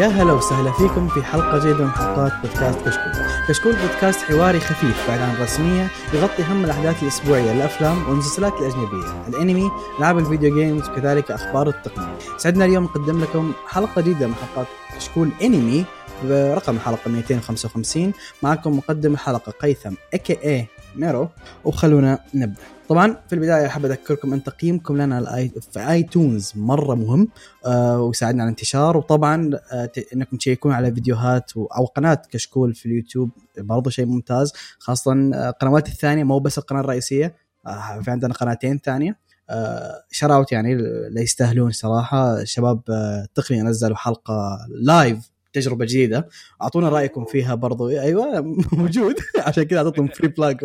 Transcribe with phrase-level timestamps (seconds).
[0.00, 3.12] يا هلا وسهلا فيكم في حلقة جديدة من حلقات بودكاست كشكول.
[3.48, 9.70] كشكول بودكاست حواري خفيف بعيد عن الرسمية يغطي أهم الأحداث الأسبوعية للأفلام والمسلسلات الأجنبية، الأنمي،
[9.98, 12.18] ألعاب ال video games وكذلك أخبار التقنية.
[12.36, 14.66] سعدنا اليوم نقدم لكم حلقة جديدة من حلقات
[14.96, 15.84] كشكول أنمي
[16.24, 21.28] برقم الحلقة 255 معكم مقدم الحلقة قيثم aka اي ميرو
[21.64, 27.28] وخلونا نبدأ طبعا في البداية أحب أذكركم أن تقييمكم لنا في iTunes مرة مهم
[27.66, 28.96] آه ويساعدنا على الانتشار.
[28.96, 35.12] وطبعا آه إنكم تشيكون على فيديوهات أو قناة كشكول في اليوتيوب برضه شيء ممتاز خاصة
[35.12, 37.34] القنوات الثانية مو بس القناة الرئيسية
[37.66, 39.16] آه في عندنا قناتين ثانية.
[39.50, 40.74] آه shout out يعني
[41.10, 42.44] لا يستاهلون صراحة.
[42.44, 46.28] شباب آه نزلوا حلقة live تجربة جديدة.
[46.62, 47.88] أعطونا رأيكم فيها برضو.
[47.88, 48.40] أيوه
[48.72, 49.14] موجود.
[49.38, 50.64] عشان كذا أعطيتهم free plug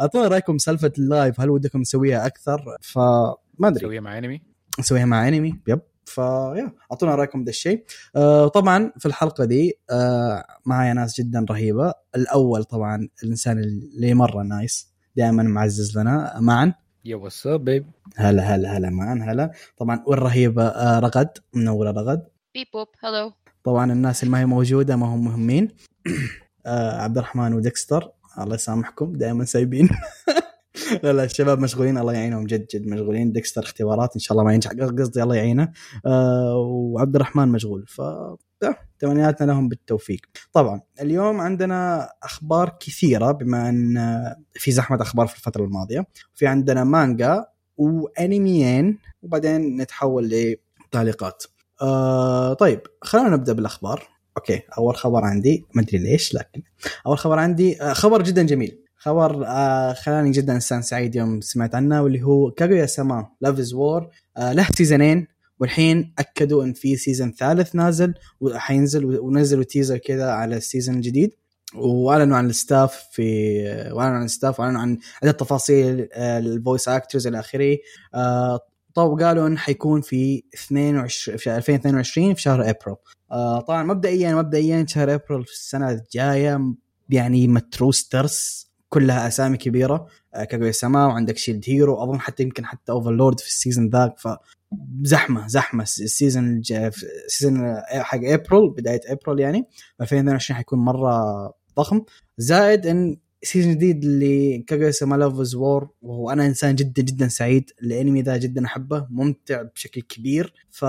[0.00, 1.40] أعطونا رأيكم سالفة ال live.
[1.40, 3.76] هل ودكم نسويها أكثر؟ فما أدري.
[3.86, 4.42] نسويها مع انمي
[4.80, 5.80] نسويها مع انمي yep.
[6.04, 7.84] فيا أعطونا رأيكم ذا الشيء.
[8.16, 11.92] آه طبعا في الحلقة دي آه معايا ناس جدا رهيبة.
[12.16, 16.34] الأول طبعا الإنسان اللي مرة nice دائما معزز لنا.
[16.40, 16.74] معن.
[17.04, 19.50] يا واتساب بيب هلا هلا هلا معن هلا.
[19.76, 22.26] طبعا والرهيبه آه رغد منوره رغد.
[22.54, 23.32] beep boop hello
[23.64, 25.68] طبعا الناس اللي ما هي موجودة ما هم مهمين.
[26.66, 29.88] آه عبد الرحمن وديكستر الله يسامحكم دائما سايبين.
[31.02, 33.32] لا لا الشباب مشغولين الله يعينهم جد جد مشغولين.
[33.32, 34.70] ديكستر اختبارات إن شاء الله ما ينجح.
[34.70, 35.72] قصدي الله يعينه.
[36.06, 37.84] آه وعبد الرحمن مشغول.
[37.88, 38.02] ف
[38.98, 40.20] تمنياتنا لهم بالتوفيق.
[40.52, 43.98] طبعا اليوم عندنا أخبار كثيرة بما أن
[44.54, 46.06] في زحمة أخبار في الفترة الماضية.
[46.34, 47.44] في عندنا مانجا
[47.76, 50.56] وانميين وبعدين نتحول
[50.88, 51.44] لتعليقات.
[51.82, 54.08] آه طيب خلينا نبدأ بالأخبار.
[54.36, 56.62] okay أول خبر عندي ما أدري ليش لكن
[57.06, 58.84] أول خبر عندي آه خبر جدا جميل.
[59.02, 63.74] خبر آه خلاني جدا إنسان سعيد يوم سمعت عنه واللي هو كاغويا سما Love is
[63.74, 64.08] War
[64.38, 65.26] له سيزونين
[65.60, 71.30] والحين أكدوا إن في season ثالث نازل وحينزل ونزلوا teaser كذا على ال season الجديد
[71.74, 73.62] وأعلنوا عن ال staff في
[73.92, 77.76] وأعلنوا عن ال staff وأعلنوا عن عدد تفاصيل ال voice actors إلى آخره.
[78.14, 78.60] آه
[78.94, 82.96] طب قالوا انه حيكون في 22 في 2022 في شهر ابريل
[83.32, 86.74] آه طبعا مبدئيا مبدئيا شهر ابريل في السنة الجاية
[87.10, 90.06] يعني متروس ترس كلها أسامي كبيرة.
[90.34, 94.18] آه كاغويا سما وعندك Shield Hero أظن حتى يمكن حتى Overlord في ال season ذاك.
[94.18, 94.28] ف
[95.02, 95.82] زحمة زحمة.
[95.82, 96.62] ال season
[97.26, 99.66] ال season حق ابريل بداية ابريل يعني.
[100.00, 101.14] 2022 حيكون مرة
[101.76, 102.02] ضخم.
[102.38, 107.70] زائد إن season جديد اللي كاغويا سما Love War وأنا إنسان جدا جدا سعيد.
[107.82, 109.06] الأنمي ذا جدا أحبه.
[109.10, 110.54] ممتع بشكل كبير.
[110.70, 110.84] ف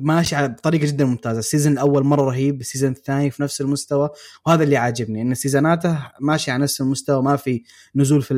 [0.00, 1.38] ماشي على بطريقة جدا ممتازة.
[1.38, 4.10] ال season الأول مرة رهيب ال season الثاني في نفس المستوى
[4.46, 7.62] وهذا اللي عاجبني إن سيزوناته ماشي على نفس المستوى ما في
[7.94, 8.34] نزول في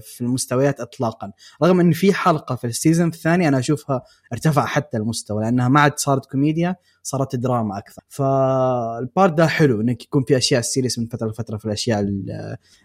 [0.00, 1.32] في المستويات اطلاقا.
[1.62, 4.02] رغم إن في حلقة في ال season الثاني أنا أشوفها
[4.32, 8.02] ارتفع حتى المستوى لأنها ما عاد صارت كوميديا صارت دراما أكثر.
[8.08, 12.06] فال part ده حلو إنك يكون في أشياء serious من فترة لفترة في الأشياء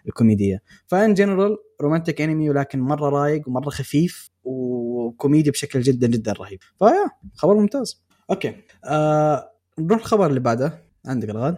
[0.08, 0.62] الكوميدية.
[0.88, 6.60] ف in general romantic anime ولكن مرة رايق ومرة خفيف وكوميديا بشكل جدا جدا رهيب.
[6.80, 8.07] ف yeah خبر ممتاز.
[8.30, 8.56] okay.
[8.86, 10.84] آه نروح الخبر اللي بعده.
[11.08, 11.58] عندك الغد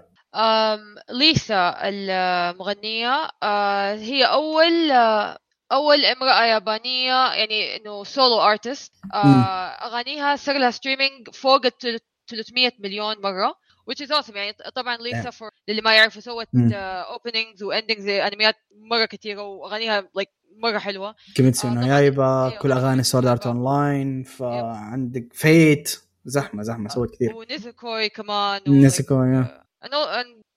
[1.11, 5.37] ليسا المغنية آه هي أول آه
[5.71, 9.17] أول امرأة يابانية يعني إنه solo artist آه
[9.87, 13.55] أغانيها صار لها streaming فوق ال 300 مليون مرة
[13.91, 14.35] which is awesome.
[14.35, 20.01] يعني طبعا ليسا for للي ما يعرفوا سوت openings و endings انميات مرة كثيرة وأغانيها
[20.01, 21.15] like مرة حلوة.
[21.35, 27.35] كيميتسو نو يايبا كل أغاني Sword Art Online فعندك Fate زحمة زحمة سوت كثير.
[27.35, 29.63] ونيزوكوي كمان نيزوكوي يا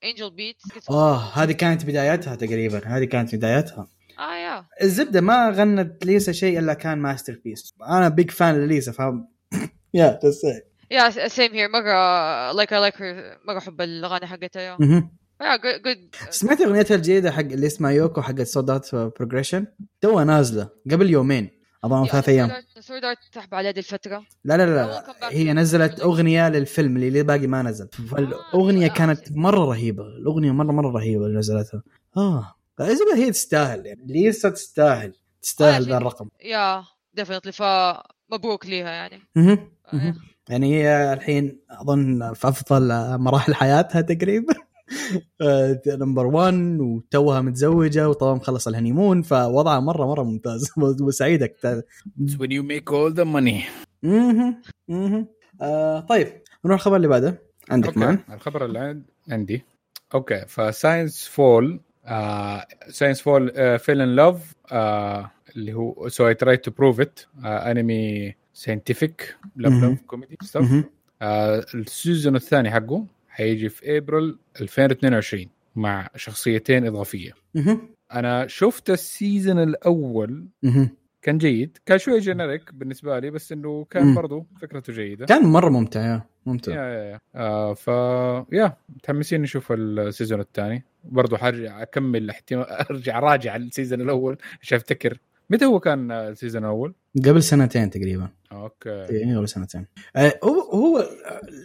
[0.04, 0.56] Angel Beats
[0.90, 1.16] آه.
[1.16, 3.88] هذه كانت بدايتها تقريبا هذه كانت بدايتها.
[4.18, 9.28] آه يا الزبدة ما غنت ليسا شيء إلا كان masterpiece أنا big fan لليسا فاهم
[9.94, 10.20] yeah
[10.90, 12.94] yeah same here مرة like I like
[13.48, 14.76] مرة أحب الأغاني حقتها yeah
[15.84, 19.66] good سمعت أغنيتها الجديدة حق اللي اسمها يوكو حقت Sword Art Progressive
[20.00, 21.61] توها نازلة قبل يومين.
[21.84, 22.50] اظن ثلاث أيام.
[22.50, 27.62] ارت تحب على هذه الفترة؟ لا لا لا هي نزلت أغنية للفيلم اللي باقي ما
[27.62, 27.88] نزل.
[27.88, 30.02] فالأغنية كانت مرة رهيبة.
[30.02, 31.82] الأغنية مرة مرة رهيبة اللي نزلتها.
[32.16, 32.54] آه.
[33.14, 34.06] هي تستاهل يعني.
[34.06, 36.28] ليسا تستاهل؟ تستاهل ذا الرقم.
[36.44, 36.84] yeah
[37.14, 39.20] definitely فمبروك ليها يعني.
[40.48, 44.54] يعني هي الحين أظن في أفضل مراحل حياتها تقريبا.
[45.86, 50.70] number 1 وتوها متزوجة وطبعا مخلص ال honeymoon فوضعها مره مرة ممتاز.
[51.02, 51.56] وسعيدك.
[52.18, 53.62] when you make all the money.
[54.04, 54.58] أها
[54.90, 55.26] أها
[55.62, 56.26] آه طيب
[56.64, 57.42] نروح الخبر اللي بعده.
[57.70, 59.64] عندك man الخبر اللي عندي.
[60.14, 61.80] okay ف Science Fell
[62.88, 64.54] Science Fell Fell in Love
[65.56, 70.84] اللي هو So I Tried to Prove It anime scientific love love comedy stuff
[71.22, 73.06] آه ال season الثاني حقه.
[73.42, 75.46] حيجي في ابريل 2022
[75.76, 77.32] مع شخصيتين إضافية.
[78.12, 80.46] أنا شفت ال season الأول.
[81.22, 81.78] كان جيد.
[81.86, 84.14] كان شوي generic بالنسبة لي بس إنه كان.
[84.14, 85.26] برضو فكرته جيدة.
[85.26, 87.18] كان مرة ممتع yeah yeah ممتع yeah yeah.
[87.34, 87.88] آه ف
[88.52, 90.84] yeah متحمسين نشوف ال season الثاني.
[91.04, 95.18] برضو حرجع أكمل احتمال أرجع راجع ال season الأول عشان أفتكر.
[95.52, 96.94] متى هو كان ال season الأول؟
[97.24, 98.28] قبل سنتين تقريبا.
[98.52, 98.90] okay.
[98.90, 99.86] إيه، قبل سنتين.
[100.16, 101.08] آه، هو هو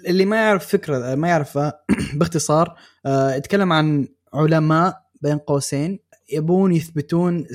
[0.08, 1.82] اللي ما يعرف فكرة ما يعرفها
[2.14, 2.76] باختصار
[3.06, 6.00] آه، يتكلم عن علماء بين قوسين
[6.34, 7.46] يبون يثبتون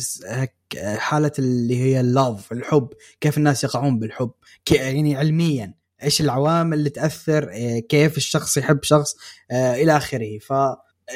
[0.97, 2.89] حالة اللي هي ال love الحب
[3.21, 4.31] كيف الناس يقعون بالحب.
[4.71, 9.15] يعني علميا إيش العوامل اللي تأثر آه، كيف الشخص يحب شخص
[9.51, 10.39] آه، إلى آخره.
[10.39, 10.53] ف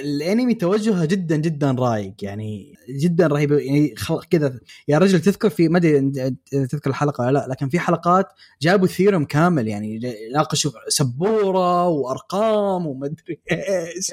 [0.01, 3.95] الانمي توجهه جدا جدا رايق يعني جدا رهيب يعني
[4.31, 6.11] كذا يا رجل تذكر في ما أدري
[6.51, 8.29] تذكر الحلقة ولا لا لكن في حلقات
[8.63, 10.01] جابوا ثيرم كامل يعني
[10.35, 14.13] ناقشوا سبورة وأرقام وما أدري إيش.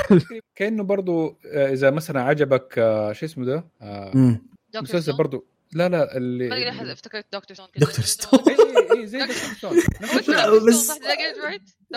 [0.56, 4.40] كأنه برضو آه، إذا مثلا عجبك آه، شو اسمه ده؟ آه،
[4.82, 5.44] مسلسل؟ برضو.
[5.72, 7.66] لا لا اللي افتكرت دكتور ستون.
[7.76, 8.40] دكتور ستون.
[8.48, 9.76] اي اي إي، زي دكتور ستون.
[10.18, 10.90] دكتور بس-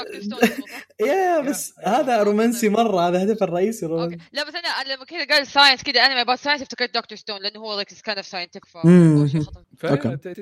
[1.08, 3.96] yeah بس هذا رومانسي مرة هذا هدف الرئيسي okay.
[3.96, 7.18] رومانسي لا بس أنا أنا لما كذا قال science كذا anime about science افتكرت دكتور
[7.18, 8.66] ستون لأنه هو like kind of scientific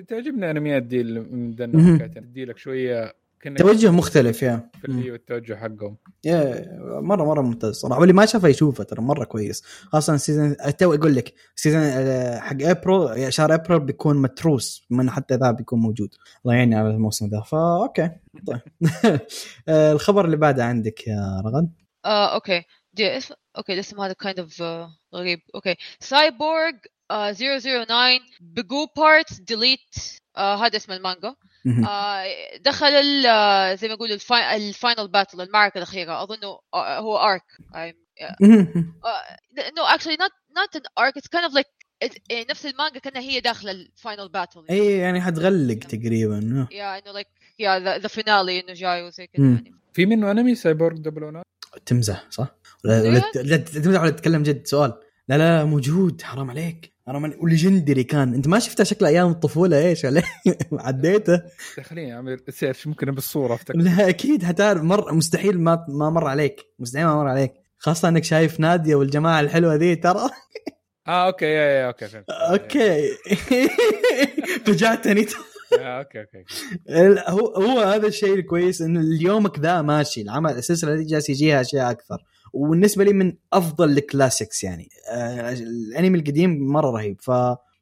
[0.09, 1.79] تعجبني انميات دي اللي من ذا مهم.
[1.79, 3.22] النوع حكاية، تدي لك شوية
[3.57, 4.69] توجه مختلف yeah.
[4.81, 5.97] في اللي هو التوجه حقهم.
[6.23, 6.65] yeah
[7.01, 7.99] مرة مرة ممتاز صراحة.
[7.99, 9.63] واللي ما شافه يشوفه ترى مرة كويس.
[9.65, 15.09] خاصة ال season two أقول لك season آه، حق ابريل شهر ابريل بيكون متروس من
[15.09, 16.09] حتى ذا بيكون موجود.
[16.45, 17.41] الله يعيني على الموسم ذا.
[17.41, 18.09] فا okay.
[18.47, 18.61] طيب.
[19.69, 21.73] آه، الخبر اللي بعده عندك يا رغد؟
[22.05, 22.63] آه okay.
[22.93, 24.61] دي اسم okay الاسم هذا kind of
[25.15, 25.39] غريب.
[25.55, 25.75] okay.
[25.99, 26.71] Cyborg
[27.11, 29.95] 009 Bgooparts Delete
[30.37, 31.35] هذا اسم المانجا.
[31.87, 32.25] آه
[32.65, 36.23] دخل ال- آه، زي ما يقولوا ال fi- ال final battle المعركة الأخيرة.
[36.23, 37.43] اظنه آه، هو arc.
[39.77, 41.67] no actually not not an arc it's kind of like
[42.49, 46.67] نفس المانجا كأنها هي داخله الفاينل باتل إي يعني حتغلق تقريبا.
[46.71, 47.27] يا انه لايك
[47.59, 49.45] يا ذا فينالي إنه جاي وزي كذا.
[49.45, 49.73] يعني.
[49.93, 51.43] في منه انمي سايبورغ دبل
[51.85, 52.47] تمزح صح؟
[52.85, 54.93] ولا ت- لا تمزح ولا تتكلم جد؟ سؤال.
[55.27, 56.92] لا لا موجود حرام عليك.
[57.07, 58.33] عليك وليجندري كان.
[58.33, 60.23] أنت ما شفته شكله أيام الطفولة إيش؟ عليه
[60.71, 61.41] عديته
[61.83, 63.77] خليني اعمل سيرش ممكن بالصورة أفتكر.
[63.77, 66.61] لا أكيد هتعرف مر مستحيل ما ما مر عليك.
[66.79, 67.53] مستحيل ما مر عليك.
[67.77, 70.29] خاصة إنك شايف نادية والجماعة الحلوة ذي ترى.
[71.07, 72.29] آه okay yeah yeah okay فهمت.
[72.29, 73.09] okay.
[74.65, 75.25] فجعتني
[75.79, 76.45] آه، okay okay
[77.29, 80.21] هو هو هذا الشيء الكويس انه اليومك ذا ماشي.
[80.21, 82.17] العمل السلسلة دي جالس يجيها أشياء أكثر.
[82.53, 84.89] وبالنسبة لي من أفضل ال classics يعني.
[85.11, 87.31] آه الأنمي القديم مرة رهيب ف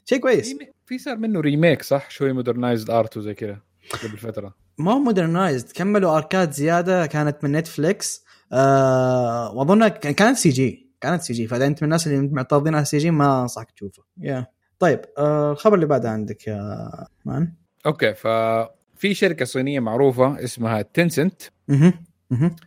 [0.06, 0.50] شيء كويس.
[0.58, 3.58] في في صار منه remake صح؟ شوي modernized art وزي كذا
[4.04, 4.56] قبل فترة.
[4.78, 10.50] ما هو modernized كملوا arc ات زيادة كانت من نتفليكس آه واظنها كان- كانت سي
[10.50, 14.04] جي كانت سي جي فإذا أنت من الناس اللي معترضين على CG ما أنصحك تشوفه.
[14.22, 14.46] yeah
[14.80, 16.90] طيب آه الخبر اللي بعده عندك يا
[17.26, 17.54] man؟
[17.86, 21.42] okay ففي شركة صينية معروفة اسمها Tencent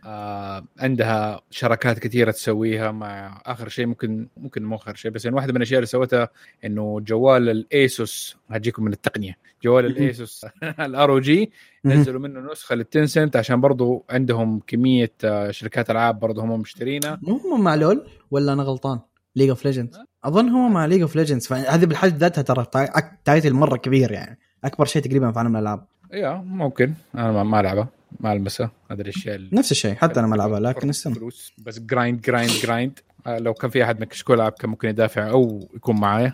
[0.05, 5.35] آه عندها شراكات كثيرة تسويها مع آخر شيء ممكن ممكن مو آخر شيء بس يعني
[5.35, 6.29] واحدة من الأشياء اللي سوتها
[6.65, 9.37] إنه جوال ال Asus هجيكم من التقنية.
[9.63, 10.45] جوال ال
[10.79, 11.51] Asus ال ROG
[11.85, 17.19] نزلوا منه نسخة لل Tencent عشان برضو عندهم كمية آه، شركات ألعاب برضو هم مشترينها.
[17.21, 18.99] مو هم مع LoL ولا أنا غلطان؟
[19.35, 22.89] League of Legends أظن هم مع League of Legends فهذه بالحد ذاتها ترى ti-
[23.25, 24.39] title مره كبير يعني.
[24.63, 25.85] أكبر شيء تقريبا في عالم الألعاب.
[26.15, 26.93] yeah ممكن.
[27.15, 27.87] أنا ما- ألعبها
[28.19, 28.71] ما ألمسها.
[28.91, 31.53] هذا الاشياء نفس الشيء حتى أنا ما ألعبها لكن استنى فلوس.
[31.57, 35.69] بس grind grind grind لو كان في أحد من كشكول العاب كان ممكن يدافع أو
[35.75, 36.33] يكون معايا.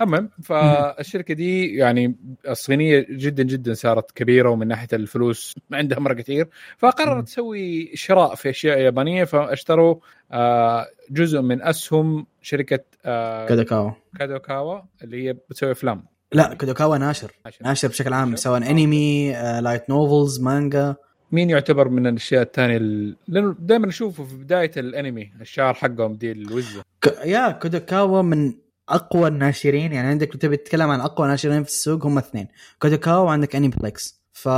[0.00, 2.14] المهم فالشركة دي يعني
[2.48, 6.48] الصينية جدا جدا صارت كبيرة ومن ناحية الفلوس ما عندها مرة كثير.
[6.78, 9.94] فقررت تسوي شراء في أشياء يابانية فاشتروا
[10.32, 16.04] آه، جزء من أسهم شركة آه، كودوكاوا كادوكاوا اللي هي بتسوي أفلام.
[16.32, 17.32] لا كودوكاوا ناشر.
[17.46, 20.94] عشان- ناشر بشكل عام؟ سواء انمي آه، light novels مانجا
[21.32, 26.32] مين يعتبر من الأشياء الثانية ال- لأنه دائما اشوفه في بداية الأنمي الشعر حقهم دي
[26.32, 26.82] الوزة.
[27.02, 27.06] ك...
[27.24, 28.54] yeah كودوكاوا من
[28.88, 32.48] أقوى الناشرين يعني عندك تبي تتكلم عن أقوى ناشرين في السوق هم اثنين.
[32.82, 34.48] كودوكاوا وعندك Aniplex ف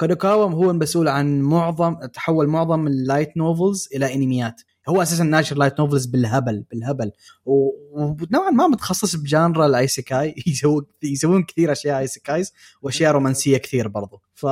[0.00, 4.60] كودوكاوا هو المسؤول عن معظم تحول معظم ال light novels إلى أنميات.
[4.88, 7.12] هو أساسا ناشر light novels بالهبل بالهبل.
[7.44, 13.88] ونوعا ما متخصص ب genre ال isekai يسوون يسوون كثير أشياء isekais وأشياء رومانسية كثير
[13.88, 14.22] برضو.
[14.34, 14.46] ف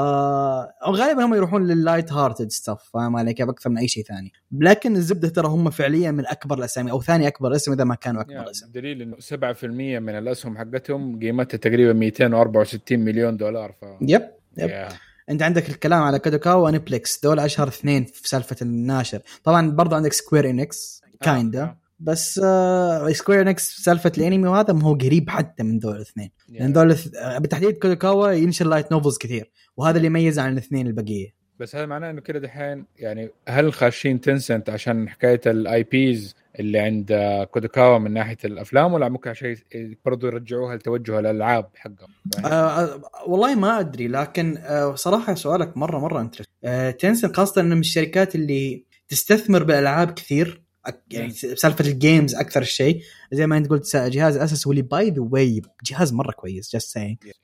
[0.84, 4.32] غالبا هم يروحون لل light hearted stuff فاهم علي؟ كيف أكثر من أي شيء ثاني.
[4.52, 8.20] لكن الزبدة ترى هم فعليا من أكبر الأسامي أو ثاني أكبر اسم إذا ما كانوا
[8.20, 9.64] أكبر يعني اسم دليل إنه 7%
[10.00, 13.72] من الأسهم حقتهم قيمتها تقريبا 264 مليون دولار.
[13.80, 14.22] ف yep
[14.58, 14.88] yep yeah.
[15.30, 19.20] انت عندك الكلام على كودوكاوا و Aniplex دول أشهر اثنين في سالفة الناشر.
[19.44, 21.78] طبعا برضو عندك Square Enix kinda آه.
[22.00, 26.30] بس آه Square Enix سالفة الانمي وهذا ما هو قريب حتى من دول الاثنين.
[26.48, 30.86] لأن دول الث- آه، بالتحديد كودوكاوا ينشر light novels كثير وهذا اللي يميز عن الاثنين
[30.86, 31.34] البقية.
[31.58, 36.78] بس هذا معناه إنه كده دحين يعني هل خاشين Tencent عشان حكاية ال IPs اللي
[36.78, 37.12] عند
[37.50, 39.56] كودوكاوا من ناحية الأفلام ولا ممكن عشان
[40.04, 42.08] برضه يرجعوها لتوجه الألعاب حقهم؟
[42.44, 47.60] آه آه، والله ما أدري لكن آه صراحة سؤالك مرة مرة interesting آه Tencent خاصة
[47.60, 50.62] انه من الشركات اللي تستثمر بالالعاب كثير
[51.10, 51.32] يعني.
[51.32, 53.02] سالفة ال games أكثر شيء.
[53.32, 56.98] زي ما أنت قلت جهاز Asus واللي by the way جهاز مرة كويس just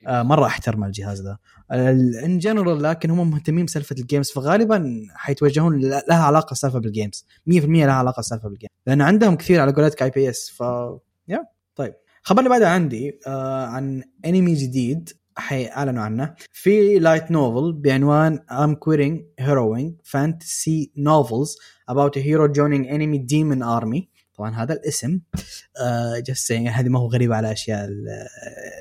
[0.07, 1.39] آه مرة أحترم الجهاز ذا
[2.25, 7.27] in general لكن هم مهتمين بسالفة ال games فغالبا حيتوجهون لها علاقة سالفة بال games
[7.51, 10.61] 100% لها علاقة سالفة بال games لأن عندهم كثير على قولتك IPs ف
[11.29, 11.45] yeah
[11.77, 11.95] طيب.
[12.23, 15.11] الخبر اللي بعده عندي آه عن انمي جديد.
[15.41, 16.35] حيعلنوا عنه.
[16.53, 21.51] في light novel بعنوان I'm quitting heroing fantasy novels
[21.91, 24.09] about a hero joining enemy demon army.
[24.39, 25.21] طبعا هذا الاسم
[25.81, 28.07] آه just هذه ما هو غريب على أشياء ال-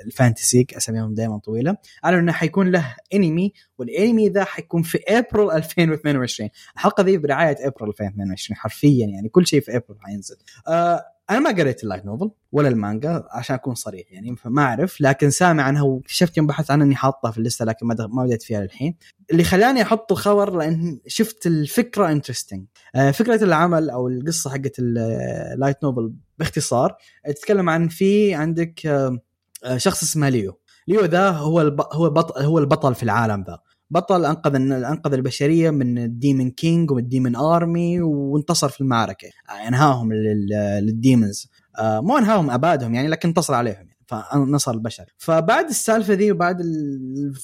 [0.06, 1.78] ال fantasy أساميهم دائما طويلة.
[2.06, 7.90] اعلنوا إنه حيكون له انمي والانمي ذا حيكون في ابريل 2022 الحلقة ذي برعاية ابريل
[7.90, 10.36] 2022 حرفيا يعني كل شيء في ابريل حينزل.
[10.68, 15.02] آه أنا ما قريت ال light novel ولا المانجا عشان أكون صريح يعني فما أعرف.
[15.02, 18.24] لكن سامع عنها واكتشفت يوم بحثت عنها إني حاطها في ال list ه لكن ما
[18.26, 18.96] بديت فيها للحين.
[19.32, 22.66] اللي خلاني أحط الخبر لأن شفت الفكرة interesting
[23.14, 29.20] فكرة العمل أو القصة حقت ال light novel باختصار تتكلم عن في عندك آه،
[29.64, 30.60] آه، شخص اسمه ليو.
[30.88, 31.60] ليو ذا هو.
[31.94, 32.08] هو
[32.38, 33.60] هو البطل في العالم ذا.
[33.90, 39.28] بطل أنقذ أنقذ البشرية من ال demon king ومن ال demon army وانتصر في المعركة.
[39.68, 41.48] أنهاهم لل- لل demons.
[41.80, 45.06] آه، مو أنهاهم أبادهم يعني لكن انتصر عليهم فنصر البشر.
[45.18, 46.58] فبعد السالفة ذي وبعد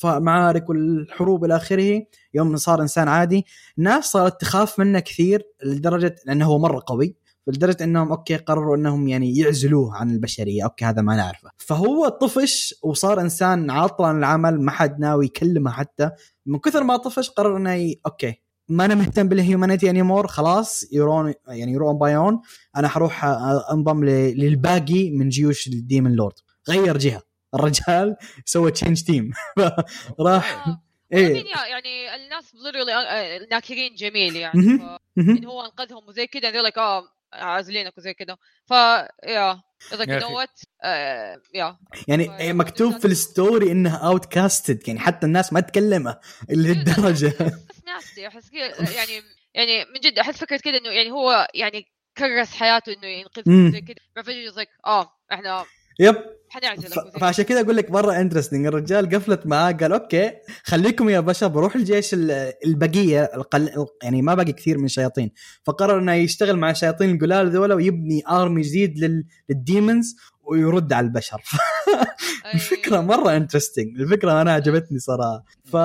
[0.05, 2.01] المعارك والحروب إلى آخره
[2.33, 3.45] يوم صار إنسان عادي
[3.77, 7.15] الناس صارت تخاف منه كثير لدرجة لأنه هو مرة قوي.
[7.47, 10.63] لدرجه إنهم okay قرروا إنهم يعني يعزلوه عن البشرية.
[10.63, 11.49] okay هذا ما نعرفه.
[11.57, 16.09] فهو طفش وصار إنسان عاطل عن العمل ما حد ناوي يكلمه حتى.
[16.45, 17.99] من كثر ما طفش قرر إنه ي...
[18.05, 18.33] okay
[18.69, 22.39] ما أنا مهتم بال humanity anymore خلاص يرون يعني يرون بايون
[22.75, 23.25] أنا حروح
[23.71, 24.09] أنضم ل...
[24.39, 26.33] للباقي من جيوش ال demon lord
[26.69, 27.21] غير جهة.
[27.55, 29.31] الرجال سوى change team
[30.19, 30.81] راح آه.
[31.13, 31.35] إيه.
[31.35, 34.61] يا- يعني الناس literally ناكرين جميل يعني.
[34.61, 34.97] مهم.
[35.37, 37.03] إن هو أنقذهم وزي كذا they're like آه
[37.33, 39.61] عازلينك وزي كذا ف you
[39.91, 40.35] know أخي.
[40.35, 41.77] what آه، yeah.
[42.07, 47.33] يعني إيه مكتوب في ال story انها outcasted يعني حتى الناس ما تكلمه للدرجه
[47.69, 49.23] بس ناسي أحس كذا يعني
[49.53, 51.85] يعني من جد أحس فكرة كذا إنه يعني هو يعني
[52.17, 53.71] كرس حياته إنه ينقذهم مم.
[53.71, 55.65] زي كذا فجاه آه إحنا
[55.99, 56.15] yep.
[56.49, 57.17] حنعزلك.
[57.21, 60.31] فعشان كذا أقول لك مرة interesting الرجال قفلت معاه قال okay
[60.63, 63.85] خليكم يا بشر بروح الجيش ال- البقية القل...
[64.03, 65.31] يعني ما باقي كثير من الشياطين.
[65.63, 69.25] فقرر إنه يشتغل مع الشياطين القلال ذولا ويبني army جديد لل...
[69.49, 71.41] لل demons ويرد على البشر.
[72.53, 75.75] الفكرة مرة interesting الفكرة أنا عجبتني صراحة ف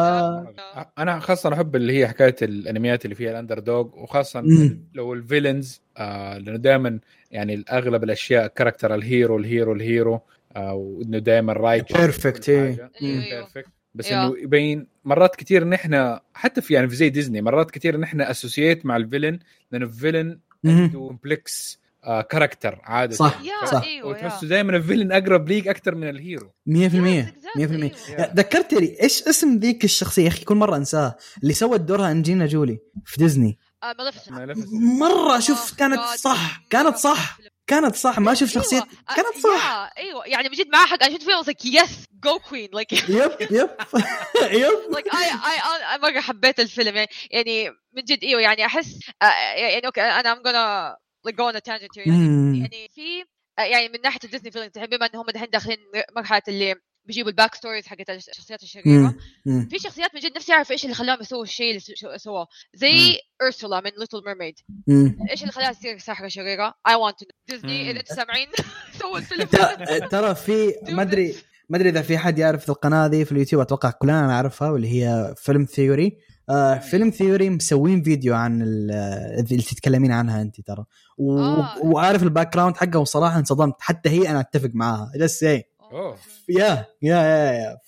[0.98, 4.42] أنا خاصة أحب اللي هي حكاية الأنميات اللي فيها ال underdog وخاصه.
[4.94, 6.98] لو ال villains آه لأنه دائما
[7.30, 10.20] يعني اغلب الأشياء character ال hero ال hero ال hero
[10.56, 12.06] آه وإنه دائما right أيوة.
[12.06, 14.12] perfect بس.
[14.12, 18.02] إنه يبين مرات كثير ان إحنا حتى في يعني في زي ديزني مرات كثير ان
[18.02, 19.38] إحنا associate مع ال villain
[19.72, 20.38] لأنه ال villain.
[20.64, 21.80] عنده complex
[22.30, 23.16] كاركتر عادة.
[23.16, 23.40] صح.
[23.42, 23.82] يا صح.
[23.82, 24.26] أيوه يا.
[24.26, 26.52] وتحسه دائما الفيلن أقرب ليك أكثر من الهيرو.
[26.66, 28.32] 100% 100% Yes, exactly، أيوة.
[28.34, 31.16] ذكرتني إيش اسم ذيك الشخصية؟ يا أخي كل مرة أنساها.
[31.42, 33.58] اللي سوت دورها أنجينا جولي في ديزني.
[33.82, 33.94] آه،.
[35.00, 38.18] مرة شوف Oh كانت God، صح كانت صح كانت صح.
[38.18, 38.88] ما شفت شخصية أيوة.
[39.10, 39.92] آه، كانت صح.
[39.98, 40.26] أيوه.
[40.26, 43.68] يعني من جد معاه حق أنا شفت فيلم like يس جو كوين like يب يب.
[44.62, 44.70] يب.
[44.92, 46.96] Like I I I مرة حبيت الفيلم.
[46.96, 50.96] يعني يعني من جد أيوه يعني أحس آه، يعني أوكي أنا I'm gonna
[51.26, 52.06] like go on a tangent here.
[52.08, 52.58] يعني.
[52.58, 53.24] يعني في
[53.58, 55.78] آه، يعني من ناحية ال Disney film بما إن هم دحين داخلين
[56.16, 59.14] مرحلة اللي بيجيبوا ال backstories حقت الشخصيات الشريرة.
[59.44, 62.46] في شخصيات من جد نفسي أعرف إيش اللي خلاهم يسووا الشيء اللي سو- سووه.
[62.74, 64.54] زي ارسولا من Little Mermaid.
[65.30, 67.36] إيش اللي خلاها تصير ساحره شريره I want to know.
[67.48, 67.90] ديزني.
[67.90, 68.48] إذا أنتم سامعين
[69.00, 69.46] سووا الفيلم.
[70.08, 71.34] ترى في ما أدري
[71.68, 75.34] ما أدري إذا في حد يعرف القناة ذي في اليوتيوب أتوقع كلنا نعرفها واللي هي
[75.36, 76.18] Film Theory
[76.50, 78.90] آه Film Theory مسوين فيديو عن ال-
[79.52, 80.84] اللي تتكلمين عنها انت ترى.
[81.18, 81.38] و...
[81.40, 81.78] آه.
[81.82, 83.74] وعارف ال background حقه وصراحة انصدمت.
[83.80, 85.10] حتى هي أنا أتفق معاها.
[85.92, 86.16] أوه.
[86.48, 87.78] yeah yeah yeah yeah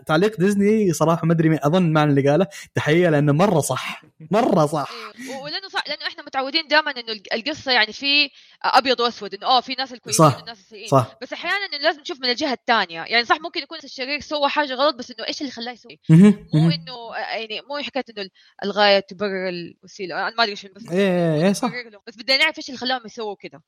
[0.00, 2.46] فتعليق ديزني صراحة ما أدري أظن مع اللي قاله.
[2.74, 4.02] تحية لأنه مرة صح.
[4.30, 4.90] مرة صح.
[5.20, 5.38] أيوه.
[5.40, 8.30] و- ولأنه صح لأنه إحنا متعودين دائما إنه الق- القصة يعني في
[8.62, 10.36] أبيض وأسود إنه آه في ناس الكويسين صح.
[10.36, 11.16] والناس السيئين صح.
[11.22, 13.02] بس أحيانا إنه لازم نشوف من الجهة الثانية.
[13.02, 16.28] يعني صح ممكن يكون الشرير سوى حاجة غلط بس إنه إيش اللي خلاه يسوي؟ مو.
[16.54, 18.28] إنه يعني مو حكاية إنه
[18.64, 20.28] الغاية تبرر الوسيلة.
[20.28, 20.98] أنا ما أدري شو بس إيه
[21.34, 21.70] إيه إيه صح.
[22.06, 23.60] بس بدنا نعرف إيش اللي خلاهم يسووا كذا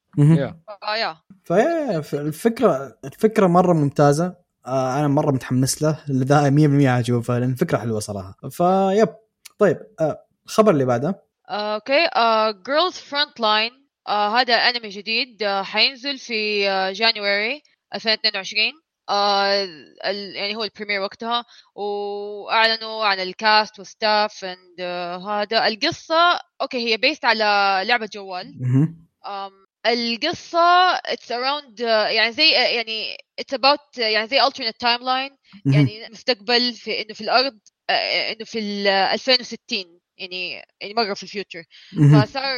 [0.82, 1.16] آه yeah.
[1.44, 4.34] ف yeah ف- الفكرة الفكرة مرة ممتازة.
[4.66, 8.34] آه أنا مرة متحمس له لذا 100% اشوفها لأن الفكرة حلوة صراحة.
[8.50, 9.08] فيب
[9.58, 11.22] طيب آه الخبر اللي بعده.
[11.48, 12.08] آه، أوكي.
[12.66, 13.70] Girls' Frontline
[14.10, 17.62] هذا أنمي جديد آه، حينزل في آه، January
[17.94, 18.72] 2022
[19.08, 19.52] آه
[20.34, 24.80] يعني هو ال premiere وقتها وأعلنوا عن ال cast وال staff and
[25.26, 25.66] هذا.
[25.66, 27.44] القصة أوكي هي based على
[27.88, 28.54] لعبة جوال.
[29.86, 35.36] القصة it's around uh, يعني زي يعني it's about uh, يعني زي alternate timeline.
[35.64, 35.74] مهم.
[35.74, 37.58] يعني مستقبل في إنه في الأرض
[37.90, 41.64] إنه في ال 2060 يعني يعني مرة في ال future.
[42.12, 42.56] فصار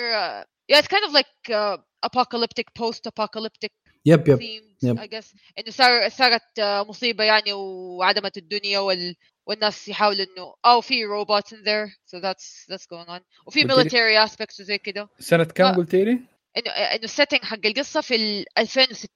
[0.73, 3.73] yeah it's kind of like uh, apocalyptic post apocalyptic
[4.07, 4.41] yep yep
[4.83, 5.01] yep.
[5.01, 10.81] I guess إنه صار صارت uh, مصيبة يعني وعدمت الدنيا وال والناس يحاولوا إنه أو
[10.81, 15.45] في robots in there so that's that's going on وفي military aspects وزي كده سنة
[15.45, 15.73] كم آه.
[15.73, 16.11] قلت لي؟
[16.57, 19.09] إنه إنه ال setting حق القصة في ال 2060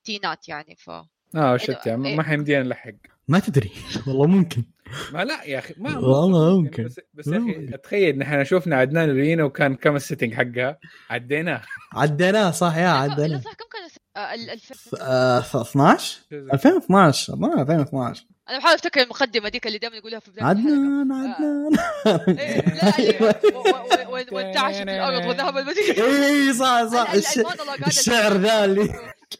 [0.49, 0.91] يعني ف
[1.35, 2.17] آه shit يعني إيه.
[2.17, 2.91] ما حيمدينا نلحق.
[3.29, 3.71] ما تدري.
[4.07, 4.65] والله ممكن.
[5.13, 6.85] ما لا يا أخي ما والله ممكن.
[6.85, 7.75] بس, بس يا أخي ممكن.
[7.75, 10.79] اتخيل نحن شفنا عدنان رينا وكان كم السيتنج حقها؟
[11.11, 11.63] عديناه.
[11.93, 13.39] عديناه صح يا لا عديناه.
[13.41, 19.03] صح كم كان الس- آه، ال 2000 آه، 12 2012 اظن 2012 أنا بحاول أفتكر
[19.03, 21.73] المقدمة ديك اللي دائما نقولها في بداية عدنان عدنان.
[22.39, 27.13] إيه، لا وانتعشت الأرض وذهب المدينة اي صح صح.
[27.13, 27.41] الش-
[27.87, 28.89] الشعر ذا اللي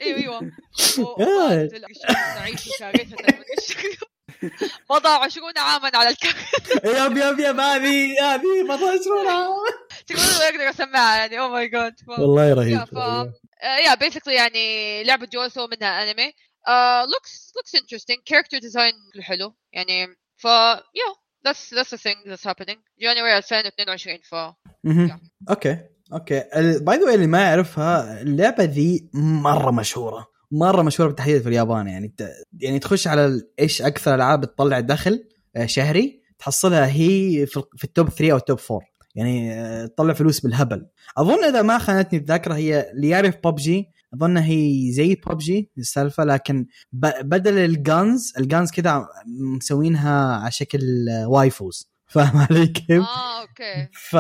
[0.01, 0.41] أيوه.
[1.21, 1.71] أيوه.
[4.91, 6.53] مضى عشرون عاما على الكهف
[6.85, 9.27] yep yep yep هذه هذه مضى شلون
[10.07, 12.85] تقول ما أقدر أسمعها يعني oh my God والله رهيب
[13.87, 16.33] yeah basically يعني لعبة جوال سووا منها انمي
[17.13, 19.57] looks looks interesting character design حلو.
[19.73, 20.07] يعني
[20.37, 21.15] ف yeah
[21.49, 22.79] that's that's the thing that's happening.
[23.01, 24.35] January 2022 ف.
[25.51, 25.79] أوكي.
[26.13, 26.43] أوكي
[26.81, 31.89] by the way اللي ما يعرفها اللعبة ذي مرة مشهورة مرة مشهورة بالتحديد في اليابان
[31.89, 32.15] يعني.
[32.61, 35.25] يعني تخش على إيش أكثر ألعاب تطلع دخل
[35.57, 40.13] آه، شهري تحصلها هي في, ال top 3 أو ال top 4 يعني آه، تطلع
[40.13, 40.87] فلوس بالهبل
[41.19, 46.67] أظن إذا ما خانتني الذاكرة هي اللي يعرف ببجي أظن هي زي ببجي السالفة لكن.
[47.23, 53.41] بدل ال guns ال guns كذا مسوينها على شكل آه، waifus فاهم علي كيف؟ آه
[53.41, 54.17] أوكي ف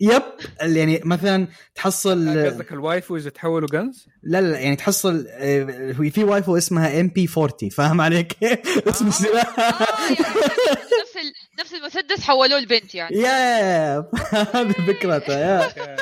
[0.00, 0.22] yep
[0.60, 6.24] يعني مثلا تحصل قصدك ال waifu اذا تحولوا guns؟ لا لا يعني تحصل آه، في
[6.24, 8.44] waifu اسمها MP 40 فاهم عليك؟
[8.88, 10.20] اسم السلاح يعني
[11.00, 11.16] نفس.
[11.60, 13.98] نفس المسدس حولوه البنت يعني yeah
[14.54, 15.96] هذه فكرتها yeah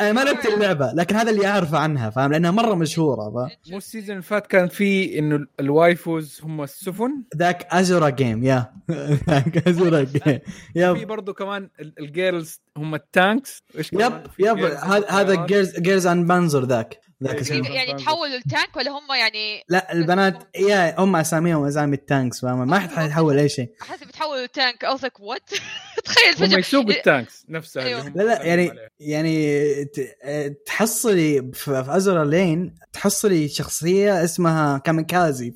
[0.00, 3.70] أنا ما لعبت اللعبة لكن هذا اللي أعرفه عنها فاهم؟ لأنها مرة مشهورة ف...
[3.70, 8.44] مو ال season اللي فات كان في إنه ال waifus هم السفن؟ ذاك ازورا جيم
[8.44, 8.72] yeah.
[9.28, 14.58] ذاك ازورا جيم في برضه كمان ال- ال girls هم ال tanks إيش yep yep
[14.58, 17.62] هذا هذا هم Girls Girls und Panzer ذاك ذاك إيه،.
[17.62, 22.40] يعني تحولوا ال tank ولا هم يعني لا البنات yeah هم أساميهم أسامي ال tanks
[22.40, 25.60] فاهم ما حد حيتحول اي شيء أحس بتحولوا ال tank I was like what
[26.04, 28.00] تخيل هم فجأة يسوقوا ال tanks نفسها أيوه.
[28.00, 28.72] هم لا لا يعني.
[29.00, 35.54] يعني ت- تحصلي في في Azur Lane تحصلي شخصية اسمها كاميكازي؟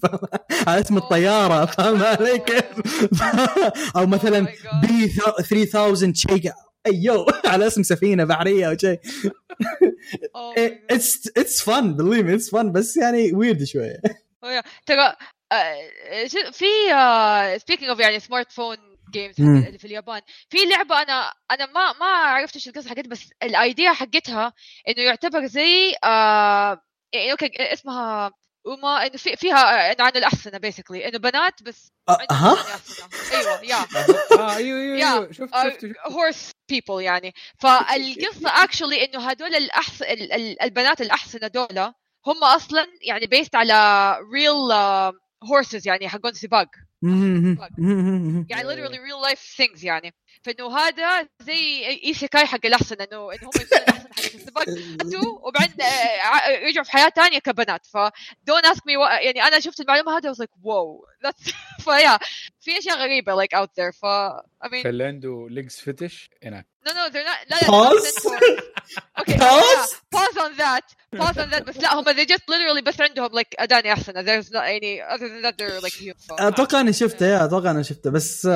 [0.67, 2.65] على اسم الطيارة فاهم علي كيف؟
[3.97, 4.47] أو مثلا.
[4.83, 6.53] بي 3000 شيء
[6.87, 9.01] ايو على اسم سفينة بحرية أو شيء.
[10.91, 14.01] it's it's fun believe it's fun بس يعني weird شوية
[14.45, 14.63] Oh.
[14.87, 15.17] ترى
[15.53, 15.89] آه،
[16.53, 16.65] في
[17.59, 18.77] speaking of يعني smartphone
[19.13, 19.41] games.
[19.41, 23.53] اللي في اليابان في لعبة أنا أنا ما ما عرفت إيش القصة حقتها بس ال
[23.53, 24.53] idea حقتها
[24.89, 28.31] إنه يعتبر زي آه يعني أوكي اسمها
[28.65, 32.57] Uma إنه في فيها إنه عن الاحصنه basically إنه بنات بس أه، ها.
[33.33, 33.77] أيوه yeah.
[34.39, 35.13] آه أيوه أيوه yeah.
[35.13, 35.33] أيوه.
[35.33, 37.35] شفت شفت horse people يعني.
[37.61, 40.03] فالقصة actually إنه هدول الأحص...
[40.03, 41.79] ال- ال- البنات الاحصنه دول
[42.27, 44.73] هم أصلا يعني based على real
[45.51, 46.69] horses يعني حقون سباق
[48.51, 50.15] يعني literally real life things يعني.
[50.45, 53.51] فإنه هذا زي isekai حق الاحصنه انه إنه هم
[54.57, 57.87] ماتوا وبعدين آه، ع- رجعوا في حياة ثانية كبنات.
[57.87, 57.97] ف
[58.51, 61.12] don't ask me what, يعني أنا شفت المعلومة هذه I was like wow.
[61.26, 62.18] that's فيا
[62.62, 64.06] في اشياء غريبه like out there ف
[64.66, 67.52] I mean فاللي عنده ليجز فتش هناك No, no, they're not.
[67.52, 67.94] لا لا Pause.
[67.94, 68.64] they're not centaurs.
[69.22, 69.64] Okay, Pause.
[69.76, 70.86] yeah, pause on that.
[71.22, 71.64] Pause on that.
[71.64, 74.14] بس لا هم they just literally بس عندهم like أداني أحسن.
[74.14, 76.40] There's not any other than that they're like human.
[76.40, 78.48] اتوقع اني شفته يا اتوقع اني شفته بس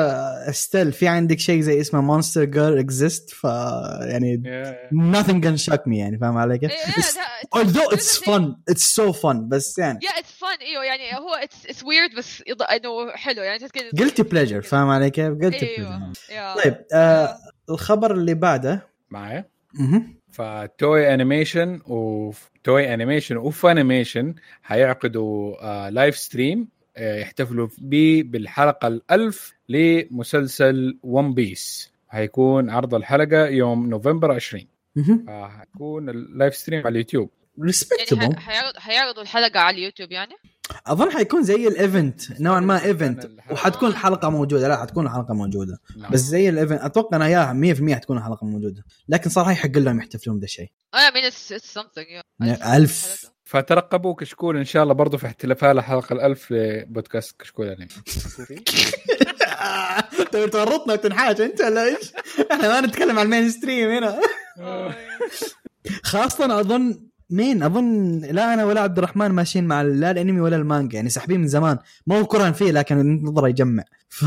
[0.52, 4.96] ستيل في عندك شيء زي اسمه مونستر جير اكزيست ف يعني Yeah.
[5.18, 8.18] nothing can shock me يعني فاهم علي كيف؟ Yeah, yeah, It's- that- although there's it's
[8.18, 10.62] a thing- fun it's so fun بس يعني Yeah, it's fun.
[10.62, 14.89] ايوه يعني هو it's it's weird بس يض- إنه حلو يعني كده guilty pleasure فاهم
[14.89, 16.17] علي كيف؟ guilty أيوه pleasure.
[16.19, 16.65] yeah.
[16.65, 17.37] طيب آه
[17.71, 18.89] الخبر اللي بعده.
[19.11, 20.17] معايا؟ مهم.
[20.33, 28.23] ف Toei Animation و Toei Animation و Funimation حيعقدوا آه live stream آه يحتفلوا به
[28.27, 34.67] بالحلقة الألف لمسلسل One Piece هيكون عرض الحلقة يوم نوفمبر 20
[34.97, 35.25] مهم.
[35.27, 37.31] فهيكون ال live stream على اليوتيوب.
[37.59, 40.35] يعني respectable ح- حيعرض حيعرضوا الحلقة على اليوتيوب يعني؟
[40.87, 43.53] أظن حيكون زي ال event نوعا ما event الحلقة.
[43.53, 46.11] وحتكون الحلقة موجودة لا حتكون الحلقة موجودة نعم.
[46.11, 49.99] بس زي ال event أتوقع إنها yeah 100% حتكون الحلقة موجودة لكن صراحة يحق لهم
[49.99, 50.69] يحتفلون بذا الشيء
[51.79, 52.47] something yeah.
[52.47, 53.31] يعني ألف.
[53.45, 57.89] فترقبوا كشكول إن شاء الله برضو في احتفالها الحلقة الألف لبودكاست كشكول يعني
[60.33, 62.13] تبي تورطنا وتنحاش أنت ولا إيش؟
[62.53, 64.21] إحنا ما نتكلم عن ال mainstream هنا
[66.05, 70.97] خاصة أظن مين؟ أظن لا أنا ولا عبد الرحمن ماشيين مع لا الأنمي ولا المانجا
[70.97, 71.79] يعني ساحبين من زمان.
[72.07, 73.85] ما هو فيه لكن نظره يجمع.
[74.09, 74.25] ف...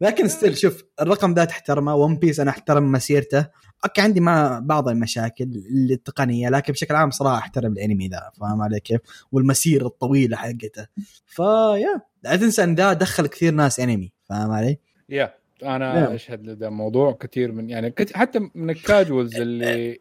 [0.00, 1.94] لكن still شوف الرقم ذا تحترمه.
[1.94, 3.46] One Piece أنا أحترم مسيرته.
[3.84, 8.80] أوكي عندي مع بعض المشاكل التقنية لكن بشكل عام صراحة أحترم الأنمي ذا فاهم علي
[8.80, 9.00] كيف؟
[9.32, 10.86] والمسيره الطويله حقته.
[11.26, 16.10] ف yeah لا تنسى إن ذا دخل كثير ناس أنمي فاهم علي؟ yeah أنا Yeah.
[16.10, 20.00] أشهد لده موضوع كثير من يعني حتى من ال casuals اللي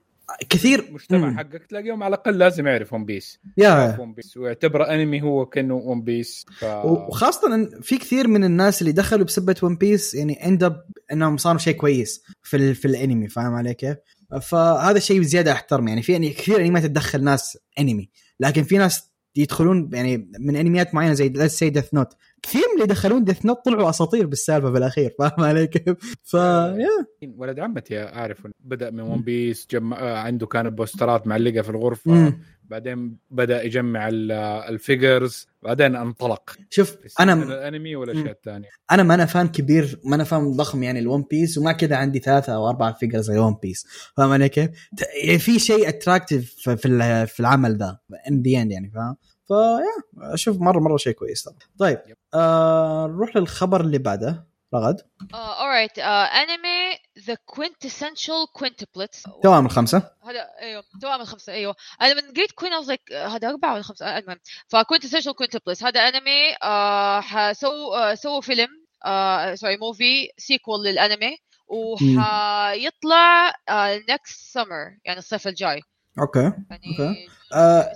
[0.50, 0.80] كثير.
[0.80, 1.38] المجتمع مم.
[1.38, 3.98] حقك تلاقيهم على الأقل لازم يعرف One Piece yeah.
[4.00, 6.66] One Piece ويعتبره أنمي هو كأنه One Piece ف...
[6.66, 10.76] وخاصة إن في كثير من الناس اللي دخلوا بسبة One Piece يعني end
[11.12, 12.76] إنهم صاروا شيء كويس في ال...
[12.76, 13.98] في الأنمي فاهم علي كيف؟
[14.42, 18.10] فهذا شيء زيادة احترم يعني في يعني كثير أنميات تدخل ناس أنمي
[18.40, 22.73] لكن في ناس يدخلون يعني من أنميات معينة زي let's say Death Note كثير من
[22.73, 27.06] اللي يدخلون Death Note طلعوا أساطير بالسالفة بالأخير فاهم علي كيف؟ ف yeah
[27.38, 31.69] ولد عمتي اعرف بدأ من One Piece جمع آه، عنده كانت posters ات معلقة في
[31.69, 32.34] الغرفة.
[32.70, 34.32] بعدين بدأ يجمع ال-
[34.70, 40.16] ال figures بعدين انطلق شوف أنا الأنمي والاشياء الثانية أنا ما أنا fan كبير ما
[40.16, 43.38] أنا fan ضخم يعني ال One Piece وما كذا عندي ثلاثة أو أربعة figures زي
[43.38, 43.88] One Piece
[44.18, 44.70] فاهم علي كيف؟
[45.26, 46.78] يعني في شيء attractive في
[47.28, 49.16] في العمل ذا in the end يعني فاهم؟
[49.48, 51.58] ف yeah أشوف مره مرة شيء كويس طبعا.
[51.80, 52.18] طيب yep.
[52.34, 55.02] آه نروح للخبر اللي بعده رغد.
[55.98, 59.42] uh, anime The Quintessential Quintuplets.
[59.44, 60.12] توأم الخمسة.
[60.24, 61.76] هذا أيوه توأم الخمسة أيوه.
[62.02, 64.40] أنا من قريت كوين uh, هذا أربعة ولا خمسة؟ آه، المهم.
[64.68, 65.84] ف Quintessential Quintuplets.
[65.84, 73.54] هذا انمي آه حسو آه سووا فيلم آه sorry movie sequel للأنمي وحيطلع
[74.10, 75.82] next summer يعني الصيف الجاي.
[76.20, 77.28] أوكي يعني.
[77.54, 77.92] آه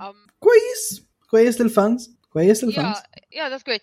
[0.00, 2.96] um, كويس كويس لل fans كويس لل fans.
[3.32, 3.82] yeah that's great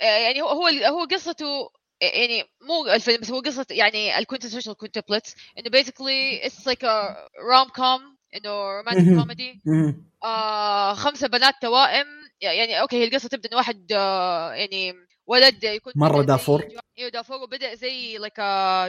[0.00, 5.34] يعني هو هو هو قصته يعني مو الفيلم بس هو قصة يعني ال Quintessential Quintuplets
[5.58, 6.84] إنه basically it's like
[7.50, 9.20] rom-com إنه romantic مهم.
[9.20, 9.60] كوميدي.
[10.24, 12.06] آه خمسة بنات توائم
[12.40, 14.94] يعني أوكي هي القصة تبدأ إن واحد آه يعني
[15.26, 16.68] ولد يكون زي دافور.
[16.98, 18.40] أيوه دافور وبدأ زي like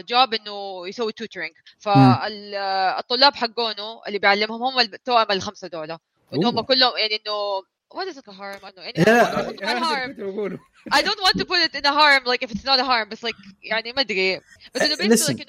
[0.09, 5.97] job إنه يسوي tutoring فالطلاب حقونه اللي بيعلمهم هم التوأم الخمسة دول
[6.31, 6.61] وانه هم.
[6.61, 8.59] كلهم يعني إنه what is it a harem?
[8.63, 8.83] I don't know.
[8.83, 9.37] يعني Yeah.
[9.67, 10.57] I don't want بقوله
[10.93, 13.09] I don't want to put it in a harem like if it's not a harem
[13.11, 14.41] بس like يعني ما ادري
[14.75, 15.41] بس انه basically like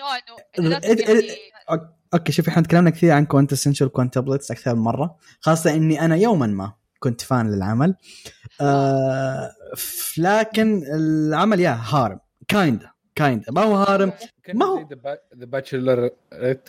[0.58, 5.74] انه آه، انه أوكي شوف إحنا تكلمنا كثير عن Quintessential Quintuplets أكثر من مرة خاصة
[5.74, 7.94] إني أنا يوما ما كنت fan للعمل
[8.60, 12.82] آه ف- لكن العمل yeah harem kind
[13.18, 14.12] kind ما هو harem
[14.54, 14.88] ما هو-
[15.38, 16.10] The Bachelor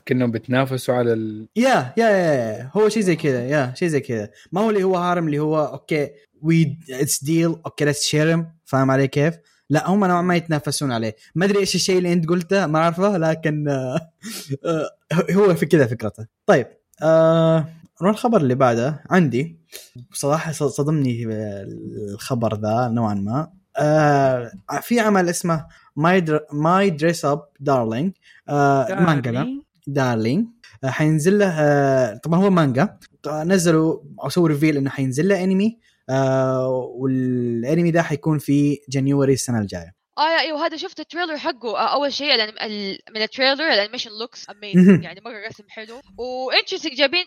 [0.05, 1.47] كأنهم بيتنافسوا على ال...
[1.55, 4.29] yeah yeah yeah هو شيء زي كذا yeah شيء زي كذا.
[4.51, 6.09] ما هو اللي هو harem اللي هو أوكي
[6.41, 9.35] we it's deal أوكي let's share فاهم علي كيف؟
[9.69, 11.15] لا هم نوعا ما يتنافسون عليه.
[11.35, 13.99] ما أدري إيش الشيء اللي أنت قلته ما أعرفه لكن آه
[14.65, 14.89] آه
[15.31, 16.25] هو في كذا فكرته.
[16.45, 16.67] طيب
[17.03, 17.67] آه
[18.01, 19.03] نروح الخبر اللي بعده.
[19.09, 19.59] عندي
[20.12, 21.25] بصراحه صدمني
[22.13, 23.51] الخبر ذا نوعا ما.
[23.77, 24.51] آه
[24.82, 28.12] في عمل اسمه My My Dress-Up Darling
[28.89, 30.47] مانجا Darling
[30.84, 32.97] آه، حينزل له آه، طبعا هو مانجا.
[33.27, 35.79] آه، نزلوا أو سووا reveal إنه حينزل له انمي
[36.10, 39.95] آه، والانمي ده حيكون في January السنة الجاية.
[40.17, 41.77] آه أيوه هذا شفت ال trailer حقه.
[41.77, 42.36] آه أول شيء
[43.15, 44.49] من ال trailer ال animation looks.
[44.49, 46.01] amazing يعني مرة رسم حلو.
[46.17, 47.25] و interesting جايبين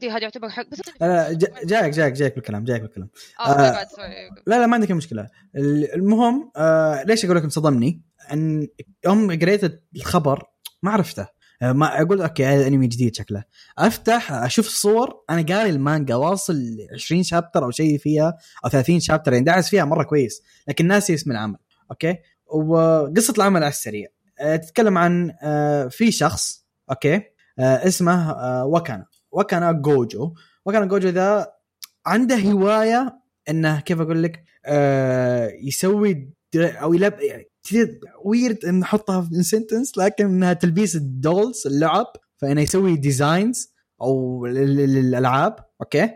[0.00, 3.08] دي هذا يعتبر حق بس لا لا جا- جايك جايك جايك بالكلام جايك بالكلام.
[3.40, 4.42] آه، sorry.
[4.46, 5.26] لا لا ما عندك مشكلة.
[5.56, 8.68] ال- المهم آه ليش أقول لكم صدمني أن
[9.06, 10.42] يوم قريت الخبر
[10.82, 11.26] ما عرفته.
[11.62, 13.44] آه، ما أقول أوكي هذا أنمي جديد شكله.
[13.78, 19.32] أفتح أشوف الصور أنا قاري المانجا واصل 20 chapter أو شيء فيها أو 30 chapter
[19.32, 20.42] يعني داعس فيها مرة كويس.
[20.68, 21.56] لكن ناسي اسم العمل
[21.90, 24.08] أوكي؟ وقصة العمل على السريع.
[24.40, 27.14] آه، تتكلم عن آه، في شخص أوكي؟
[27.58, 29.06] آه، اسمه آه، وكانا.
[29.34, 30.34] وكانا جوجو.
[30.66, 31.52] وكانا جوجو ذا
[32.06, 33.20] عنده هواية
[33.50, 37.50] إنه كيف أقول لك آه، يسوي أو يلب يعني
[38.24, 44.46] weird إن نحطها في sentence لكن إنها تلبيس ال dolls اللعب فإنه يسوي designs أو
[44.46, 46.10] لل- لل- للالعاب أوكي؟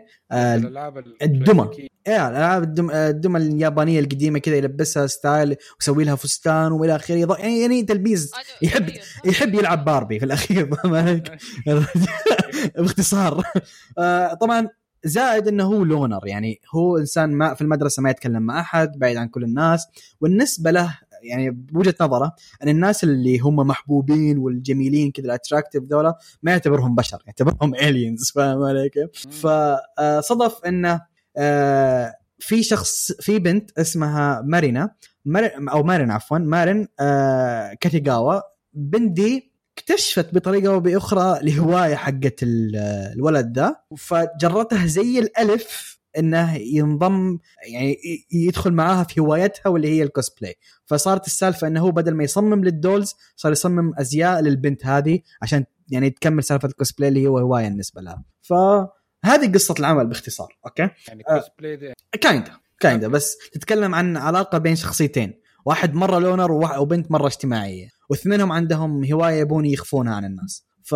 [1.21, 1.61] الدمى.
[1.63, 1.87] الكلاسيكية.
[2.07, 7.39] إيه الألعاب الدم الدم اليابانية القديمة كذا يلبسها style ويسوي لها فستان وإلى آخره يض-
[7.39, 9.03] يعني يعني تلبيس يحب- أيوة.
[9.25, 10.69] يحب يلعب باربي في الأخير؟
[12.77, 13.43] باختصار
[13.97, 14.67] آه، طبعا
[15.03, 19.17] زائد إنه هو loner يعني هو إنسان ما في المدرسة ما يتكلم مع أحد بعيد
[19.17, 19.87] عن كل الناس
[20.21, 26.17] والنسبة له يعني بوجهة نظره أن الناس اللي هم محبوبين والجميلين كذا ال attractive ذولا
[26.43, 29.27] ما يعتبرهم بشر يعتبرهم aliens فاهم علي كيف؟
[29.97, 31.01] فصدف إنه
[31.37, 38.41] آه، في شخص في بنت اسمها مارينا مار- أو مارين عفوا مارين آه، كيتاغاوا.
[38.73, 42.75] بنت دي اكتشفت بطريقة أو بأخرى الهوايه حقت ال-
[43.15, 47.37] الولد ذا فجرته زي الألف إنه ينضم
[47.71, 47.97] يعني
[48.31, 52.78] يدخل معاها في هوايتها واللي هي الكوسبلاي فصارت السالفة إنه هو بدل ما يصمم لل
[52.78, 58.01] dolls صار يصمم أزياء للبنت هذه عشان يعني تكمل سالفة الكوسبلاي اللي هو هواية بالنسبة
[58.01, 58.23] لها.
[58.41, 61.37] فهذه قصة العمل باختصار أوكي؟ يعني آه.
[61.39, 63.07] كوسبلاي ده kinda kinda.
[63.07, 65.41] بس تتكلم عن علاقة بين شخصيتين.
[65.65, 67.89] واحد مرة loner وبنت مرة اجتماعية.
[68.09, 70.65] واثنينهم عندهم هواية يبون يخفونها عن الناس.
[70.83, 70.95] ف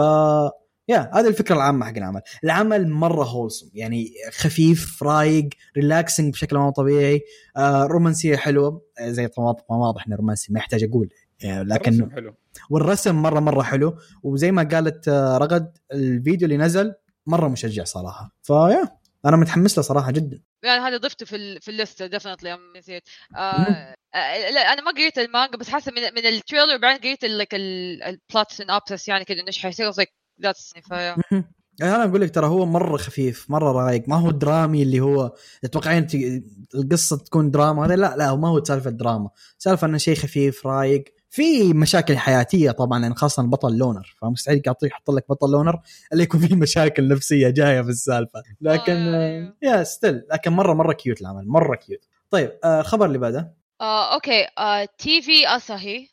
[0.88, 2.22] yeah هذه الفكرة العامة حق العمل.
[2.43, 7.22] العمل مرة wholesome يعني خفيف رايق relaxing بشكل مو طبيعي.
[7.58, 8.86] آه رومانسية حلوة.
[9.00, 11.10] آه، زي طبعا ما واضح إنه رومانسي ما يحتاج أقول.
[11.39, 12.36] يعني لكن الرسم حلو.
[12.69, 13.98] والرسم مرة مرة حلو.
[14.24, 16.93] وزي ما قالت آه، رغد الفيديو اللي نزل
[17.28, 18.36] مرة مشجع صراحة.
[18.43, 20.41] ف yeah أنا متحمس له صراحة جدا.
[20.63, 23.04] يعني هذا ضفته في ال في ال list definitely نسيت.
[23.36, 23.96] آه
[24.54, 27.75] لا أنا ما قريت المانجا بس حاسة من من ال trailer بعدين قريت like ال
[27.75, 29.91] plot synopsis يعني كذا إنه إيش حيصير
[30.41, 31.15] that's ف yeah.
[31.80, 34.10] يعني أنا أقول لك ترى هو مرة خفيف مرة رايق.
[34.10, 36.08] ما هو درامي اللي هو تتوقعين
[36.76, 39.30] القصة تكون دراما هذا؟ لا لا هو ما هو سالفة دراما.
[39.58, 41.04] سالفة إنه شيء خفيف رايق.
[41.30, 44.15] في مشاكل حياتية طبعا لأن خاصة البطل loner.
[44.22, 45.80] فمستحيل يعطيك يحط لك بطل loner
[46.13, 48.43] إلا يكون في مشاكل نفسية جاية في السالفة.
[48.62, 49.54] لكن آه، آه، أيوه.
[49.62, 51.99] yeah still لكن مرة مرة cute العمل مرة cute
[52.30, 54.48] طيب آه، الخبر اللي بعده؟ آه أوكي.
[54.58, 56.08] آه TV Asahi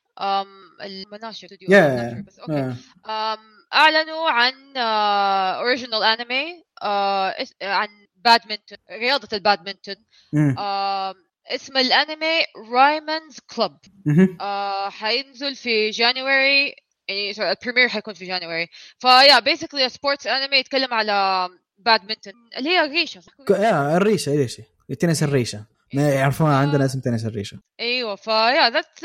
[0.84, 2.38] المناشر استوديو sure، بس.
[2.38, 2.74] أوكي.
[3.06, 3.38] آه.
[3.74, 6.64] أعلنوا عن original انمي
[7.62, 9.96] عن بادمنتون رياضة البادمنتون.
[11.46, 13.78] اسم الأنمي Ryman's Club
[14.90, 16.74] حينزل في January
[17.08, 22.70] يعني ال premiere حيكون في January ف yeah basically sports anime يتكلم على بادمنتون اللي
[22.70, 24.64] هي الريشة yeah الريشة الريشة.
[25.00, 25.64] تنس الريشة.
[25.94, 27.58] ما يعرفونها عندنا اسم تنس الريشة.
[27.80, 28.98] أيوه ف yeah that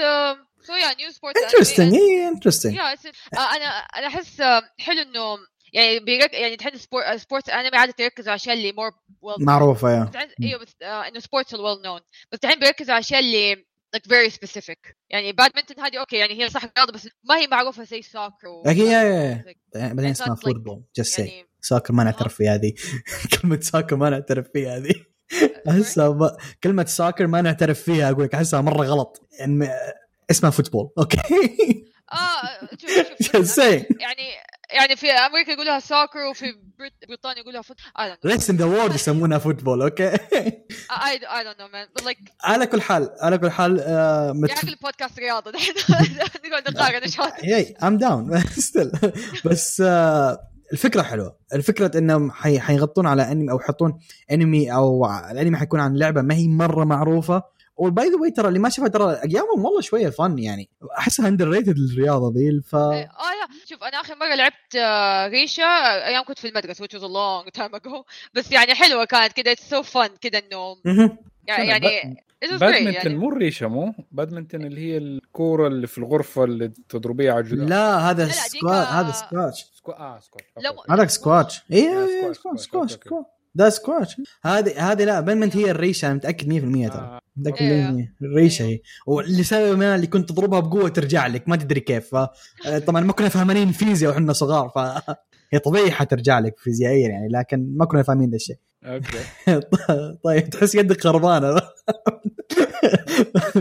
[0.68, 2.78] so yeah new sports interesting اي interesting
[3.34, 5.38] أنا أنا أحس آه، حلو إنه
[5.74, 8.92] يعني بيرك يعني تحس sport sports anime عادة يركزوا على الأشياء اللي more
[9.40, 12.00] معروفة yeah إيوه بس آه، إنه sports ال well known
[12.32, 14.94] بس الحين بيركزوا على الأشياء اللي like very specific.
[15.10, 18.64] يعني بادمنتون هذه أوكي يعني هي صح رياضة بس ما هي معروفة زي soccer و...
[18.64, 22.74] like- بعدين اسمها football just say soccer ما نعترف فيها هذه.
[23.42, 24.94] كلمة soccer ما نعترف فيها هذه.
[25.70, 26.38] أحسها ما...
[26.64, 29.30] كلمة soccer ما نعترف فيها أقول لك أحسها مرة غلط.
[29.40, 29.70] يعني
[30.32, 30.90] اسمها football.
[30.98, 31.18] أوكي.
[32.12, 32.68] آه
[33.22, 34.28] شوف شوف يعني
[34.74, 36.46] يعني في أمريكا يقولوها soccer وفي
[36.80, 38.26] بريط- بريطانيا يقولوها foot I don't know.
[38.32, 40.12] rest in the world يسمونها football أوكي.
[40.12, 40.18] I,
[41.18, 41.88] I don't know man.
[42.02, 44.54] But like على كل حال على كل حال yeah.
[44.54, 45.52] أخي البودكاست رياضة.
[46.46, 47.34] نقعد نقارن إيش هذا
[47.84, 48.92] I'm down still
[49.46, 50.40] بس آه،
[50.74, 51.38] الفكرة حلوة.
[51.54, 52.60] الفكرة إنهم حي...
[52.60, 54.00] حيغطون على أنمي أو يحطون
[54.32, 57.44] أنمي أو الأنمي حيكون عن لعبة ما هي مرة معروفة
[57.78, 60.70] و by the way ترى اللي ما شافها ترى ايامهم والله شوية فن يعني.
[60.98, 63.10] أحسها underrated الرياضه ذي ف آه yeah.
[63.66, 67.08] شوف أنا آخر مرة لعبت آه، ريشة آه، أيام كنت في المدرسة which was a
[67.08, 68.04] long time ago.
[68.36, 70.76] بس يعني حلوة كانت كده it's so fun كده انه.
[71.48, 72.18] يعني يعني
[72.52, 73.16] بادمنتون يعني.
[73.16, 77.68] مو الريشة مو؟ بادمنتون اللي هي الكورة اللي في الغرفة اللي تضربيها على الجدار.
[77.68, 79.66] لا هذا لا، لا، سكوات هذا سكواتش.
[79.76, 79.92] سكو...
[79.92, 81.62] آه سكوت لو- هذاك سكواتش.
[81.72, 82.98] اي آه، اي squash، squash.
[83.58, 87.02] squash، squash ده هذه هذه لا بينمنت هي الريشة أنا متأكد 100% ترى.
[87.02, 87.20] آه.
[87.38, 88.14] متأكد إيه.
[88.20, 88.80] 100% الريشة هي.
[89.08, 92.16] ولسبب ما اللي كنت تضربها بقوة ترجع لك ما تدري كيف.
[92.16, 92.28] ف
[92.88, 94.78] طبعا ما كنا فاهمين فيزياء وحنا صغار ف
[95.54, 98.58] هي طبيعي حترجع لك فيزيائيا يعني لكن ما كنا فاهمين ذا الشيء.
[98.84, 99.18] أوكي.
[100.26, 101.56] طيب تحس يدك خربانة.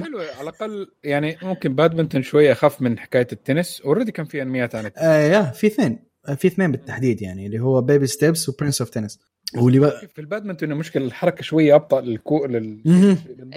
[0.05, 3.81] حلو على الأقل يعني ممكن بادمنتون شوية أخف من حكاية التنس.
[3.81, 5.05] already كان في أنميات عن التنس.
[5.05, 5.93] آه yeah في اثنين.
[5.93, 9.19] آه، في اثنين بالتحديد يعني اللي هو Baby Steps و Prince of Tennis
[9.57, 12.81] واللي بقى في البادمنتون المشكلة الحركة شوية أبطأ للكو لل.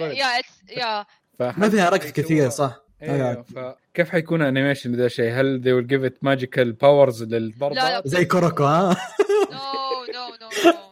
[0.00, 1.04] yeah it's- yeah
[1.40, 6.10] ما فيها ركض كثير صح أيوه فكيف حيكون animation ذا الشيء؟ هل they will give
[6.10, 7.38] it magical powers؟ لا،
[7.70, 8.02] لا.
[8.04, 8.96] زي كوروكو ها
[9.52, 10.14] no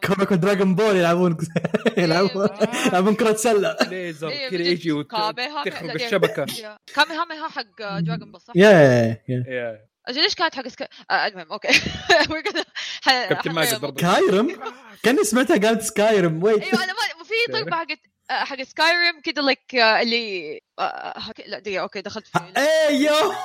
[0.09, 1.37] no no Dragon Ball يلعبون
[1.97, 2.47] يلعبون
[2.87, 4.61] يلعبون كرة سلة ليزر كذا.
[4.61, 6.77] يجي وتخرب لا، الشبكة yeah.
[6.95, 8.69] كاميهاميها حق Dragon Ball صح؟ yeah
[9.29, 9.86] yeah.
[10.07, 10.87] أجل ليش كانت حق سكا...
[11.11, 11.67] آه المهم okay.
[13.05, 14.59] كابتن ماجد برضه Skyrim
[15.03, 17.99] كأني سمعتها قالت Skyrim wait أيوه أنا ما في ضربه حقت
[18.31, 23.35] آه، حق Skyrim كذا like اللي آه، حك- لا دقيقة okay دخلت في أيوه.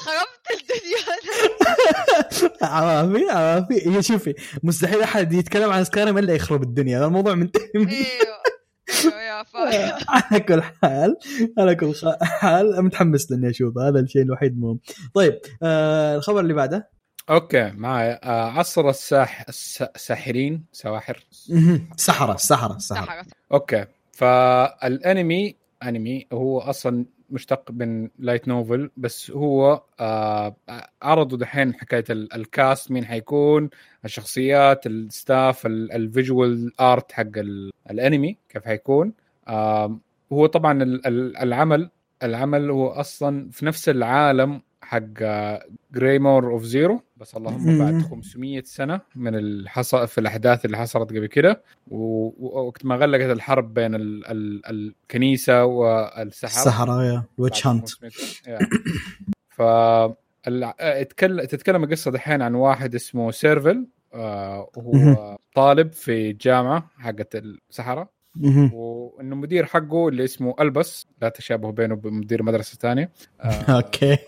[0.00, 0.98] خربت الدنيا.
[2.62, 3.88] عوافي عوافي.
[3.96, 6.98] هي شوفي مستحيل أحد يتكلم عن Skyrim إلا يخرب الدنيا.
[6.98, 7.70] هذا الموضوع منتهي.
[7.76, 8.36] أيوه أيوه.
[10.08, 11.16] على كل حال
[11.58, 14.78] على كل حال متحمس لإني اشوفه هذا الشيء الوحيد مهم.
[15.14, 16.88] طيب آه الخبر اللي بعده؟
[17.30, 21.26] okay معايا آه عصر الساح الس- الساحرين سواحر.
[21.96, 30.56] سحرة السحرة سحرت okay فالأنمي أنمي هو أصلا مشتق من light novel بس هو آه
[31.02, 33.70] عرضوا دحين حكاية ال- ال cast مين حيكون
[34.04, 39.12] الشخصيات ال staff ال- ال visual art حق ال- الانمي كيف حيكون.
[39.48, 39.98] آه
[40.32, 41.90] هو طبعا ال- ال- العمل
[42.22, 45.22] العمل هو أصلا في نفس العالم حق
[45.92, 48.02] Grimoire of Zero بس اللهم بعد مم.
[48.02, 51.62] 500 سنة من الحصل في الأحداث اللي حصلت قبل كده.
[51.90, 57.88] ووقت ما غلقت الحرب بين ال ال الكنيسة والسحر السحرة yeah witch hunt
[59.48, 59.62] ف
[61.48, 64.70] تتكلم القصة دحين عن واحد اسمه سيرفل آه.
[64.76, 68.15] وهو طالب في جامعة حقت السحرة.
[68.74, 73.10] وإنه مدير حقه اللي اسمه ألبس لا تشابه بينه وبين مدرسة ثانية.
[73.40, 74.18] آه okay.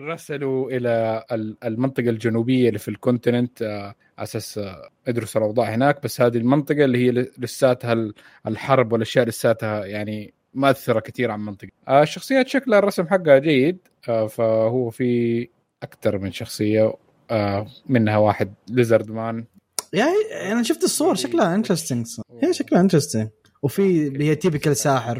[0.00, 3.82] رسلوا إلى ال- المنطقة الجنوبية اللي في ال continent آه،
[4.18, 6.02] على أساس آه، يدرسوا الأوضاع هناك.
[6.02, 8.14] بس هذه المنطقة اللي هي لساتها ال-
[8.46, 11.68] الحرب والأشياء لساتها يعني مؤثرة كثير عن المنطقة.
[11.88, 13.78] آه، الشخصيات شكلها الرسم حقها جيد.
[14.08, 15.48] آه، فهو في
[15.82, 16.92] أكثر من شخصية
[17.30, 19.44] آه، منها واحد lizard man.
[19.92, 22.06] يعني أنا شفت الصور شكلها interesting
[22.42, 23.28] هي شكلها interesting
[23.62, 25.18] وفي اللي هي typical ساحر.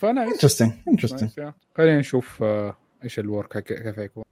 [0.00, 1.54] ف nice interesting interesting yeah.
[1.76, 4.24] خلينا نشوف آه، إيش ال work كيف حيكون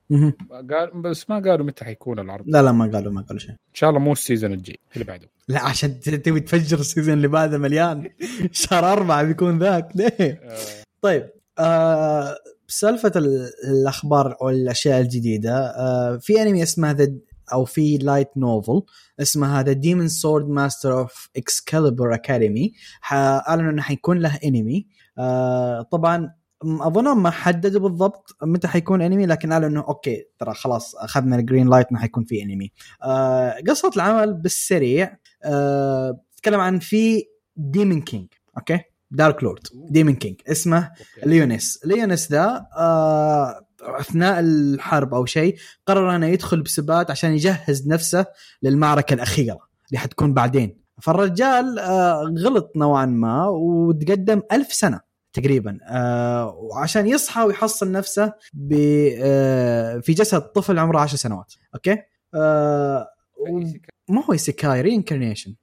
[0.70, 2.44] قال بس ما قالوا متى حيكون العرض.
[2.46, 3.50] لا لا ما قالوا ما قالوا شيء.
[3.50, 5.28] إن شاء الله مو ال season الجاي اللي بعده.
[5.48, 8.10] لا عشان تبي تفجر ال season اللي بعده مليان.
[8.52, 9.88] شهر أربعة بيكون ذاك.
[9.94, 10.56] ليه؟ آه،
[11.02, 12.36] طيب آه
[12.68, 17.12] سالفة ال- الأخبار أو الأشياء الجديدة آه في أنمي اسمه the
[17.52, 18.82] أو في light novel
[19.20, 22.72] اسمها The Demon Sword Master of Excalibur Academy
[23.12, 24.86] اعلنوا إنه حيكون له انمي
[25.18, 26.34] آه طبعا
[26.64, 31.41] اظنهم ما حددوا بالضبط متى حيكون انمي لكن قالوا إنه okay ترى خلاص أخذنا ال
[31.41, 35.18] green light إنه حيكون في انمي آه قصة العمل بالسريع.
[35.44, 37.24] آه تتكلم عن في
[37.56, 38.26] demon king
[38.58, 40.90] okay؟ dark lord demon king اسمه.
[41.26, 48.26] ليونيس ليونيس ذا آه أثناء الحرب أو شيء قرر أنه يدخل بسبات عشان يجهز نفسه
[48.62, 50.78] للمعركة الأخيرة اللي حتكون بعدين.
[51.02, 55.00] فالرجال آه غلط نوعا ما وتقدم ألف سنة
[55.32, 58.72] تقريبا آه وعشان يصحى ويحصل نفسه ب
[59.20, 61.54] آه في جسد طفل عمره 10 سنوات.
[61.74, 61.96] okay؟
[62.34, 63.60] آه و-
[64.08, 65.54] ما هو isekai reincarnation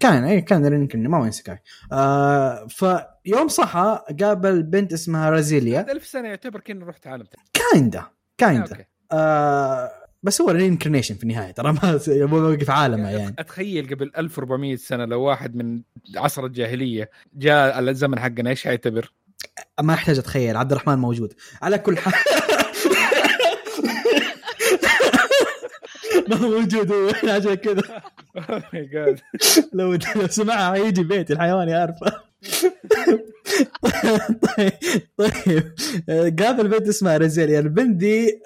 [0.00, 1.58] كان اي كان reincarnation ما هو isekai
[1.92, 5.82] آه فيوم صحى قابل بنت اسمها رازيليا.
[5.82, 8.04] بعد ألف سنة يعتبر كأنه رحت عالم kinda
[8.38, 8.70] kinda.
[8.70, 8.84] okay.
[9.12, 9.90] آه
[10.22, 11.94] بس هو reincarnation في النهاية ترى ما
[12.32, 15.82] وقف عالمه يعني أتخيل قبل 1400 سنة لو واحد من
[16.16, 19.12] عصر الجاهلية جاء الزمن حقنا إيش حيعتبر؟
[19.80, 21.32] ما أحتاج أتخيل عبد الرحمن موجود.
[21.62, 22.14] على كل حال.
[26.30, 27.82] ما هو موجود هو عشان كذا.
[29.72, 32.12] لو لو سمعها يجي بيتي الحيوان يعرفه.
[34.56, 34.72] طيب
[35.16, 36.40] طيب.
[36.40, 38.40] قابل بنت اسمها ريزيليا البنت دي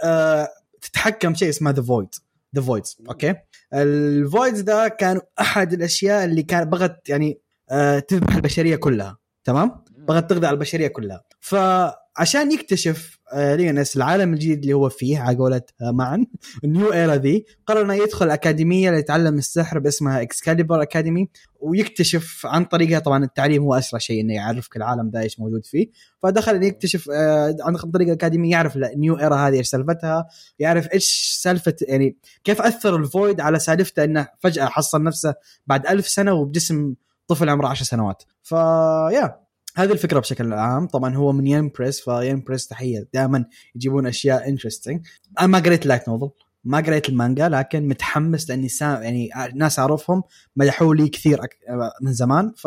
[0.81, 2.15] تتحكم شيء اسمه the void
[2.57, 3.35] the voids okay؟
[3.75, 7.41] ال voids ذا كانوا أحد الأشياء اللي كان بغت يعني
[7.71, 11.25] آه، تذبح البشرية كلها تمام؟ بغت تغذي على البشرية كلها.
[11.41, 16.27] فعشان يكتشف ليونس العالم الجديد اللي هو فيه على قولة آه، معا.
[16.65, 21.29] ال new era ذي قرر إنه يدخل أكاديمية ليتعلم السحر باسمها Excalibur Academy
[21.61, 22.99] ويكتشف عن طريقها.
[22.99, 25.91] طبعا التعليم هو أسرع شيء إنه يعرفك العالم ذا إيش موجود فيه.
[26.23, 30.27] فدخل يكتشف آه، عن طريق الاكاديميه يعرف ال new era هذه إيش سالفتها
[30.59, 35.35] يعرف إيش سالفة يعني كيف أثر ال void على سالفته إنه فجأة حصل نفسه
[35.67, 36.95] بعد ألف سنة وبجسم
[37.29, 38.23] طفل عمره 10 سنوات.
[38.43, 39.44] ف yeah
[39.77, 40.87] هذه الفكرة بشكل عام.
[40.87, 43.45] طبعا هو من Yen Press ف Yen Press تحية دائما
[43.75, 45.07] يجيبون أشياء interesting
[45.41, 46.31] أنا ما قريت ال light novel
[46.65, 50.23] ما قريت المانجا لكن متحمس لأني سا يعني ناس أعرفهم
[50.57, 51.59] مدحوا لي كثير أك...
[52.03, 52.65] من زمان ف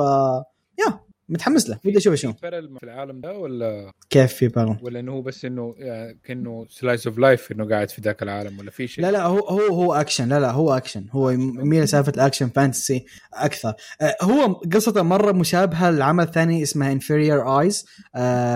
[0.79, 0.99] yeah
[1.30, 5.11] متحمس له ودي أشوف شو battle في العالم ده ولا؟ كيف في battle ولا إنه
[5.11, 8.88] هو بس إنه يعني كأنه slice of life إنه قاعد في ذاك العالم ولا في
[8.88, 12.20] شيء؟ لا لا هو هو هو اكشن لا لا هو اكشن هو يميل لسالفة ال
[12.20, 13.73] action fantasy أكثر.
[14.01, 17.85] آه، هو قصته مرة مشابهة لعمل ثاني اسمه Inferior Eyes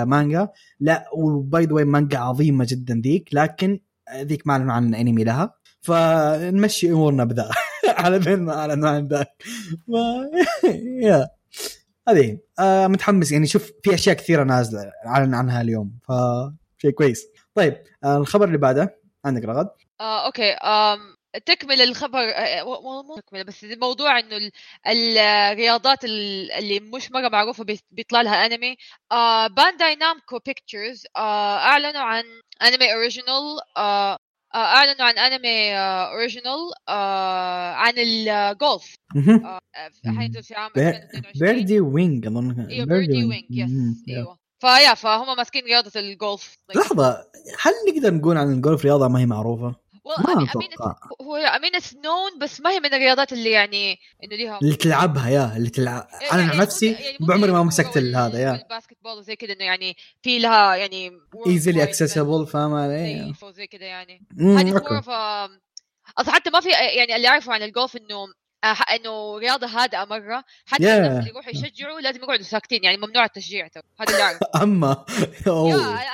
[0.06, 0.48] مانجا
[0.80, 3.80] لا وباي ذا مانجا عظيمة جدا ذيك لكن
[4.16, 5.54] ذيك ما أعلنوا عن انمي لها.
[5.82, 7.50] فنمشي أمورنا بذا.
[8.02, 9.28] على بين ما أعلنوا عن ذاك.
[11.04, 11.28] yeah
[12.12, 13.32] هذه آه متحمس.
[13.32, 17.28] يعني شوف في أشياء كثيرة نازلة أعلن عنها اليوم فشيء كويس.
[17.56, 19.02] طيب آه الخبر اللي بعده.
[19.26, 19.70] عندك رغد؟
[20.02, 20.52] آه، okay.
[20.52, 21.00] آم
[21.46, 22.64] تكمل الخبر آه،
[23.04, 24.52] مو تكمل بس الموضوع إنه ال-
[24.88, 28.76] الرياضات ال- اللي مش مرة معروفة بيطلع لها أنمي.
[29.56, 32.24] Bandai Namco Pictures أعلنوا عن
[32.62, 33.58] أنمي original
[34.56, 36.58] أعلنوا عن أنمي original
[36.90, 38.96] آه عن الجولف.
[39.46, 39.60] آه
[40.18, 43.46] حينزل في عام بي- 2022 Birdie Wing أظن أيوه Birdie Wing.
[43.50, 43.72] yes
[44.10, 47.28] أيوه ف yeah فهم ماسكين رياضة الجولف لحظة
[47.62, 49.76] هل نقدر نقول عن الجولف رياضة ما هي معروفة؟
[50.06, 51.38] ما it's- هو
[51.80, 55.70] it's known بس ما هي من الرياضات اللي يعني إنه ليها اللي تلعبها يا اللي
[55.70, 58.52] تلعب يعني- أنا يعني عن نفسي يعني بعمري ما مسكت هذا yeah.
[58.52, 61.12] وال basketball وزي كذا إنه يعني في لها يعني
[61.48, 64.22] easily accessible فاهم؟ علي؟ وزي كذا يعني.
[64.40, 64.88] هذه okay.
[64.88, 65.10] كورة ف
[66.18, 68.28] أصلا حتى ما في يعني اللي أعرفه عن الجولف إنه
[68.64, 70.88] إنه رياضة هادئة مرة حتى Yeah.
[70.88, 74.64] الناس اللي يروحوا يشجعوا لازم يقعدوا ساكتين يعني ممنوع التشجيع ترى هذا اللي أعرفه.
[74.64, 75.06] أما؟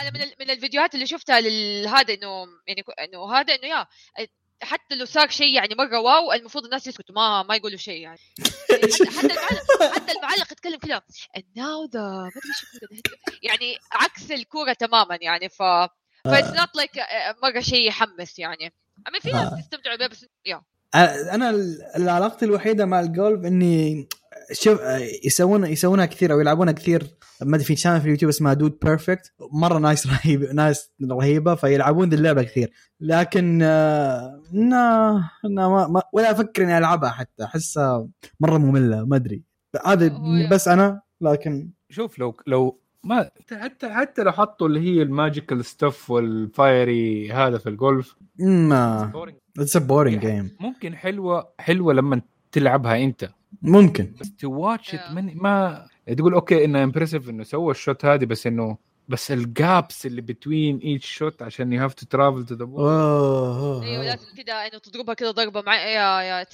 [0.01, 3.87] أنا من من الفيديوهات اللي شفتها لهذا إنه يعني إنه هذا إنه yeah
[4.61, 8.19] حتى لو صار شيء يعني مرة wow المفروض الناس يسكتوا ما ما يقولوا شيء يعني.
[8.69, 11.01] يعني حتى حتى المعلق حتى المعلق يتكلم كذا
[11.37, 13.09] now the ما أدري شو.
[13.43, 15.63] يعني عكس الكورة تماما يعني ف
[16.25, 16.91] ف it's not like
[17.43, 18.73] مرة شيء يحمس يعني.
[19.09, 19.61] I mean في ناس آه.
[19.61, 20.61] تستمتعوا بها بس yeah.
[20.95, 21.53] أنا
[21.95, 24.07] علاقتي الوحيدة مع الجولف إني
[24.51, 24.79] شوف
[25.25, 27.03] يسوون يسوونها كثير أو يلعبونها كثير.
[27.41, 32.09] ما أدري في channel في اليوتيوب اسمها Dude Perfect مرة nice رهيب ناس رهيبة فيلعبون
[32.09, 32.71] ذي اللعبة كثير.
[33.01, 35.11] لكن آه، nah
[35.49, 37.43] nah ما ما ولا أفكر إني ألعبها حتى.
[37.43, 38.07] أحسها
[38.39, 39.43] مرة مملة ما أدري.
[39.85, 40.49] هذا هو yeah.
[40.49, 45.65] بس أنا لكن شوف لو لو ما حتى حتى لو حطوا اللي هي ال magical
[45.65, 48.15] stuff وال fairy هذا في الجولف.
[48.39, 49.11] ما
[49.59, 50.25] it's boring.
[50.25, 53.29] game ممكن حلوة حلوة لما تلعبها أنت.
[53.61, 54.13] ممكن.
[54.21, 55.11] بس to watch Yeah.
[55.11, 55.87] ما
[56.17, 58.77] تقول okay إنه impressive إنه سوى ال shot هذه بس انه
[59.09, 62.83] بس ال gaps اللي between each shot عشان you have to travel to the ball
[63.83, 66.45] أيوه لازم كذا إنه تضربها كذا ضربة مع yeah yeah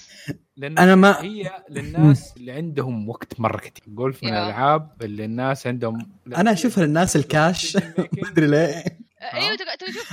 [0.57, 4.29] لأن أنا ما هي للناس اللي عندهم وقت مره كثير جولف من.
[4.29, 5.97] الألعاب اللي الناس عندهم
[6.37, 7.75] أنا اشوفها للناس الكاش
[8.21, 8.83] ما أدري ليه.
[9.33, 9.57] أيوه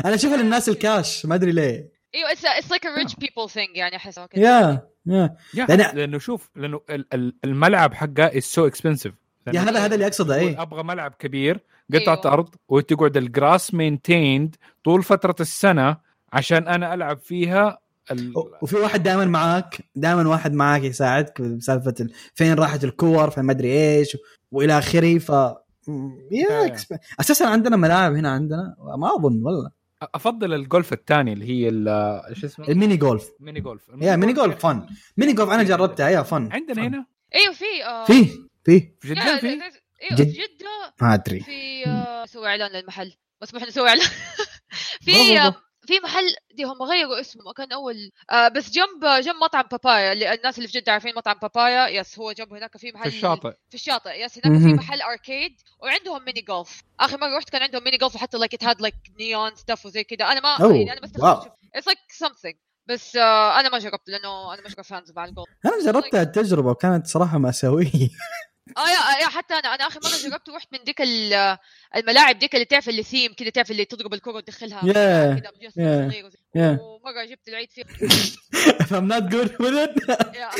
[0.04, 1.99] أنا اشوفها للناس الكاش ما أدري ليه.
[2.14, 5.36] إيوه اتس it's like a rich people thing يعني أحس كذا yeah yeah
[5.94, 9.14] لأنه شوف لأنه ال- ال- الملعب حقه is so expensive
[9.54, 10.62] yeah هذا هذا اللي أقصده إيه.
[10.62, 11.60] أبغى ملعب كبير
[11.94, 12.32] قطعة أيوه.
[12.32, 15.96] أرض وتقعد ال grass maintained طول فترة السنة
[16.32, 17.78] عشان أنا ألعب فيها
[18.10, 18.32] ال...
[18.62, 23.52] وفي واحد دائما معاك دائما واحد معاك يساعدك بسالفة ال- فين راحت الكور فين ما
[23.52, 24.16] أدري إيش
[24.52, 25.28] وإلى آخره ف
[26.30, 26.76] yeah
[27.20, 29.79] أساسا عندنا ملاعب هنا عندنا ما أظن والله.
[30.02, 31.88] أفضل الجولف الثاني اللي هي ال-
[32.28, 33.30] إيش اسمه؟ ال mini golf.
[33.40, 33.82] mini golf.
[34.02, 34.86] yeah mini golf fun.
[35.16, 36.52] mini golf أنا جربتها yeah fun.
[36.52, 38.24] عندنا هنا؟ إيوه في آه، في
[38.64, 38.92] في.
[39.00, 39.62] في جدة yeah- في؟ إيوه
[40.12, 40.94] جد- في جدة.
[41.02, 41.40] ما أدري.
[41.40, 43.12] في آه، نسوي إعلان للمحل.
[43.42, 44.06] مسموح نسوي إعلان.
[45.04, 45.38] في.
[45.40, 45.54] آه،
[45.86, 50.34] في محل دي هم غيروا اسمه كان أول آه بس جنب جنب مطعم بابايا اللي
[50.34, 53.50] الناس اللي في جدة عارفين مطعم بابايا yes هو جنبه هناك في محل في الشاطئ.
[53.68, 54.74] في الشاطئ yes هناك في.
[54.74, 58.64] محل arcade وعندهم mini golf آخر مرة رحت كان عندهم mini golf وحتى like it
[58.64, 61.10] had like neon stuff وزي كذا أنا ما أوه، يعني أنا بس.
[61.74, 62.54] it's like something
[62.86, 67.06] بس آه أنا ما جربت لأنه أنا مش fans مع الجولف أنا جربتها التجربة وكانت
[67.06, 67.90] صراحة مأساوية.
[68.76, 71.56] آه yeah yeah حتى أنا أنا آخر مرة جربت ورحت من ديك ال-
[71.96, 74.80] الملاعب ديك اللي تعرف اللي ثيم كذا تعرف اللي تضرب الكره وتدخلها.
[74.80, 76.10] Yeah, كذا بجسم
[76.58, 76.80] yeah.
[76.80, 77.84] ومرة جبت العيد فيها.
[77.86, 79.94] If I'm not good with it.
[80.38, 80.50] Yeah,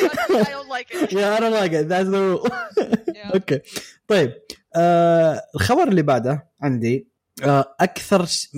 [0.46, 1.12] I don't like it.
[1.12, 1.88] Yeah I don't like it.
[1.88, 2.50] That's the rule.
[3.34, 3.60] okay
[4.08, 4.32] طيب
[4.76, 7.08] آه الخبر اللي بعده عندي
[7.44, 8.48] آه أكثر ش...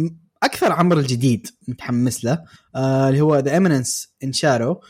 [0.43, 2.45] أكثر عمل الجديد متحمس له
[2.77, 4.81] آه اللي هو The Eminence in Shadow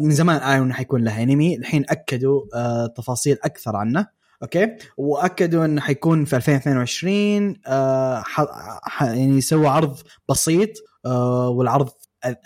[0.00, 4.06] من زمان اعلنوا إنه حيكون له أنمي الحين أكدوا آه تفاصيل أكثر عنه
[4.42, 8.44] okay؟ وأكدوا إنه حيكون في 2022 آه ح...
[8.82, 9.02] ح...
[9.02, 10.70] يعني سووا عرض بسيط
[11.06, 11.88] آه والعرض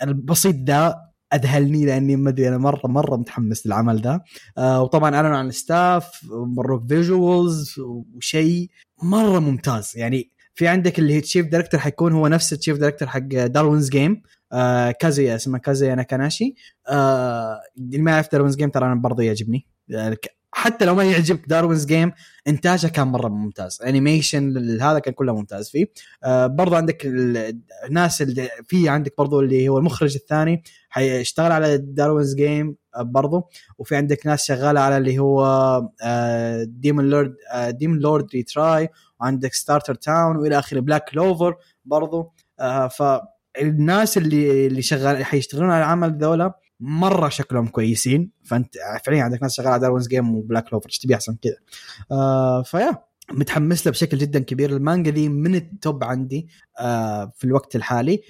[0.03, 0.95] البسيط ده
[1.33, 4.21] أذهلني لأني ما أدري أنا مرة مرة متحمس للعمل ذا
[4.57, 8.69] آه وطبعا أعلنوا عن ال staff مروك visuals وشيء
[9.03, 13.07] مرة ممتاز يعني في عندك اللي هي chief director حيكون هو نفس ال chief director
[13.07, 14.21] حق Darwin's Game
[14.53, 16.55] آه كازويا اسمه كازويا ناكاناشي
[16.89, 19.65] آه اللي ما يعرف Darwin's Game ترى أنا برضه يعجبني.
[19.95, 20.17] آه
[20.57, 22.11] حتى لو ما يعجبك Darwin's Game
[22.47, 23.81] إنتاجه كان مرة ممتاز.
[23.81, 25.85] animation هذا كان كله ممتاز فيه.
[26.23, 32.35] آه برضو عندك الناس اللي في عندك برضو اللي هو المخرج الثاني حيشتغل على Darwin's
[32.35, 33.49] Game برضو.
[33.77, 35.81] وفي عندك ناس شغالة على اللي هو
[36.63, 37.35] Demon Lord
[37.69, 38.89] Demon Lord Retry
[39.19, 40.79] وعندك Starter Town وإلى آخره.
[40.79, 41.55] Black Clover
[41.85, 42.33] برضو.
[42.59, 48.31] آه فالناس اللي اللي شغال حيشتغلون على العمل ذولا مرة شكلهم كويسين.
[48.43, 51.55] فأنت فعليا عندك ناس شغالة على Darwin's Game و Black Clover إيش تبي أحسن كذا؟
[52.11, 52.97] آه ف yeah.
[53.31, 54.69] متحمس له بشكل جدا كبير.
[54.75, 56.47] المانجا دي من ال top عندي
[56.79, 58.21] آه في الوقت الحالي.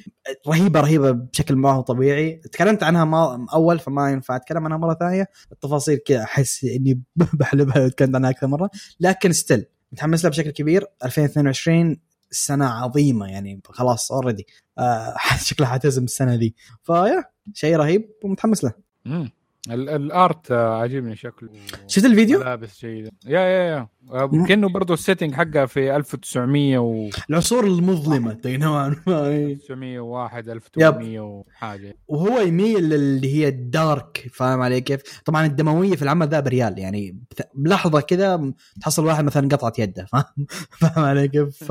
[0.47, 2.33] رهيبة رهيبة بشكل ما هو طبيعي.
[2.51, 5.27] تكلمت عنها ما أول فما ينفع أتكلم عنها مرة ثانية.
[5.51, 7.01] التفاصيل كذا أحس إني
[7.39, 8.69] بحلبها تكلمت عنها أكثر مرة.
[8.99, 10.85] لكن still متحمس لها بشكل كبير.
[11.05, 11.97] 2022
[12.31, 13.61] سنة عظيمة يعني.
[13.65, 15.15] خلاص already آه
[15.45, 16.55] شكلها حتزم السنة دي.
[16.83, 17.34] ف yeah.
[17.53, 18.73] شيء رهيب ومتحمس له.
[19.07, 19.31] امم
[19.71, 21.49] ال art عاجبني شكله
[21.87, 23.11] شفت الفيديو؟ ملابس جيدة.
[23.25, 24.45] yeah yeah yeah.
[24.47, 29.27] كأنه برضه ال setting حقها في 1900 و العصور المظلمة نوعا ما.
[29.27, 31.97] 1901 1800 وحاجة.
[32.07, 36.79] وهو يميل اللي هي ال dark فاهم علي كيف؟ طبعا الدموية في العمل ذا brutal
[36.79, 37.19] يعني
[37.53, 40.45] بلحظة كذا تحصل واحد مثلا قطعت يده فاهم؟
[40.79, 41.63] فاهم علي كيف؟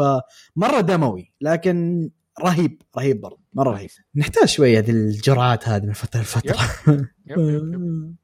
[0.57, 2.11] فمرة دموي لكن
[2.43, 3.91] رهيب رهيب برضه مرة رهيب.
[4.17, 6.57] نحتاج شوية هذه الجرعات هذه من فترة لفترة.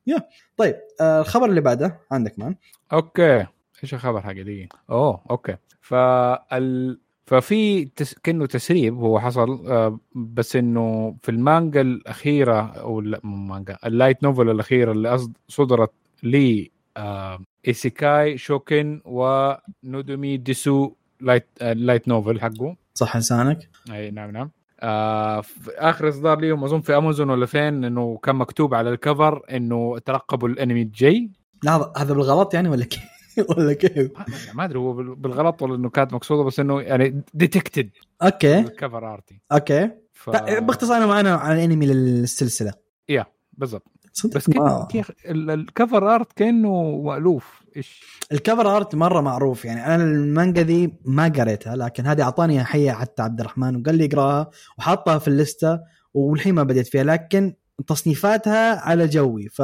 [0.07, 2.55] yeah طيب آه الخبر اللي بعده عندك man؟
[2.93, 3.47] okay.
[3.83, 5.57] إيش الخبر حق دي أوه okay.
[5.81, 8.15] فال ففي تس...
[8.15, 14.51] كأنه تسريب هو حصل آه بس إنه في المانجا الأخيرة أو المانجا ال light novel
[14.51, 15.33] الأخيرة اللي أصد...
[15.49, 15.93] صدرت
[16.23, 17.39] لي آه
[17.69, 22.77] Isekai Shoukan wa Nidome desu light آه light novel حقه.
[23.01, 24.51] صح لسانك؟ أي نعم نعم.
[24.81, 29.00] آه في آخر إصدار ليهم اظن في أمازون ولا فين إنه كان مكتوب على ال
[29.00, 31.31] cover إنه ترقبوا الأنمي الجاي.
[31.63, 33.03] لا هذا بالغلط يعني ولا كيف؟
[33.57, 34.11] ولا كيف؟
[34.55, 37.91] ما أدري هو بالغلط ولا إنه كانت مقصودة بس إنه يعني detected
[38.23, 38.59] okay.
[38.59, 39.91] ال cover art okay.
[40.13, 40.31] ف...
[40.31, 42.73] باختصار أنا معنا على أنمي للسلسلة.
[43.09, 44.00] yeah بالضبط.
[44.35, 44.89] بس ما...
[45.29, 47.61] ال cover art كأنه مألوف.
[47.77, 49.65] إيش؟ ال cover art مرة معروف.
[49.65, 54.05] يعني أنا المانجا دي ما قريتها لكن هذه أعطاني هيا حتى عبد الرحمن وقال لي
[54.07, 55.81] اقراها وحطها في الليسته
[56.15, 57.55] والحين ما بديت فيها لكن
[57.87, 59.49] تصنيفاتها على جوي.
[59.49, 59.59] ف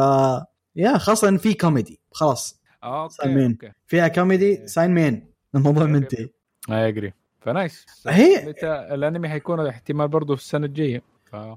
[0.77, 2.61] yeah خاصة في كوميدي خلاص.
[2.85, 3.73] okay sign me in okay.
[3.87, 6.29] فيها comedy sign me in الموضوع منتهي.
[6.71, 8.55] اي اجري ف nice هي-
[8.95, 11.03] الأنمي حيكون احتمال برضه في السنة الجاية؟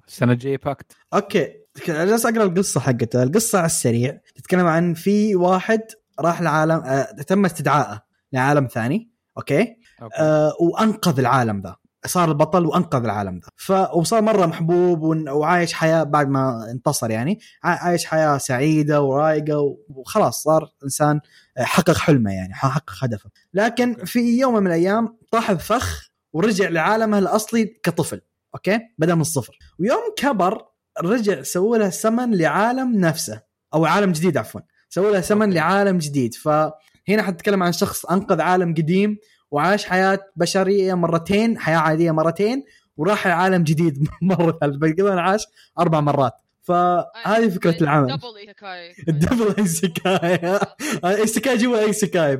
[0.08, 1.54] السنة الجايه packed okay.
[1.88, 4.20] جالس أقرأ القصة حقتها القصة على السريع.
[4.36, 5.82] تتكلم عن في واحد
[6.20, 8.02] راح لعالم آه تم استدعائه
[8.34, 9.12] لعالم ثاني.
[9.38, 10.16] okay؟ okay.
[10.20, 11.76] آه وأنقذ العالم ذا.
[12.06, 13.50] صار البطل وأنقذ العالم ذا.
[13.56, 17.40] ف وصار مرة محبوب ون- وعايش حياة بعد ما انتصر يعني.
[17.64, 21.20] عايش حياة سعيدة ورايقة وخلاص صار إنسان
[21.58, 23.30] آه، حقق حلمه يعني حقق هدفه.
[23.54, 24.06] لكن okay.
[24.06, 28.22] في يوم من الأيام طاح بفخ ورجع لعالمه الأصلي كطفل.
[28.56, 29.58] okay؟ بدأ من الصفر.
[29.80, 30.66] ويوم كبر
[31.04, 33.42] رجع سووا له سمن لعالم نفسه.
[33.74, 34.62] أو عالم جديد عفوا.
[34.90, 35.56] سووا له summon okay.
[35.56, 36.34] لعالم جديد.
[36.34, 39.18] فهنا حتتكلم عن شخص أنقذ عالم قديم
[39.52, 42.64] وعاش حياة بشرية مرتين حياة عادية مرتين
[42.98, 45.46] وراح لعالم جديد مرة ثالثه عاش
[45.80, 46.34] أربع مرات.
[46.62, 48.08] فهذه فكرة العمل.
[48.18, 50.60] double isekai ال double isekai
[51.06, 52.40] isekai جوا isekai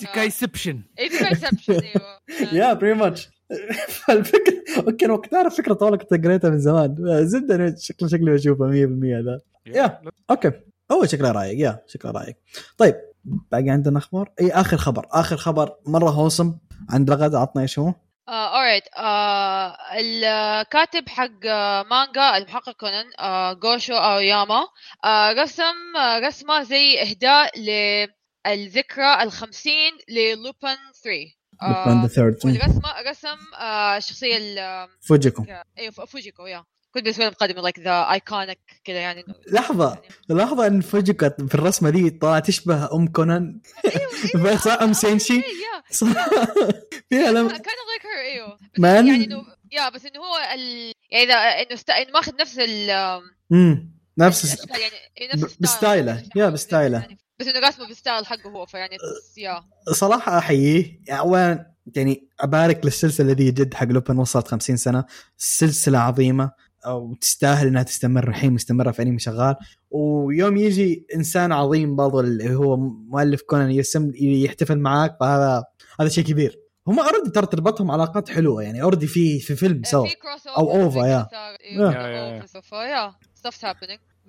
[0.00, 2.52] isekaiception isekaiception إيوه.
[2.52, 3.28] yeah pretty much
[4.06, 6.96] فالفكرة okay أنا وقت اعرف فكرة طوال كنت قريتها من زمان.
[7.26, 8.72] زبدة أنا شكله شكلي بشوفها 100%
[9.24, 10.00] ذا yeah.
[10.30, 10.52] okay.
[10.92, 12.36] هو شكله رايق yeah شكله رايق
[12.78, 12.94] طيب
[13.24, 15.06] باقي عندنا أخبار؟ إي آخر خبر.
[15.10, 16.54] آخر خبر مرة awesome
[16.90, 17.94] عند رغد عطنا إيش هو؟
[18.28, 18.84] alright
[19.98, 24.64] الكاتب حق آه، مانجا المحقق كونان آه، جوشو اوياما
[25.04, 33.54] آه، رسم آه، رسمة زي إهداء للذكرى الخمسين للوبن 3 لوبان ذا ثيرد والرسمه رسم
[33.60, 35.46] آه، الشخصية ال- فوجيكم
[35.78, 39.98] أيوه فوجيكو يا كنت بالنسبة لي مقدمه لايك ذا ايكونيك كذا يعني لحظة.
[40.30, 43.60] لحظة إن فوجيكو في الرسمة دي طلعت تشبه أم كونان
[44.64, 45.42] صح أم سينشي
[45.90, 46.06] صح.
[47.08, 48.58] فيها لم كان لايك هير إيوه.
[48.78, 49.42] يعني انه
[49.72, 50.92] يا بس إنه هو ال...
[51.10, 51.90] يعني إذا إنه است...
[51.90, 52.90] إنه ماخذ نفس ال
[53.52, 55.56] امم نفس يعني إيه نفس.
[55.60, 56.22] بستايله.
[56.36, 57.06] يا بستايله.
[57.40, 59.62] بس إنه رسمه بال style حقه هو فيعني it's- yeah.
[59.92, 61.00] صراحة أحييه.
[61.08, 65.04] يعني اولا يعني أبارك للسلسلة دي جد حق لوبن وصلت 50 سنة.
[65.36, 66.50] سلسلة عظيمة
[66.88, 69.56] وتستاهل إنها تستمر الحين مستمرة في أنمي شغال.
[69.90, 75.64] ويوم يجي إنسان عظيم برضو اللي هو مؤلف كونان يسم يحتفل معاك فهذا
[76.00, 76.58] هذا شيء كبير.
[76.86, 80.06] هم already ترى تربطهم علاقات حلوة يعني already في في فيلم سوا.
[80.56, 81.28] أو crossover، بين yeah.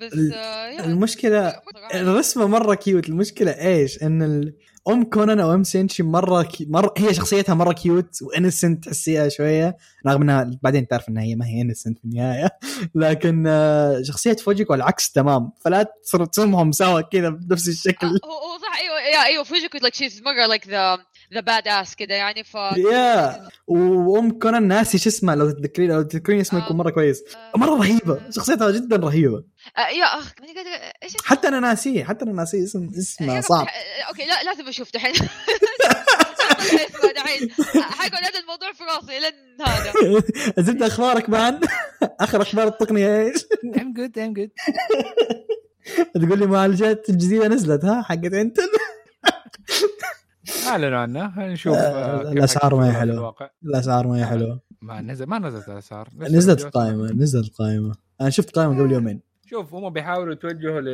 [0.02, 0.86] بس آه،.
[0.86, 1.62] المشكلة
[1.94, 4.54] الرسمة مرة cute المشكلة إيش؟ إن ال-
[4.88, 6.66] أم كونان أو أم سينشي مرة كي...
[6.70, 9.78] مره هي شخصيتها مرة cute و innocent تحسيها شوية
[10.08, 12.50] رغم إنها بعدين تعرف إنها هي ما هي innocent في النهاية.
[12.96, 15.52] لكن آه، شخصية فوجيكو العكس تمام.
[15.66, 18.08] فلا تصير ترسمهم سوا كذا بنفس الشكل.
[18.08, 18.78] آه، هو صح.
[18.80, 20.98] أيوه أيوه فوجيكو like she's مره like the
[21.34, 22.56] the badass كده يعني ف
[22.92, 27.24] yeah وأم كونان ناسي شو اسمه لو تذكرين لو تذكرين اسمه يكون مرة كويس.
[27.56, 28.22] آه، مرة رهيبة.
[28.30, 29.44] شخصيتها جدا رهيبة.
[29.78, 30.34] آه، يا أخ
[31.04, 33.68] إيش؟ حتى أنا ناسيه حتى أنا ناسيه اسم يا اسمه رب، صعب
[34.10, 35.14] okay لا لازم أشوف دحين
[37.16, 37.50] دحين
[37.82, 39.34] حقعد هذا الموضوع في راسي لين
[39.68, 40.24] هذا.
[40.68, 41.60] زبدة أخبارك man؟
[42.20, 43.46] آخر أخبار التقنية إيش؟
[43.82, 44.50] I'm good I'm good
[46.14, 48.70] تقول لي معالجات جديده نزلت ها حقت انتل
[50.68, 53.50] أعلنوا عنها نشوف آه، آه، كيف الأسعار ما هي الواقع.
[53.64, 56.66] الأسعار ما هي حلوة ما نزل ما نزلت الأسعار نزلت.
[56.66, 60.88] القائمه نزلت القائمه أنا شفت قائمة قبل يومين شوف هم بيحاولوا يتوجهوا ل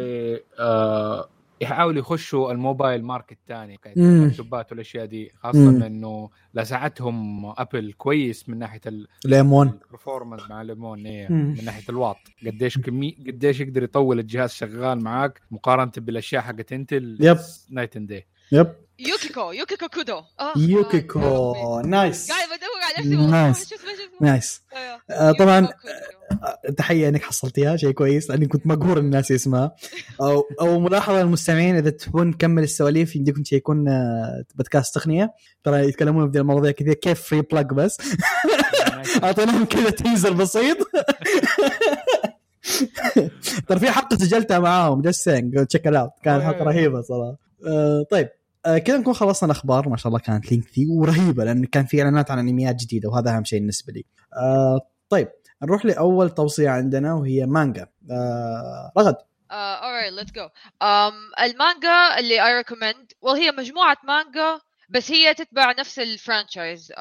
[0.59, 1.29] آه
[1.61, 4.03] يحاولوا يخشوا ال mobile market الثاني مم.
[4.03, 5.83] اللابتوبات والأشياء دي خاصة مم.
[5.83, 8.81] إنه لسعتهم أبل كويس من ناحية
[9.25, 11.29] ال M1 ال performance مع الليمون إيه،.
[11.29, 17.17] من ناحية الواط قديش كمي قديش يقدر يطول الجهاز شغال معاك مقارنة بالأشياء حقت انتل
[17.19, 17.37] yep.
[17.69, 18.67] night and day yep
[18.99, 23.73] يوكيكو يوكيكو كودو آه، يوكيكو آه، nice قاعد بدور على اسمه والله nice.
[24.21, 24.61] nice.
[25.09, 26.73] آه، طبعاً، كودو.
[26.77, 27.77] تحية إنك حصلتيها.
[27.77, 29.75] شيء كويس لأني كنت مقهور الناس اسمها.
[30.21, 35.33] أو أو ملاحظة للمستمعين إذا تبون نكمل السواليف يمديكم يكون آه، بودكاست تقنية.
[35.63, 37.97] ترى يتكلمون في المواضيع كثير كيف free plug بس.
[39.23, 40.77] أعطيناهم كذا teaser بسيط.
[43.67, 47.37] ترى في حلقة سجلتها معاهم just saying check out كانت حلقة رهيبة صراحة.
[47.67, 48.27] آه، طيب.
[48.27, 48.36] آه،
[48.85, 49.89] كذا نكون خلصنا الأخبار.
[49.89, 53.43] ما شاء الله كانت lengthy ورهيبة لأن كان في إعلانات عن أنميات جديدة وهذا أهم
[53.43, 54.05] شيء بالنسبة لي.
[54.37, 55.27] آه، طيب
[55.63, 57.87] نروح لأول توصية عندنا وهي مانجا.
[58.11, 59.15] آه، رغد.
[59.15, 60.45] Uh, alright, let's go.
[60.83, 64.59] Um, المانجا اللي I recommend well هي مجموعة مانجا
[64.89, 66.91] بس هي تتبع نفس ال franchise.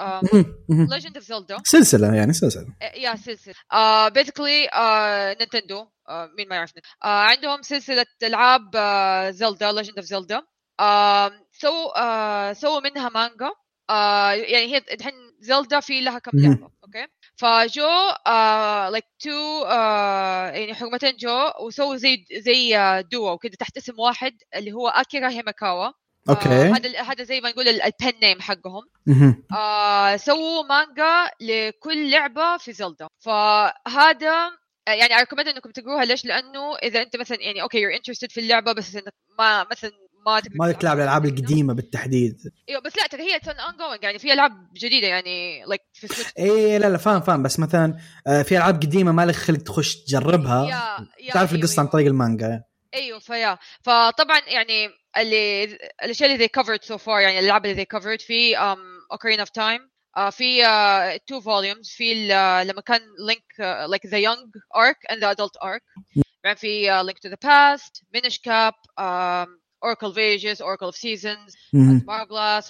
[0.71, 1.61] Legend of Zelda.
[1.65, 2.67] سلسلة يعني سلسلة.
[2.95, 3.55] yeah سلسلة.
[4.09, 5.85] basically uh, نينتندو.
[5.85, 8.63] uh, مين ما يعرف uh, عندهم سلسلة ألعاب
[9.31, 10.39] زلدا Legend of Zelda.
[10.39, 10.56] um,
[11.53, 13.51] سووا سووا منها مانجا.
[14.49, 16.31] يعني هي الحين زلدا في لها كم.
[16.35, 17.07] لعبة أوكي؟
[17.37, 18.11] فجو
[18.97, 19.71] like two uh,
[20.55, 25.29] يعني حكومتين جو وسووا زي زي uh, دو كده تحت اسم واحد اللي هو اكيرا
[25.29, 25.91] هيماكاوا
[26.29, 26.49] أوكي.
[26.49, 28.83] هذا هذا زي ما نقول البن نيم حقهم.
[29.53, 33.07] آه سووا مانجا لكل لعبة في زلدا.
[33.19, 34.51] فهذا
[34.89, 36.05] يعني I recommend إنكم تقروها.
[36.05, 39.91] ليش؟ لأنه إذا أنت مثلا يعني okay you're interested في اللعبة بس إنك ما مثلا
[40.27, 42.37] ما تقدر ما تلعب الألعاب القديمة بالتحديد.
[42.69, 46.79] إيوه بس لا ترى هي ongoing يعني في ألعاب جديدة يعني like في سويتش اي
[46.79, 50.65] لا لا فاهم فاهم بس مثلا آه، في ألعاب قديمة ما لك خلق تخش تجربها.
[50.65, 51.93] yeah yeah تعرف أيوة القصة عن أيوة.
[51.93, 52.63] طريق المانجا.
[52.95, 53.59] أيوه ف yeah.
[53.83, 55.65] فطبعا يعني اللي
[56.05, 59.49] الاشياء اللي they covered so far يعني الألعاب اللي they covered في um, Ocarina of
[59.49, 59.83] Time
[60.19, 64.99] uh, في uh, two volumes في uh, لما كان Link uh, like the young arc
[65.13, 65.83] and the adult arc.
[66.45, 70.97] بعدين في uh, Link to the Past Minish Cap um, Oracle of Ages, Oracle of
[70.97, 71.99] Seasons, mm-hmm.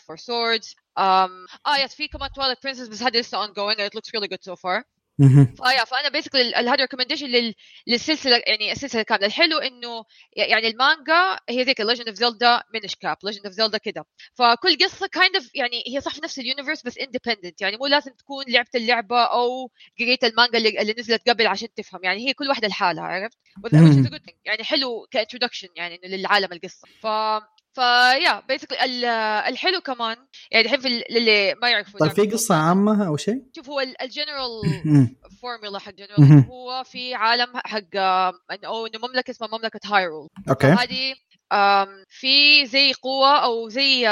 [0.01, 0.77] For swords.
[0.97, 2.89] Um, ah, yes, Fee Come Twilight Princess.
[2.89, 4.85] This had this ongoing and it looks really good so far.
[5.19, 5.55] مهم.
[5.57, 7.55] فيا فأنا بيسكلي هذا ريكومنديشن لل...
[7.87, 9.27] للسلسلة يعني السلسلة كاملة.
[9.27, 10.05] الحلو إنه
[10.37, 14.05] يعني المانجا هي ذيك ليجند اوف زيلدا مينش كاب ليجند اوف زيلدا كده.
[14.35, 17.77] فكل قصة kind kind of يعني هي صح في نفس ال universe بس independent يعني
[17.77, 22.05] مو لازم تكون لعبت اللعبة أو قريت المانجا اللي, اللي نزلت قبل عشان تفهم.
[22.05, 23.39] يعني هي كل واحدة لحالها عرفت.
[24.45, 26.89] يعني حلو ك introduction يعني إنه للعالم القصة.
[27.01, 27.07] ف
[27.77, 28.85] ف yeah basically
[29.49, 30.17] الحلو كمان
[30.51, 32.55] يعني الحين في ال- اللي ما يعرفوا طيب في لعبة قصه.
[32.55, 34.63] عامة أو شيء؟ شوف هو ال general.
[35.43, 36.45] formula حق جنرال.
[36.49, 41.15] هو في عالم حق آم، إنه مملكة اسمها مملكة هايرول okay هذه
[42.09, 44.09] في زي قوة أو زي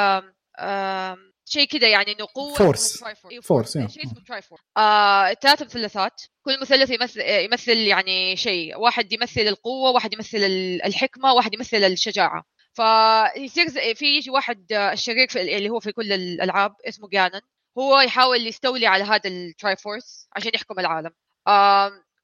[1.46, 3.00] شيء كذا يعني إنه قوة Force،
[3.40, 3.80] Force.
[3.80, 3.86] yeah.
[3.86, 9.90] شيء اسمه ترايفورس آه، ثلاث مثلثات كل مثلث يمثل يمثل يعني شيء واحد يمثل القوة
[9.90, 12.44] واحد يمثل ال- الحكمة واحد يمثل الشجاعة
[12.74, 17.40] فيصير في يجي واحد آه، الشرير في اللي هو في كل الألعاب اسمه جانن
[17.78, 21.10] هو يحاول يستولي على هذا الترايفورس عشان يحكم العالم.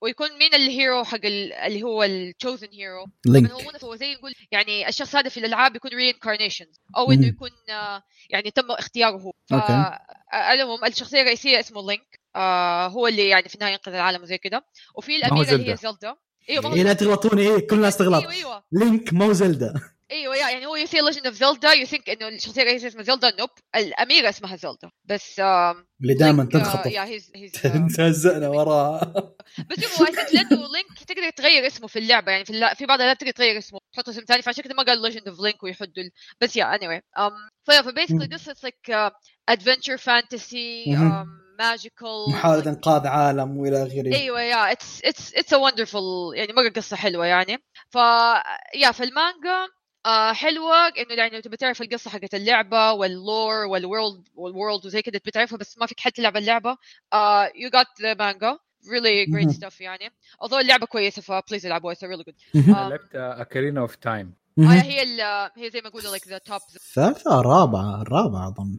[0.03, 3.51] ويكون مين ال hero حق ال- اللي هو ال chosen hero لينك
[3.84, 7.26] هو زي نقول يعني الشخص هذا في الألعاب يكون reincarnation أو إنه.
[7.26, 9.16] يكون آه، يعني تم اختياره.
[9.16, 9.32] هو
[10.53, 14.64] المهم الشخصية الرئيسية اسمه لينك آه هو اللي يعني في النهاية ينقذ العالم وزي كده.
[14.94, 15.90] وفي الأميرة اللي هي زلدة.
[15.92, 16.14] زلدا
[16.51, 17.42] أيوه إيه لا تغلطوني.
[17.42, 18.32] إيه كل الناس تغلط أيوه.
[18.32, 19.74] أيوه لينك مو زلدا
[20.11, 23.02] إيوه yeah يعني هو you see Legend of Zelda you think إنه الشخصية الرئيسيه اسمها
[23.02, 26.86] زلدا nope الأميرة اسمها زلدا بس اللي دائما تنخطف.
[26.86, 27.52] yeah he's he's
[27.96, 29.12] تهزئنا وراها.
[29.70, 32.74] بس شوفوا I think لأنه لينك تقدر تغير اسمه في اللعبة يعني في اللع...
[32.74, 35.40] في بعض الألعاب تقدر تغير اسمه تحط اسم ثاني فعشان كذا ما قال Legend of
[35.40, 36.04] Link ويحدوا.
[36.40, 37.02] بس yeah anyway ف
[37.64, 38.28] basically.
[38.32, 39.12] this it's like
[39.48, 40.84] adventure fantasy.
[41.58, 44.14] magical محاولة إنقاذ عالم وإلى آخره.
[44.14, 47.58] إيوه yeah it's it's it's a wonderful يعني مرة قصة حلوة يعني.
[47.90, 47.96] ف
[48.74, 53.88] yeah في المانجا آه حلوة إنه يعني لو تبي تعرف القصة حقت اللعبة وال lore
[53.88, 56.76] وال world وال world وزي كده تبي تعرفها بس ما فيك حد تلعب اللعبة.
[57.12, 58.59] آه you got the manga.
[58.80, 60.11] Really great stuff يعني.
[60.44, 62.68] Although اللعبة كويسة ف please العبوها it's really good.
[62.76, 62.88] آه.
[62.88, 64.34] لعبت Ocarina of Time.
[64.59, 65.20] هي ال
[65.57, 66.78] هي زي ما أقول like the top.
[66.94, 68.78] ثالثة رابعة الرابعة أظن.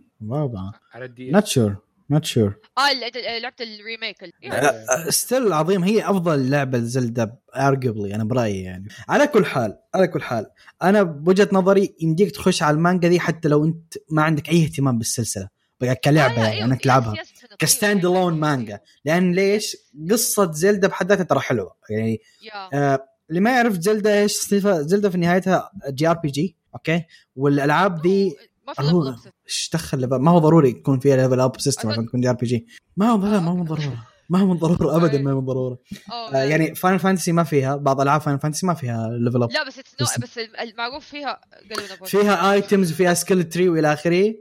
[0.95, 1.75] ال 3D not sure
[2.11, 2.93] not sure آه
[3.39, 4.53] لعبة ال remake ال- yeah.
[4.63, 5.09] لا.
[5.11, 10.21] still عظيم هي أفضل لعبة زلدا arguably أنا برأيي يعني على كل حال على كل
[10.21, 10.45] حال
[10.83, 14.97] أنا بوجهة نظري يمديك تخش على المانجا دي حتى لو أنت ما عندك أي اهتمام
[14.97, 15.47] بالسلسلة
[15.81, 17.13] بقى كلعبة آه، يعني إنك تلعبها.
[17.59, 18.33] ك stand alone.
[18.39, 19.77] مانجا لأن ليش
[20.11, 22.55] قصة زلدا بحد ذاتها ترى حلوة يعني Yeah.
[22.73, 27.03] آه اللي ما يعرف زلدا إيش صفة زلدا في نهايتها JRPG okay
[27.35, 28.35] والألعاب دي
[28.67, 29.31] ما في up system.
[29.47, 32.67] إيش دخل ما هو ضروري يكون فيها level up system عشان تكون JRPG.
[32.97, 35.77] ما هو لا ما هو ضروره ما هو من ضروره ابدا ما هو من ضروره
[36.11, 36.37] آه.
[36.43, 39.79] يعني Final Fantasy ما فيها بعض ألعاب Final Fantasy ما فيها level up لا بس
[40.19, 41.41] بس- المعروف فيها
[42.05, 44.33] فيها items وفيها skill tree وإلى آخره.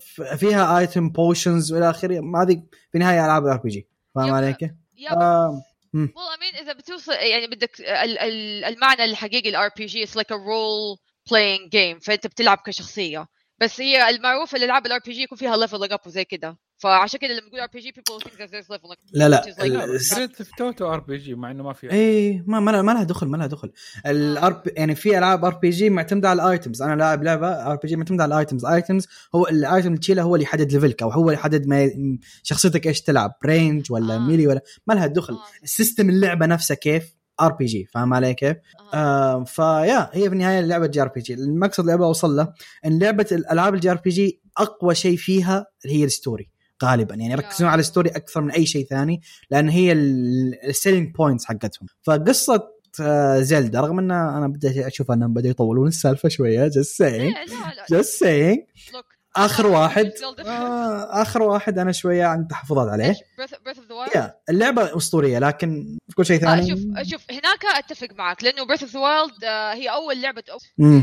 [0.00, 2.20] ففيها item potions وإلى آخره.
[2.20, 3.88] ما هذه في النهايه ألعاب RPG.
[4.14, 4.34] فاهم yep.
[4.34, 5.62] علي كيف؟ Yeah, آه
[5.94, 10.38] I mean إذا بتوصل يعني بدك ال- ال- المعنى الحقيقي ال RPG it's like a
[10.38, 13.26] role playing game فأنت بتلعب كشخصية.
[13.60, 16.58] بس هي المعروف الالعاب ال RPG يكون فيها leveling up وزي كده.
[16.76, 19.10] فعشان كده لما نقول RPG people think that there's leveling up.
[19.12, 19.42] لا لا
[20.14, 23.26] جريت في توتو RPG مع إنه ما في إيه ما ما لها- ما لها دخل
[23.26, 23.72] ما لها دخل.
[24.06, 28.22] ال R يعني في ألعاب RPG معتمدة على ال items أنا لاعب لعبة RPG معتمدة
[28.22, 31.10] على ال items items هو ال item اللي تشيله هو اللي يحدد level ك أو
[31.10, 31.90] هو اللي يحدد ما
[32.42, 34.18] شخصيتك إيش تلعب range ولا آه.
[34.18, 35.34] melee ولا ما لها دخل.
[35.34, 35.42] آه.
[35.62, 38.56] ال system اللعبة نفسها كيف؟ RPG فاهم علي كيف؟
[38.94, 38.96] آه.
[38.96, 41.34] آه ف yeah هي في النهاية لعبة JRPG.
[41.34, 42.52] المقصد اللي أبغى اوصل له
[42.86, 46.50] إن لعبة الألعاب ال JRPG أقوى شيء فيها هي ال story
[46.84, 47.14] غالبا.
[47.14, 49.20] يعني يركزون على ال story أكثر من أي شيء ثاني
[49.50, 51.88] لأن هي ال selling points حقتهم.
[52.02, 52.68] فقصة
[53.00, 57.34] آه، زلدا رغم إن أنا بديت أشوف إنهم بدأوا يطولون السالفة شوية just saying
[57.90, 58.58] just saying
[59.36, 60.10] آخر واحد.
[60.46, 63.12] آه آخر واحد أنا شوية عندي تحفظات عليه.
[63.14, 66.68] of the Wild yeah اللعبة أسطورية لكن في كل شيء آه ثاني.
[66.70, 66.80] شوف
[67.10, 70.42] شوف هناك أتفق معك لأنه of the Wild آه هي أول لعبة.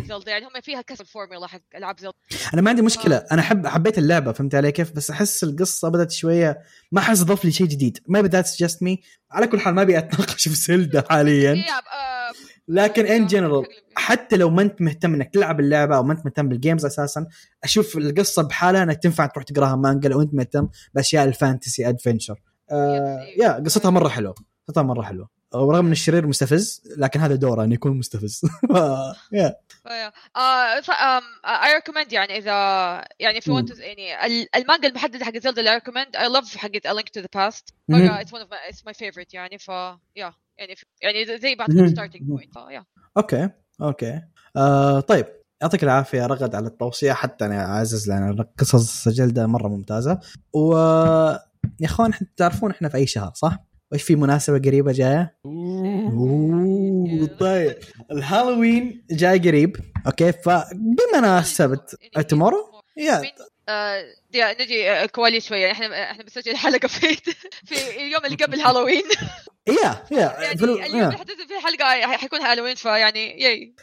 [0.09, 2.13] زلدا يعني هم فيها كسر الفورمولا حق ألعاب زلدا
[2.53, 3.15] أنا ما عندي مشكلة.
[3.31, 6.59] أنا احب حبيت اللعبة فهمت علي كيف؟ بس أحس القصة بدأت شوية
[6.91, 7.99] ما أحس ضاف لي شيء جديد.
[8.07, 9.01] ما بدات suggest me
[9.31, 11.51] على كل حال ما أبي أتناقش في زلدا حاليا.
[11.51, 12.31] إيه، آه،
[12.69, 13.65] لكن in آه، جنرال
[13.95, 17.27] حتى لو ما انت مهتم انك تلعب اللعبة أو ما انت مهتم بال games أساسا
[17.63, 20.67] أشوف القصة بحالها إنك تنفع تروح تقراها مانجا لو أنت مهتم.
[20.93, 22.41] باشياء ال fantasy adventure
[22.71, 24.35] آه yeah قصتها مرة حلوة.
[24.67, 25.38] قصتها مرة حلوة.
[25.53, 28.41] ورغم إن الشرير مستفز لكن هذا دوره إنه يكون مستفز
[29.33, 29.55] يا
[30.35, 30.91] آه ف
[31.45, 32.51] I recommend يعني إذا
[33.19, 33.51] يعني في.
[33.51, 37.23] وانت يعني ال- المانجا المحددة حق زلدا اللي recommend I love حقت A Link to
[37.25, 38.05] the Past مهم.
[38.05, 41.87] مره it's one of it's my favorite يعني ف yeah يعني يعني زي مهم.
[41.89, 42.21] starting.
[42.21, 42.85] point yeah
[43.17, 43.49] أوكي
[43.81, 44.21] أوكي
[44.57, 45.25] آه طيب
[45.61, 50.19] يعطيك العافية رغد على التوصية حتى أنا أعزز لأن قصص زلدا مرة ممتازة
[50.53, 50.77] و
[51.79, 53.57] يا أخوان تعرفون إحنا في أي شهر صح؟
[53.91, 57.25] وايش في مناسبة قريبة جاية؟ أوه.
[57.39, 57.75] طيب.
[58.11, 59.77] الهالوين جاي قريب
[60.07, 61.79] أوكي؟ فبمناسبة
[62.29, 62.57] tomorrow
[62.97, 63.21] yeah.
[63.69, 65.71] آه، يا نجي آه، كواليس شوية.
[65.71, 67.15] إحنا إحنا بنسجل حلقة في
[67.67, 69.03] في اليوم اللي قبل هالوين.
[69.83, 70.17] يا يا.
[70.41, 71.11] يعني اليوم اللي.
[71.11, 73.75] حتنزل فيه الحلقة حيكون هالوين فيعني ياي.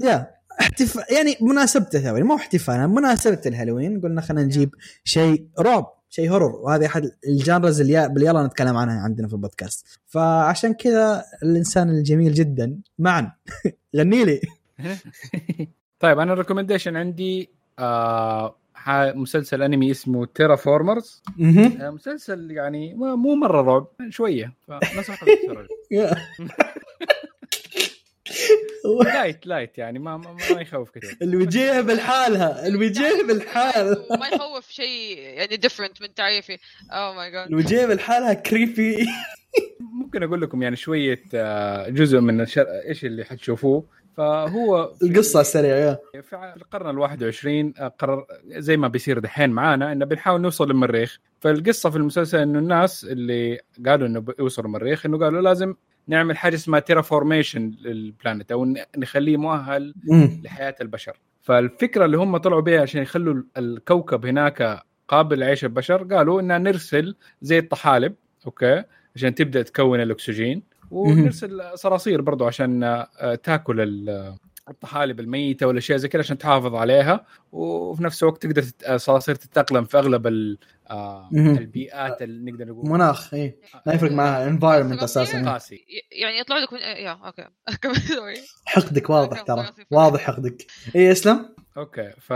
[0.00, 0.30] يا.
[0.60, 4.70] احتفال يعني مناسبته مو احتفال مناسبة الهالوين قلنا خلينا نجيب
[5.04, 6.01] شيء رعب.
[6.12, 9.86] شيء horror وهذه أحد ال genres اللي اللي يلا نتكلم عنها عندنا في البودكاست.
[10.06, 12.78] فعشان كذا الإنسان الجميل جدا.
[12.98, 13.32] معا.
[13.96, 14.40] غني لي.
[16.00, 18.56] طيب أنا ال recommendation عندي آه
[19.14, 21.22] مسلسل أنمي اسمه تيرا فورمرز.
[21.80, 24.54] آه مسلسل يعني مو مرة رعب شوية.
[25.90, 26.16] yeah.
[29.14, 31.16] light light يعني ما ما, ما يخوف كثير.
[31.22, 33.96] الوجيه بالحالها الوجيه بالحال.
[34.20, 36.58] ما يخوف شيء يعني different من تعريفي.
[36.92, 38.96] oh my god الوجيه بالحالها creepy
[40.00, 42.66] ممكن أقول لكم يعني شوية آه، جزء من الشر...
[42.88, 43.84] إيش اللي حتشوفوه.
[44.16, 46.22] فهو في- القصة السريعة yeah.
[46.22, 51.18] في القرن ال 21 آه، قرر زي ما بيصير دحين معانا إنه بنحاول نوصل للمريخ.
[51.40, 55.74] فالقصة في المسلسل إنه الناس اللي قالوا إنه بيوصلوا المريخ إنه قالوا لازم
[56.08, 59.94] نعمل حاجة اسمها terraformation لل planet أو نخليه مؤهل.
[60.44, 66.04] لحياة البشر فالفكرة اللي هم طلعوا بها عشان يخلوا ال- الكوكب هناك قابل لعيش البشر
[66.04, 68.14] قالوا ان نرسل زي الطحالب
[68.46, 68.82] أوكي
[69.16, 73.80] عشان تبدأ تكون الأكسجين ونرسل صراصير برضو عشان آه، تاكل
[74.68, 79.84] الطحالب الميته والاشياء زي كذا عشان تحافظ عليها وفي نفس الوقت تقدر تت- الصراصير تتأقلم
[79.84, 80.58] في أغلب ال-
[80.90, 81.28] آه،.
[81.34, 82.90] البيئات اللي نقدر نقول.
[82.90, 85.50] مناخ إيه ما يفرق معها environment أساسا.
[85.52, 85.74] قاسي.
[85.74, 87.48] ي- يعني يطلعوا لك من yeah أوكي.
[88.64, 89.68] حقدك واضح ترى.
[89.90, 90.66] واضح حقدك.
[90.96, 92.32] إيه اسلم أوكي ف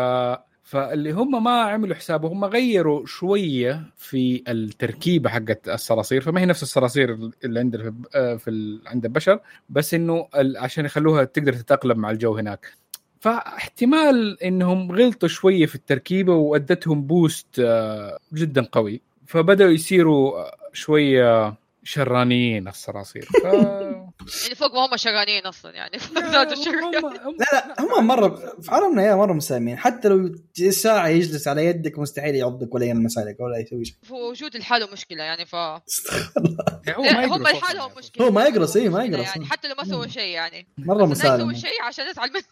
[0.67, 6.63] فاللي هم ما عملوا حسابه هم غيروا شوية في التركيبه حقت الصراصير فما هي نفس
[6.63, 8.81] الصراصير اللي عندنا في, آه، في.
[8.87, 10.29] عند البشر بس إنه.
[10.57, 12.73] عشان يخلوها تقدر تتأقلم مع الجو هناك
[13.21, 22.69] فاحتمال إنهم غلطوا شوية في التركيبه وأدتهم boost آه، جدا قوي فبدأوا يصيروا شوية شرانيين
[22.69, 23.47] الصراصير ف...
[24.43, 25.99] يعني فوق ما هم شغالين أصلا يعني.
[26.33, 26.55] زادوا
[26.85, 28.29] هم- لا لا هم مرة
[28.63, 30.35] في عالمنا يا مرة مسالمين حتى لو
[30.71, 33.97] ساعه يجلس على يدك مستحيل يعضك ولا يلمس عليك ولا يسوي شيء.
[34.11, 37.91] وجود لحاله مشكلة يعني ف هم لحالهم.
[37.99, 38.27] مشكلة.
[38.27, 39.27] هو ما يقرص، إيه، ما يقرص.
[39.27, 39.45] يعني.
[39.47, 40.67] حتى لو ما سوى شيء يعني.
[40.79, 42.43] مرة مسالم يسوي شيء عشان ازعل منه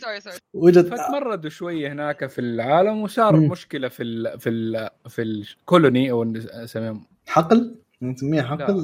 [0.00, 3.36] sorry sorry وجد فتمردوا شوية هناك في العالم وصار.
[3.36, 8.74] مشكلة في ال في ال في ال colony أو نسميهم حقل؟ نسميها حقل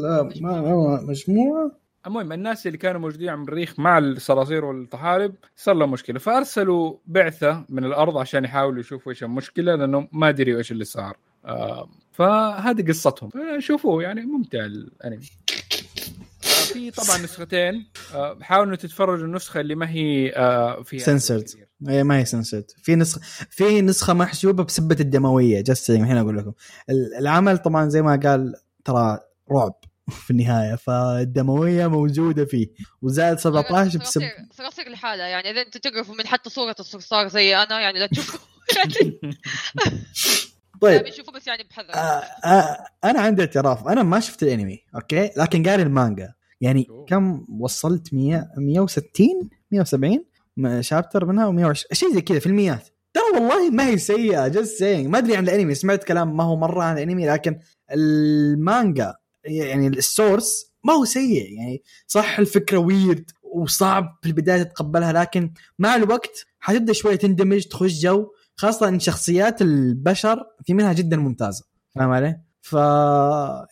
[1.06, 1.72] مجموعة.
[2.06, 6.18] المهم الناس اللي كانوا موجودين على المريخ مع الصراصير والطحالب صار لهم مشكلة.
[6.18, 11.16] فأرسلوا بعثة من الأرض عشان يحاولوا يشوفوا إيش المشكلة لأنهم ما دريوا إيش اللي صار.
[11.44, 13.30] آه فهذه قصتهم.
[13.58, 15.26] شوفوه يعني ممتع الانمي
[16.44, 17.86] آه، في طبعا نسختين.
[18.14, 21.42] آه، حاولوا تتفرجوا النسخة اللي ما هي آه، فيها Censored.
[21.44, 21.68] كثير.
[21.88, 25.60] اي ما هي سنسد في نسخة في نسخة محسوبة بسبة الدموية.
[25.60, 26.52] جست الحين أقول لكم.
[26.90, 28.54] ال- العمل طبعا زي ما قال
[28.84, 29.18] ترى
[29.52, 29.74] رعب
[30.24, 32.66] في النهاية فالدموية موجودة فيه
[33.02, 37.80] وزائد 17 بسبب صراصير لحالها يعني إذا أنت تقرفوا من حتى صورة الصرصار زي أنا
[37.80, 38.38] يعني لا تشوفوا
[38.76, 39.20] يعني
[40.80, 41.94] طيب بيشوفوا بس يعني بحذر.
[41.94, 46.32] آه آه أنا عندي اعتراف أنا ما شفت الأنمي أوكي؟ لكن قاري المانجا.
[46.60, 47.04] يعني أوه.
[47.04, 50.24] كم وصلت؟ 100 160 170
[50.56, 52.88] م- شابتر منها و120 شيء زي كذا في الميات.
[53.14, 56.56] ترى والله ما هي سيئة just saying ما أدري عن الأنمي سمعت كلام ما هو
[56.56, 57.58] مرة عن الأنمي لكن
[57.92, 59.14] المانجا
[59.44, 65.52] يعني ال source ما هو سيء يعني صح الفكرة weird وصعب في البداية تتقبلها لكن
[65.78, 68.26] مع الوقت حتبدأ شوية تندمج تخش جو
[68.56, 71.64] خاصة إن شخصيات البشر في منها جدا ممتازة
[71.94, 72.72] فاهم علي؟ ف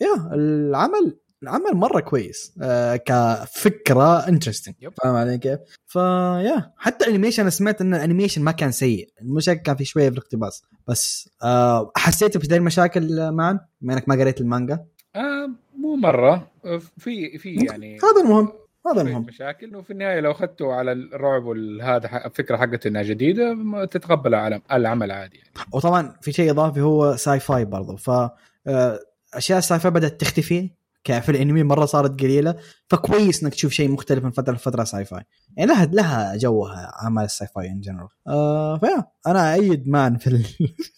[0.00, 2.54] yeah العمل العمل مره كويس.
[2.62, 4.74] آه كفكرة interesting.
[5.02, 8.72] فاهم علي كيف؟ ف yeah حتى ال animation أنا سمعت إن ال animation ما كان
[8.72, 9.08] سيء.
[9.22, 10.62] المشاكل كان في شوية في الاقتباس.
[10.88, 14.84] بس آه حسيت بذي المشاكل معا؟ بما إنك ما قريت المانجا.
[15.16, 16.50] آه مو مرة.
[16.64, 18.52] آه، في في يعني هذا المهم.
[18.86, 19.22] هذا المهم.
[19.22, 19.76] مشاكل.
[19.76, 23.56] وفي النهاية لو اخذته على الرعب والهذا الفكرة حقته إنها جديدة
[23.90, 25.50] تتقبل العمل العمل عادي يعني.
[25.72, 27.96] وطبعا في شيء إضافي هو sci-fi برضو.
[27.96, 28.98] ف آه،
[29.34, 30.70] أشياء ال sci-fi بدأت تختفي.
[31.04, 32.54] في الانمي مرة صارت قليلة
[32.90, 35.22] فكويس إنك تشوف شيء مختلف من فترة لفترة sci-fi
[35.56, 40.26] يعني لها لها جوها أعمال ال sci-fi in general آه ف yeah أنا ندمان في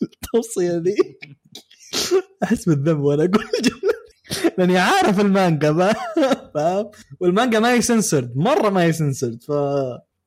[0.03, 0.97] التوصية دي.
[2.43, 3.45] أحس بالذنب وأنا أقول
[4.59, 5.95] لأني عارف المانجا ما-
[6.55, 6.91] فاهم؟
[7.21, 7.81] والمانجا ما هي
[8.37, 9.53] مرة ما هي سنسرد ف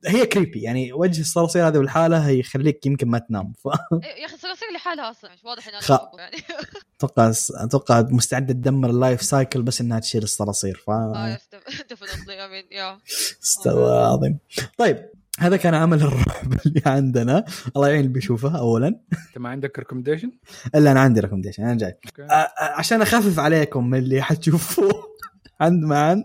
[0.06, 3.52] هي creepy يعني وجه الصراصير هذه بالحاله هيخليك يمكن ما تنام.
[3.52, 6.36] ف إيه، يا أخي صراصير لحالها أصلا مش واضح إنها خ- يعني.
[6.98, 12.98] أتوقع أتوقع مستعده تدمر ال life cycle بس إنها تشيل الصراصير ف آه yeah
[13.42, 14.38] مستوى عظيم.
[14.78, 17.44] طيب هذا كان عمل الرعب اللي عندنا.
[17.76, 18.88] الله يعين اللي بيشوفه اولا.
[18.88, 20.32] أنت ما عندك recommendation؟
[20.74, 21.98] إلا أنا عندي recommendation أنا جاي.
[22.20, 25.14] آه، آه، عشان أخفف عليكم من اللي حتشوفوه.
[25.60, 26.24] عند معا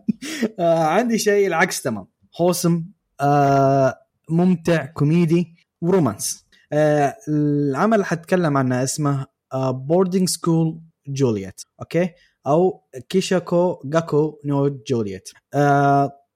[0.60, 2.08] آه، عندي شيء العكس تمام.
[2.42, 2.86] wholesome
[3.22, 3.96] آه،
[4.30, 6.46] ممتع كوميدي و romance.
[6.74, 9.26] آه، العمل حتكلم عنه اسمه
[9.72, 12.10] Boarding School Juliet أوكي؟
[12.48, 15.30] أو Kishuku Gakkou no Juliet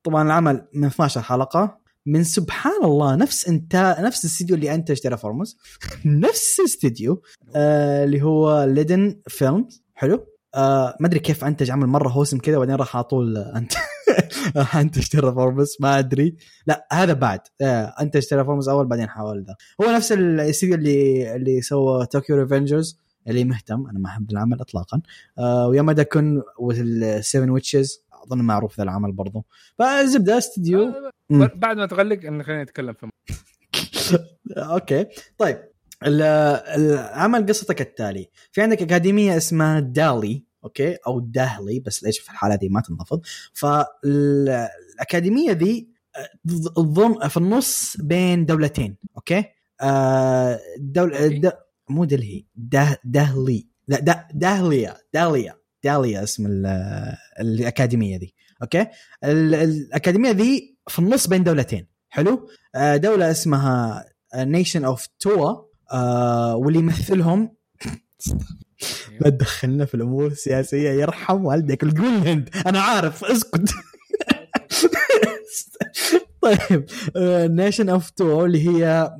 [0.03, 1.83] طبعا العمل من 12 حلقة.
[2.05, 5.57] من سبحان الله نفس انت نفس الاستديو اللي انتج تيرافورموس
[6.05, 7.21] نفس الاستديو
[7.55, 10.25] آه اللي هو Liden Films حلو؟
[10.55, 13.73] آه ما أدري كيف أنتج عمل مرة wholesome كذا وبعدين راح على طول انت
[14.75, 16.35] أنتج تيرافورموس ما أدري.
[16.67, 17.39] لا هذا بعد.
[17.61, 19.55] آه أنتج تيرافورموس أول بعدين حاول ذا.
[19.81, 25.01] هو نفس الاستديو اللي اللي سوى Tokyo Revengers اللي مهتم أنا ما أحب العمل اطلاقا.
[25.39, 29.45] آه و Yamada-kun وال Seven Witches أظن معروف ذا العمل برضو.
[29.79, 30.83] فزبدة استديو.
[31.31, 31.51] آه،.
[31.55, 33.09] بعد ما تغلق خلينا نتكلم في
[34.57, 35.05] أوكي.
[35.37, 35.72] طيب.
[36.05, 42.55] العمل قصته كالتالي في عندك أكاديمية اسمها دالي أوكي؟ أو داهلي بس ليش في الحالة
[42.55, 43.21] دي ما تنضبط
[43.53, 46.29] فالأكاديمية ذي آه،
[46.75, 49.43] تضم في النص بين دولتين أوكي؟
[49.81, 51.27] آه دولة.
[51.27, 51.51] د...
[51.89, 53.67] مو دلهي ده دهلي.
[53.87, 58.81] لا ده دهليا داليا داليا اسم ال- الأكاديمية ذي أوكي؟
[59.23, 65.55] ال- الأكاديمية ذي في النص بين دولتين حلو؟ آه، دولة اسمها Nation of Touwa
[66.55, 67.55] واللي يمثلهم
[69.21, 71.45] لا تدخلنا في الأمور السياسية يرحم
[71.91, 73.69] تقول الهند أنا عارف اسكت.
[76.41, 76.85] طيب
[77.51, 79.11] Nation of Touwa اللي هي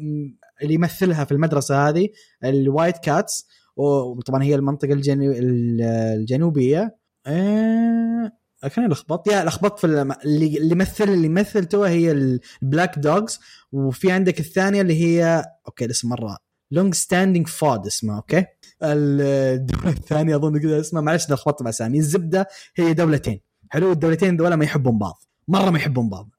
[0.62, 2.10] اللي يمثلها في المدرسة هذه
[2.44, 3.48] ال White Cats.
[3.76, 5.32] وطبعا هي المنطقة الجنو...
[5.32, 5.82] ال-
[6.20, 6.98] الجنوبية.
[7.28, 8.32] آه...
[8.76, 9.28] كان لخبط.
[9.28, 13.40] يا لخبطت في الم- اللي اللي يمثل اللي يمثل تو هي ال Black Doggies
[13.72, 16.38] وفي عندك الثانية اللي هي أوكي الاسم مرة
[16.74, 18.46] long-standing feud اسمها أوكي؟
[18.84, 23.42] الدولة الثانية أظن كذا اسمها معلش لخبطت بالاسامي الزبدة هي دولتين.
[23.70, 25.24] حلو؟ الدولتين دول ما يحبون بعض.
[25.48, 26.30] مرة ما يحبون بعض.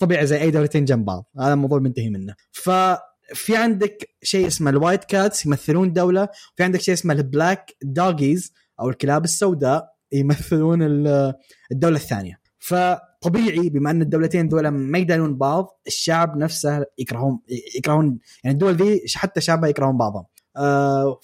[0.00, 1.30] طبيعي زي أي دولتين جنب بعض.
[1.40, 2.34] هذا الموضوع منتهي منه.
[2.52, 7.70] ففي عندك شيء اسمه ال White Cats يمثلون دولة في عندك شيء اسمه ال Black
[7.82, 11.34] Doggies أو الكلاب السوداء يمثلون ال-
[11.72, 12.40] الدولة الثانية.
[13.24, 17.40] فطبيعي بما أن الدولتين دول ما يدانون بعض الشعب نفسه يكرهون
[17.76, 20.24] يكرهون يعني الدول ذي حتى شعبها يكرهون بعضهم.
[20.56, 21.20] آه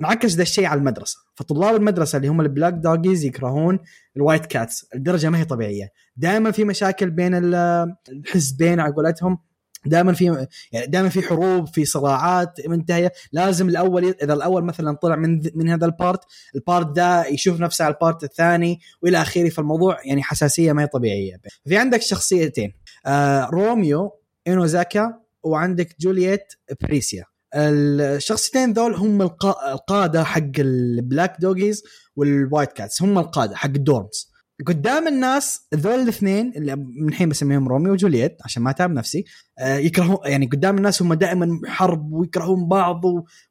[0.00, 1.18] انعكس ذا الشيء على المدرسة.
[1.34, 3.78] فطلاب المدرسة اللي هم ال Black Doggies يكرهون
[4.16, 5.88] ال White Cats لدرجة ما هي طبيعية.
[6.16, 9.38] دائما في مشاكل بين ال- الحزبين على قولتهم
[9.86, 13.12] دائما في يعني دائما في حروب في صراعات منتهية.
[13.32, 16.20] لازم الأول إذا الأول مثلا طلع من من هذا البارت
[16.54, 21.36] البارت ده يشوف نفسه على البارت الثاني وإلى آخره فالموضوع يعني حساسية ما هي طبيعية.
[21.68, 22.72] في عندك شخصيتين
[23.06, 24.10] آه روميو
[24.48, 26.44] إنوزاكا وعندك جولييت
[26.82, 27.24] بريسيا.
[27.56, 31.82] الشخصيتين ذول هم القا- القادة حق ال Black Doggies
[32.16, 34.33] وال White Cats هم القادة حق ال dorms
[34.66, 39.24] قدام الناس ذول الاثنين اللي من الحين بسميهم روميو وجولييت عشان ما أتعب نفسي
[39.58, 43.02] آه، يكرهون يعني قدام الناس هم دائما حرب ويكرهون بعض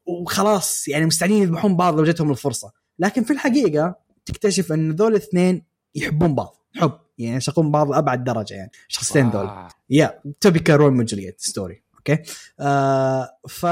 [0.06, 2.72] وخلاص يعني مستعدين يذبحون بعض لو جتهم الفرصة.
[3.00, 3.96] لكن في الحقيقة
[4.26, 9.50] تكتشف إن ذول الاثنين يحبون بعض حب يعني يعشقون بعض لأبعد درجة يعني الشخصيتين ذول.
[9.90, 12.24] yeah typical روميو وجولييت story أوكي
[12.60, 13.66] آه ف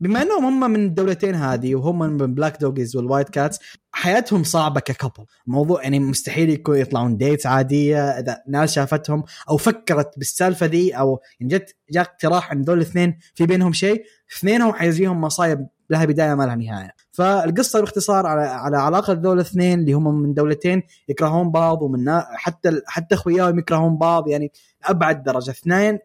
[0.00, 3.58] بما إنهم هم من الدولتين هذه وهم من Black Doggies وال White Cats
[3.92, 9.56] حياتهم صعبة ك couple موضوع يعني مستحيل يكون يطلعون dates عادية إذا ناس شافتهم أو
[9.56, 14.04] فكرت بالسالفة ذي أو يعني جت جاء اقتراح إن دول الاثنين في بينهم شيء
[14.36, 16.90] اثنينهم حيجيهم مصايب لها بداية ما لها نهاية.
[17.12, 22.82] فالقصة باختصار على على علاقة دول الاثنين اللي هم من دولتين يكرهون بعض ومن حتى
[22.86, 24.52] حتى أخوياهم يكرهون بعض يعني
[24.84, 25.50] أبعد درجة.
[25.50, 25.98] اثنين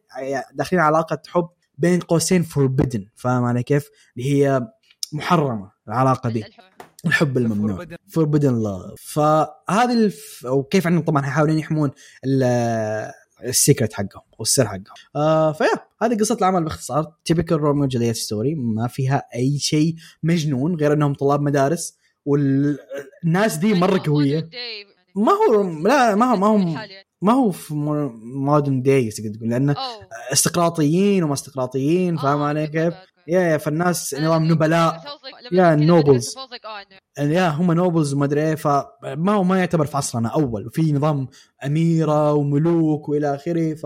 [0.53, 4.67] داخلين علاقة حب بين قوسين forbidden فاهم علي كيف؟ اللي هي
[5.13, 6.45] محرمة العلاقة دي
[7.05, 7.37] الحب.
[7.37, 7.85] الممنوع.
[8.07, 10.45] forbidden love فهذه الف...
[10.49, 11.91] وكيف انهم طبعا يحاولون يحمون
[12.25, 13.11] ال-
[13.43, 14.83] ال secret حقهم أو السر حقهم.
[15.15, 15.67] آه ف yeah
[16.01, 17.13] هذه قصة العمل باختصار.
[17.25, 23.73] typical روميو جولييت story ما فيها أي شيء مجنون غير إنهم طلاب مدارس والناس دي
[23.73, 24.49] مرة قوية.
[25.15, 26.57] ما هو لا ما هو ما هو
[27.25, 27.73] ما هو في
[28.35, 29.75] modern days تقدر تقول لأنه
[30.33, 32.93] استقراطيين وما استقراطيين فاهم علي كيف؟
[33.27, 35.01] yeah yeah فالناس نظام نبلاء
[35.51, 36.37] يا nobles.
[37.19, 41.27] يا هم نوبلز وما أدري إيه فما هو ما يعتبر في عصرنا أول وفي نظام
[41.65, 43.85] أميرة وملوك وإلى آخره ف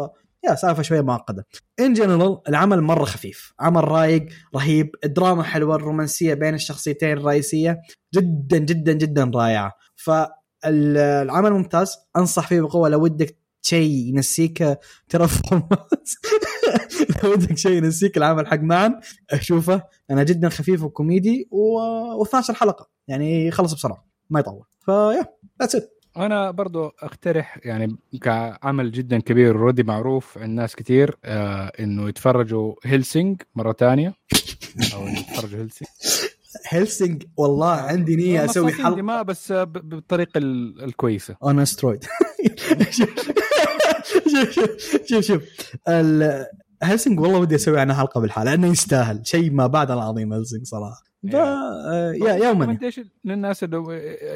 [0.50, 1.46] yeah سالفة شوية معقدة.
[1.80, 4.26] in general العمل مرة خفيف، عمل رايق
[4.56, 7.82] رهيب، الدراما حلوة، الرومانسية بين الشخصيتين الرئيسية
[8.16, 9.74] جدا جدا جدا رائعة.
[10.64, 12.90] فالعمل ممتاز، أنصح فيه بقوة.
[12.90, 14.78] لو ودك شيء ينسيك
[15.10, 16.10] Terra Formars
[17.24, 19.00] لو ودك شيء ينسيك العمل حق معا
[19.32, 21.80] اشوفه أنا جدا خفيف وكوميدي و...
[22.26, 24.06] و12 حلقه يعني يخلص بسرعة.
[24.30, 24.66] ما يطول.
[24.80, 25.26] ف yeah
[25.62, 31.72] that's it أنا برضو أقترح يعني كعمل جدا كبير already معروف عند ناس كثير آه
[31.80, 34.14] إنه يتفرجوا Hellsing مرة ثانية
[34.94, 35.90] أو يتفرجوا Hellsing
[36.70, 38.96] Hellsing والله عندي نية أسوي حلقة.
[38.96, 41.36] دماء بس آه، بالطريقة ال- الكويسة.
[41.46, 42.04] أنا أسترويد.
[42.92, 43.10] شوف
[44.52, 45.42] شوف شوف شوف
[47.20, 49.22] والله ودي أسوي عنه حلقة بالحاله لأنه يستاهل.
[49.28, 51.04] شيء ما بعد العظيم Hellsing صراحة.
[51.32, 52.78] ف آه، yeah يوما.
[53.26, 53.78] للناس اللي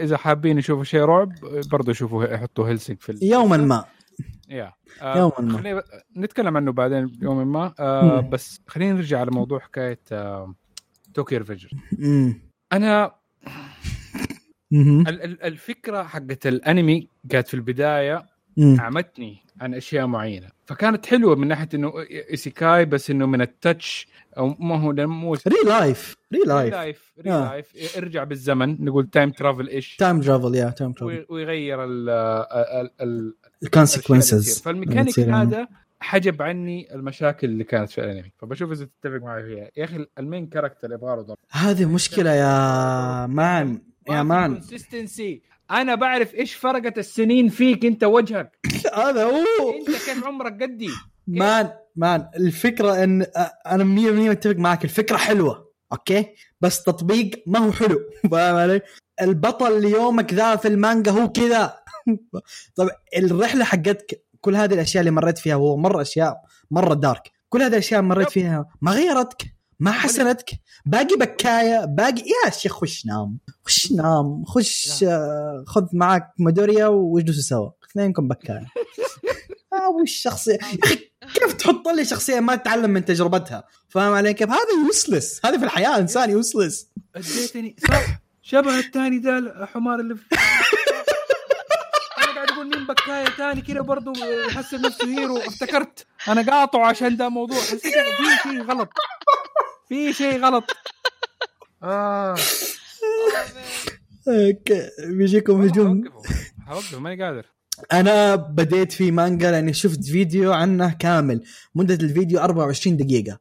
[0.04, 1.30] إذا حابين يشوفوا شيء رعب
[1.72, 3.86] برضو يشوفوا يحطوا Hellsing في ال- يوما ما.
[4.50, 4.74] yeah.
[5.04, 5.58] يوماً ما.
[5.58, 5.84] خلينا
[6.18, 7.74] نتكلم عنه بعدين يوما ما.
[7.80, 8.20] آه.
[8.22, 10.54] بس خلينا نرجع على موضوع حكاية آه
[11.14, 11.70] Tokyo Revenger.
[12.74, 13.12] أنا
[15.44, 18.26] الفكرة حقت الأنمي كانت في البداية
[18.58, 18.80] مم.
[18.80, 20.48] أعمتني عن أشياء معينة.
[20.66, 21.94] فكانت حلوة من ناحية إنه
[22.32, 27.30] isekai بس إنه من ال touch أو ما هو مو re life re life re.
[27.30, 32.10] life ارجع بالزمن نقول time travel إيش time travel yeah time travel وي- ويغير ال
[33.02, 33.34] ال
[33.64, 34.62] ال consequences.
[34.62, 35.68] فالميكانيك هذا
[36.04, 39.70] حجب عني المشاكل اللي كانت في الانمي فبشوف إذا تتفق معي فيها.
[39.78, 41.38] يا أخي ال main character يبغى له ضرب.
[41.52, 43.82] هذه مشكلة يا man.
[44.10, 44.54] يا man.
[44.54, 45.42] consistency
[45.72, 48.60] أنا بعرف إيش فرقت السنين فيك أنت وجهك.
[49.06, 49.44] هذا هو.
[49.80, 50.90] أنت كيف عمرك قدي؟
[51.28, 53.26] man man الفكرة إن
[53.66, 54.84] أنا 100% متفق معك.
[54.84, 56.26] الفكرة حلوة okay؟
[56.62, 58.00] بس تطبيق ما هو حلو.
[58.32, 58.82] فاهم علي؟
[59.22, 61.84] البطل ليومك ذا في المانجا هو كذا.
[62.76, 66.38] طب الرحلة حقتك كل هذه الأشياء اللي مريت فيها وهو مرة أشياء
[66.72, 68.30] مرة دارك كل هذه الأشياء مريت.
[68.30, 69.44] فيها ما غيرتك
[69.80, 70.50] ما حسنتك.
[70.86, 77.42] باقي بكاية باقي يا شيخ خش نام خش نام خش آه، خذ معك مدوريا واجلسوا
[77.42, 77.70] سوا.
[77.92, 78.66] اثنينكم بكاية.
[79.74, 80.96] آه وش الشخصيه يا أخي
[81.34, 85.66] كيف تحط لي شخصية ما تتعلم من تجربتها؟ فاهم علي كيف؟ هذا يوسلس هذه في
[85.66, 87.76] الحياة إنسان يوسلس أديتني.
[87.90, 88.06] صح
[88.42, 90.24] شبه الثاني ذا الحمار اللي في
[92.64, 94.14] أقول مين بكاية ثاني كذا برضه
[94.48, 95.38] يحسب نفسه هيرو.
[95.38, 96.06] افتكرت.
[96.28, 97.58] أنا قاطعه عشان ده موضوع.
[97.58, 98.90] حسيت في شيء غلط.
[99.90, 100.64] في شيء غلط.
[101.84, 102.36] آه.
[104.28, 104.74] هيك
[105.08, 106.04] بيجيكم هجوم.
[106.10, 106.36] حوقفه
[106.68, 107.46] حوقفه ماني قادر.
[107.94, 111.44] أنا بديت في مانجا لأني شفت فيديو عنه كامل.
[111.76, 113.40] مدة الفيديو 24 دقيقة.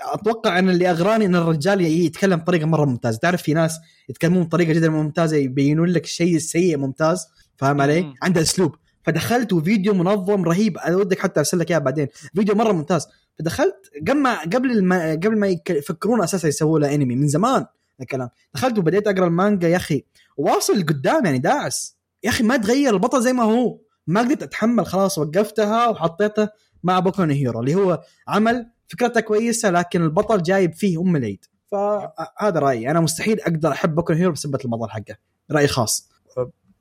[0.00, 3.18] أتوقع أن اللي أغراني أن الرجال يتكلم بطريقة مرة ممتازة.
[3.18, 3.78] تعرف في ناس
[4.08, 7.26] يتكلمون بطريقة جدا ممتازة يبينون لك الشيء السيء ممتاز.
[7.62, 8.14] فاهم علي.
[8.22, 8.74] عنده أسلوب.
[9.02, 10.78] فدخلت وفيديو منظم رهيب.
[10.78, 12.08] أنا ودك حتى أرسل لك اياه بعدين.
[12.34, 13.08] فيديو مرة ممتاز.
[13.38, 17.66] فدخلت قبل ما قبل ما قبل ما يفكرون أساسا يسووا له انمي من زمان
[18.00, 18.28] الكلام.
[18.54, 20.04] دخلت وبديت أقرأ المانجا يا أخي.
[20.36, 21.96] واصل لقدام يعني داعس.
[22.24, 23.78] يا أخي ما تغير البطل زي ما هو.
[24.06, 24.86] ما قدرت أتحمل.
[24.86, 26.52] خلاص وقفتها وحطيتها
[26.82, 31.44] مع Boku Hero اللي هو عمل فكرته كويسة لكن البطل جايب فيه أم العيد.
[31.66, 32.90] فهذا رأيي.
[32.90, 35.16] أنا مستحيل أقدر أحب Boku Hero بسبه البطل حقه.
[35.50, 36.11] راي خاص.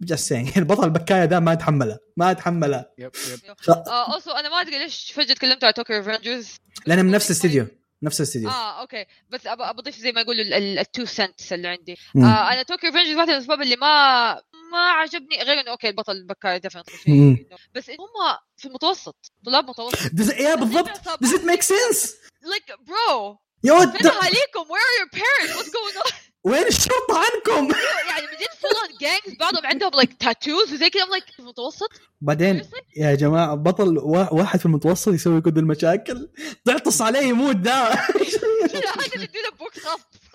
[0.01, 3.69] just البطل البكاية ده ما اتحمله ما اتحمله yep yep ف...
[3.69, 7.67] آه also أنا ما أدري ليش فجأة تكلمت على Tokyo Revengers لأن من نفس الاستديو
[8.03, 11.97] نفس الاستديو آه okay بس اضيف زي ما يقولوا ال two cents اللي عندي.
[12.15, 14.33] آه أنا Tokyo Revengers واحدة من الأسباب اللي ما
[14.71, 15.43] ما عجبني.
[15.43, 16.59] غير إنه okay البطل البكاية مم.
[16.59, 19.31] definitely بس هم في المتوسط.
[19.45, 19.97] طلاب متوسط.
[19.97, 20.89] Does- yeah بالضبط.
[20.89, 22.09] does it make sense?
[22.43, 23.37] Like bro.
[23.63, 25.55] يا ود فين اهاليكم where are your parents?
[25.57, 26.13] What's going on?
[26.43, 27.73] وين الشرطه عنكم؟
[28.09, 31.03] يعني من جد on gangs بعضهم عندهم like tattoos وزي كذا.
[31.33, 31.89] في المتوسط؟
[32.21, 32.61] بعدين
[32.97, 36.29] يا جماعة بطل وا- واحد في المتوسط يسوي كل المشاكل؟
[36.65, 37.89] تعطس عليه يموت ده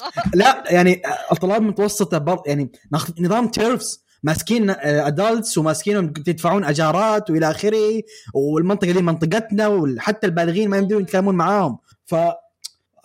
[0.34, 1.02] لا يعني
[1.32, 2.72] الطلاب المتوسطه bro يعني
[3.20, 8.02] نظام turfs ماسكين adults وماسكينهم تدفعون أجارات وإلى آخره
[8.34, 11.78] والمنطقة دي منطقتنا وحتى البالغين ما يمدون يتكلمون معاهم.
[12.06, 12.14] ف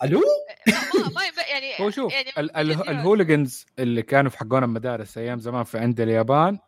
[0.04, 0.20] ألو
[0.68, 0.74] ما
[1.14, 4.64] ما ينبغي يعني هو شوف يعني ال- ال- جد- ال hooligans اللي كانوا في حقون
[4.64, 6.58] المدارس أيام زمان في عند اليابان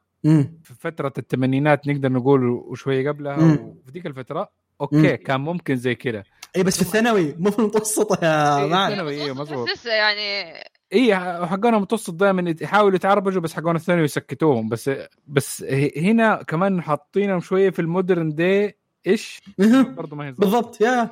[0.63, 3.53] في فترة الثمانينات نقدر نقول وشويه قبلها مم.
[3.53, 4.49] وفي ذيك الفترة
[4.81, 5.15] okay مم.
[5.15, 6.23] كان ممكن زي كذا
[6.57, 9.23] اي بس في الثانوي مو في المتوسطه yeah إيه، man الثانوي.
[9.23, 9.69] أيوه مظبوط.
[9.69, 10.55] بس لسه يعني
[10.93, 11.17] اي
[11.47, 14.91] حقون المتوسط دائما يحاولوا يتعربجوا بس حقون الثانوي يسكتوهم بس
[15.27, 15.63] بس
[15.97, 18.77] هنا كمان حاطينهم شوية في ال modern دي
[19.07, 19.41] إيش؟
[19.97, 20.33] برضه ما هي.
[20.33, 21.11] بالضبط yeah.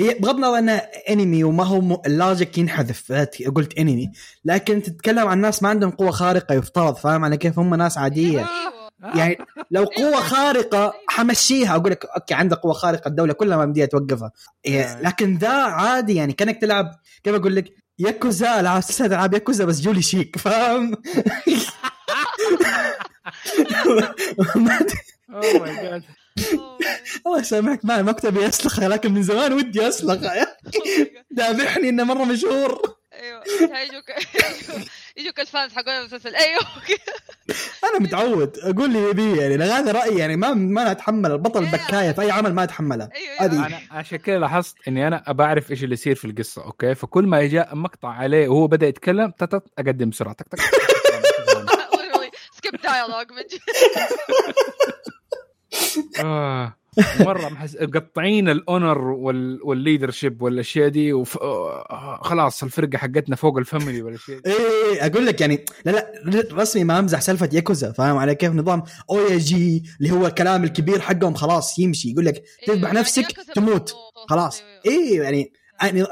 [0.00, 0.72] هي بغض النظر انه
[1.10, 3.12] انمي وما هو م- ال logic ينحذف
[3.54, 4.10] قلت انمي
[4.44, 8.38] لكن تتكلم عن ناس ما عندهم قوة خارقة يفترض فاهم علي كيف؟ هم ناس عادية.
[8.38, 8.48] أيوه.
[9.16, 9.38] يعني
[9.70, 11.76] لو قوة خارقة حمشيها.
[11.76, 14.32] أقول لك okay عندك قوة خارقة الدولة كلها ما بديها توقفها.
[14.66, 15.02] إيه، آه.
[15.02, 16.90] لكن ذا عادي يعني كأنك تلعب
[17.24, 17.64] كيف أقول لك؟
[17.98, 18.60] ياكوزا.
[18.60, 20.94] العاب سلسله العاب ياكوزا بس جولي شيك فاهم؟
[27.26, 30.46] الله يسامحك ما مكتبي اسلخه لكن من زمان ودي اسلخه يا
[31.30, 32.98] دامحني إنه مرة مشهور.
[33.12, 33.42] أيوه
[33.80, 34.04] يجوك
[35.16, 36.34] يجوك الفانز حقون المسلسل.
[36.34, 36.60] أيوه.
[37.90, 38.58] أنا متعود.
[38.58, 39.64] أقول لي ذي يعني.
[39.64, 43.66] هذا رأيي يعني ما ما اتحمل البطل البكايه في أي عمل ما اتحمله أيوه هذه.
[43.66, 47.46] أنا عشان كذا لاحظت إني أنا بعرف إيش اللي يصير في القصة okay؟ فكل ما
[47.46, 50.34] جاء مقطع عليه وهو بدأ يتكلم تتت أقدم بسرعة.
[50.34, 50.60] تك تك
[52.52, 53.42] skip dialogue من
[56.24, 56.74] آه.
[57.20, 57.76] مرة محس...
[57.80, 59.60] مقطعين ال honor وال...
[59.62, 61.38] و ال leadership والأشياء دي وف...
[61.38, 64.50] آه، خلاص الفرقة حقتنا فوق ال family والأشياء دي.
[64.50, 68.82] إيه أقول لك يعني لا لا رسمي ما أمزح سالفة ياكوزا فاهم علي كيف نظام
[69.10, 73.52] oyaji اللي هو الكلام الكبير حقهم خلاص يمشي يقول لك تذبح أيوة، نفسك يعني ياكوزا
[73.52, 73.94] تموت
[74.28, 74.98] خلاص أيوة.
[74.98, 76.04] إيه يعني يعني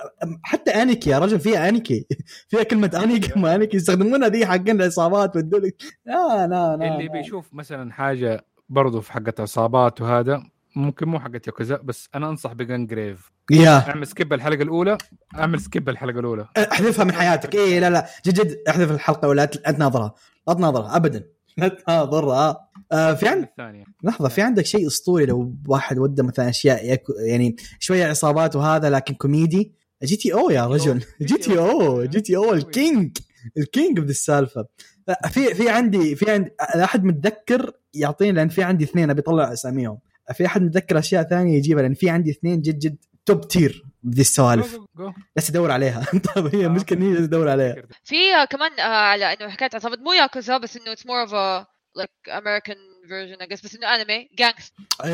[0.42, 2.06] حتى aniki يا رجل فيها aniki
[2.48, 5.72] فيها كلمة aniki ما aniki يستخدمونها ذي حقين العصابات والدول
[6.06, 10.42] لا لا لا اللي بيشوف مثلا حاجة برضو في حقت عصابات وهذا
[10.76, 13.30] ممكن مو حقت يوكوزا بس أنا أنصح ب Gungrave.
[13.50, 13.88] yeah.
[13.88, 14.98] اعمل skip الحلقة الأولى
[15.38, 16.48] اعمل skip الحلقة الأولى.
[16.72, 17.54] احذفها من حياتك.
[17.54, 18.06] اي لا لا.
[18.26, 20.14] جد جد احذف الحلقة ولا لا تناظرها.
[20.48, 21.26] لا تناظرها ابدا.
[21.58, 22.68] لا تناظرها.
[22.92, 23.54] آه في عندك
[24.04, 27.00] لحظة في عندك شيء أسطوري لو واحد وده مثلا أشياء.
[27.18, 29.74] يعني شوية عصابات وهذا لكن كوميدي؟
[30.04, 31.04] GTO يا رجل.
[31.22, 32.04] جي تي أو.
[32.04, 32.54] جي تي أو.
[32.54, 33.16] ال king.
[33.58, 34.66] ال king of السالفه
[35.30, 39.98] في في عندي في عندي أحد متذكر يعطيني لأن في عندي اثنين أبي أطلع أساميهم
[40.34, 42.96] في أحد متذكر أشياء ثانية يجيبها لأن في عندي اثنين جد جد
[43.26, 44.78] top tier بذي السوالف.
[45.36, 46.04] بس ادور عليها
[46.34, 46.66] طيب هي آه.
[46.66, 50.92] المشكلة إني أدور عليها في آه، كمان على إنه حكايه عصابات مو ياكوزا بس إنه
[50.92, 51.66] it's more of a
[51.98, 52.30] like
[53.08, 53.64] I guess.
[53.64, 54.72] بس إنه انمي Gangsta
[55.04, 55.10] yeah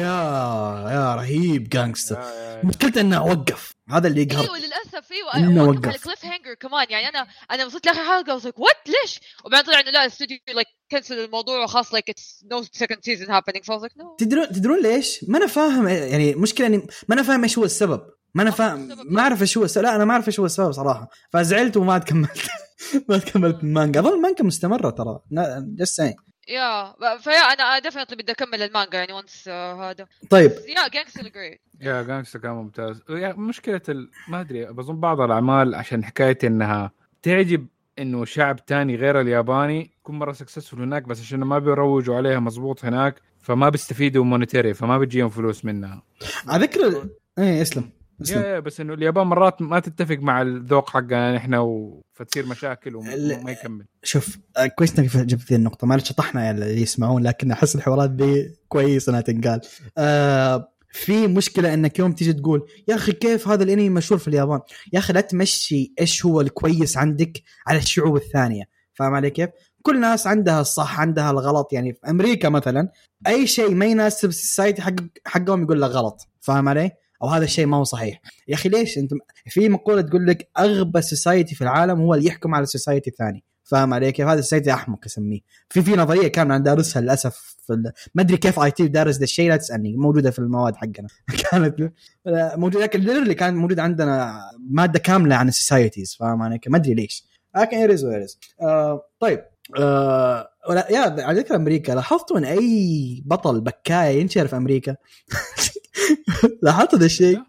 [0.93, 2.61] yeah رهيب yeah.
[2.65, 3.73] مشكلته إنه وقف.
[3.91, 4.43] هذا اللي يقهر.
[4.45, 5.77] أيوه للأسف أيوه إنه وقف.
[5.77, 5.87] وقف.
[5.89, 6.87] على cliffhanger كمان.
[6.91, 10.67] يعني أنا أنا وصلت لآخر حلقة وصلت what ليش؟ وبعدين طلع إنه لا الاستوديو like
[10.91, 14.83] كنسل الموضوع وخلاص like it's no second season happening for us like no تدرون تدرون
[14.83, 16.77] ليش؟ ما أنا فاهم يعني مشكلة إني
[17.09, 18.01] ما أنا فاهم إيش هو السبب.
[18.35, 18.89] ما أنا فاهم.
[19.05, 19.85] ما أعرف إيش هو السبب.
[19.85, 21.09] لا أنا ما أعرف إيش هو السبب صراحة.
[21.33, 22.39] فزعلت وما عاد كملت
[23.09, 25.21] ما كملت المانجا أظن المانجا مستمرة ترى.
[25.61, 26.15] جست ساين
[26.49, 30.07] يا فيا أنا ديفنتلي بدي أكمل المانجا يعني once هذا.
[30.31, 30.51] طيب.
[30.51, 33.03] yeah Gangsta great yeah Gangsta كان ممتاز.
[33.11, 34.11] مشكلة ال...
[34.29, 36.91] ما أدري بظن بعض الأعمال عشان حكايه إنها
[37.23, 37.67] تعجب
[37.99, 42.85] إنه شعب تاني غير الياباني يكون مرة successful هناك بس عشان ما بيروجوا عليها مظبوط
[42.85, 46.03] هناك فما بيستفيدوا مونيتري فما بيجيهم فلوس منها.
[46.49, 47.09] على ذكر
[47.39, 47.91] إيه اسلم.
[48.31, 52.03] يا يا بس إنه اليابان مرات ما تتفق مع الذوق حقنا نحن و...
[52.15, 53.87] فتصير مشاكل ال- وما يكمل.
[54.03, 55.87] شوف آه، كويس إنك جبت ذي النقطة.
[55.87, 59.61] معلش شطحنا يا اللي يسمعون لكن أحس الحوارات ذي كويس إنها تنقال.
[59.99, 64.61] آه في مشكلة إنك يوم تيجي تقول يا أخي كيف هذا الإنمي مشهور في اليابان؟
[64.93, 68.65] يا أخي لا تمشي إيش هو الكويس عندك على الشعوب الثانية.
[68.95, 69.51] فاهم علي كيف؟
[69.83, 71.73] كل ناس عندها الصح عندها الغلط.
[71.73, 72.89] يعني في أمريكا مثلا
[73.27, 74.95] أي شيء ما يناسب ال society حق
[75.27, 76.29] حقهم يقول لك غلط.
[76.41, 76.91] فاهم علي؟
[77.23, 78.21] أو هذا الشيء ما هو صحيح.
[78.49, 79.13] يا أخي ليش أنت
[79.47, 83.45] في مقولة تقول لك أغبى society في العالم هو اللي يحكم على ال society الثاني.
[83.65, 85.41] فاهم علي كيف؟ هذا ال society أحمق أسميه.
[85.69, 87.57] في في نظرية كان أنا دارسها للأسف.
[88.15, 89.97] ما أدري كيف IT دارس ذا الشيء لا تسألني.
[89.97, 91.09] موجودة في المواد حقنا.
[91.51, 91.93] كانت
[92.57, 94.41] موجودة لكن اللي كان موجود عندنا
[94.71, 97.25] مادة كاملة عن ال societies فاهم علي ما أدري ليش.
[97.57, 98.07] لكن anyways
[98.61, 99.52] آه طيب.
[99.77, 104.97] آه ولا yeah على ذكر أمريكا لاحظتوا ان أي بطل بكاية ينشر في أمريكا؟
[106.63, 107.41] لاحظتوا ذا الشيء؟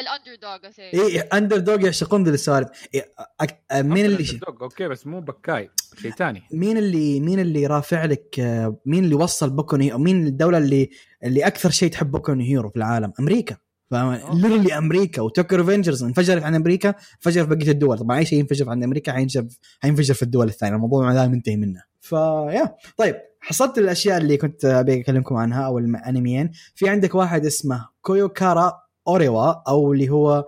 [0.00, 2.68] ال underdog اي underdog يعشقون ذي السوالف.
[2.94, 5.70] إيه أك- مين اللي okay بس مو بكاي
[6.02, 6.42] شيء ثاني.
[6.52, 10.90] مين اللي مين اللي رافع لك آه، مين اللي وصل Boku Hero مين الدولة اللي
[11.24, 13.56] اللي أكثر شيء تحب Boku Hero في العالم؟ أمريكا.
[13.90, 14.34] فاهم؟ أوه.
[14.34, 17.98] ليرلي أمريكا و Tokyo Revengers انفجرت عن أمريكا انفجر في بقية الدول.
[17.98, 19.46] طبعا أي شيء ينفجر عن أمريكا حينفجر
[19.80, 20.74] حينفجر في الدول الثانية.
[20.74, 21.82] الموضوع ما منتهي منه.
[22.00, 27.46] ف yeah طيب حصلت الأشياء اللي كنت أبي أكلمكم عنها أو الانميين في عندك واحد
[27.46, 28.72] اسمه Kyou Kara
[29.08, 30.46] Ore wa أو اللي هو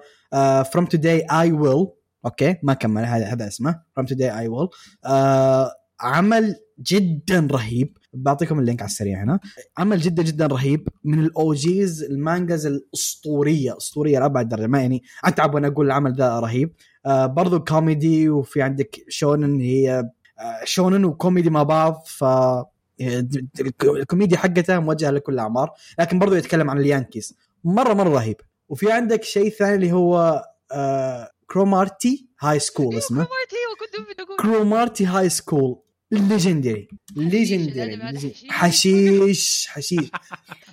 [0.72, 1.86] from today I will
[2.24, 3.82] okay ما كمل هذا هذا اسمه.
[3.96, 4.68] from today I will
[6.00, 7.97] عمل جدا رهيب.
[8.12, 9.40] بعطيكم ال link على السريع هنا.
[9.78, 14.66] عمل جدا جدا رهيب من ال OGs ال mangas الأسطورية أسطورية لأبعد درجة.
[14.66, 16.74] ما يعني أتعب وأنا أقول العمل ذا رهيب.
[17.06, 19.98] آه برضو كوميدي وفي عندك شونن هي
[20.40, 22.24] آه شونن وكوميدي مع بعض ف
[23.82, 25.70] الكوميديا حقته موجهة لكل الأعمار.
[25.98, 27.36] لكن برضو يتكلم عن ال yankees.
[27.64, 28.36] مرة مرة رهيب.
[28.68, 33.22] وفي عندك شيء ثاني اللي هو آه Cromartie High School اسمه.
[33.22, 35.78] بدي أقول Cromartie High School.
[36.12, 37.98] legendary legendary
[38.48, 40.10] حشيش حشيش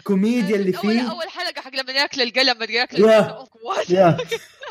[0.04, 1.02] كوميديا اللي اول فيه.
[1.12, 3.20] أول حلقة حق لما ياكل القلم مدري ياكل يا.
[3.30, 4.18] القلم.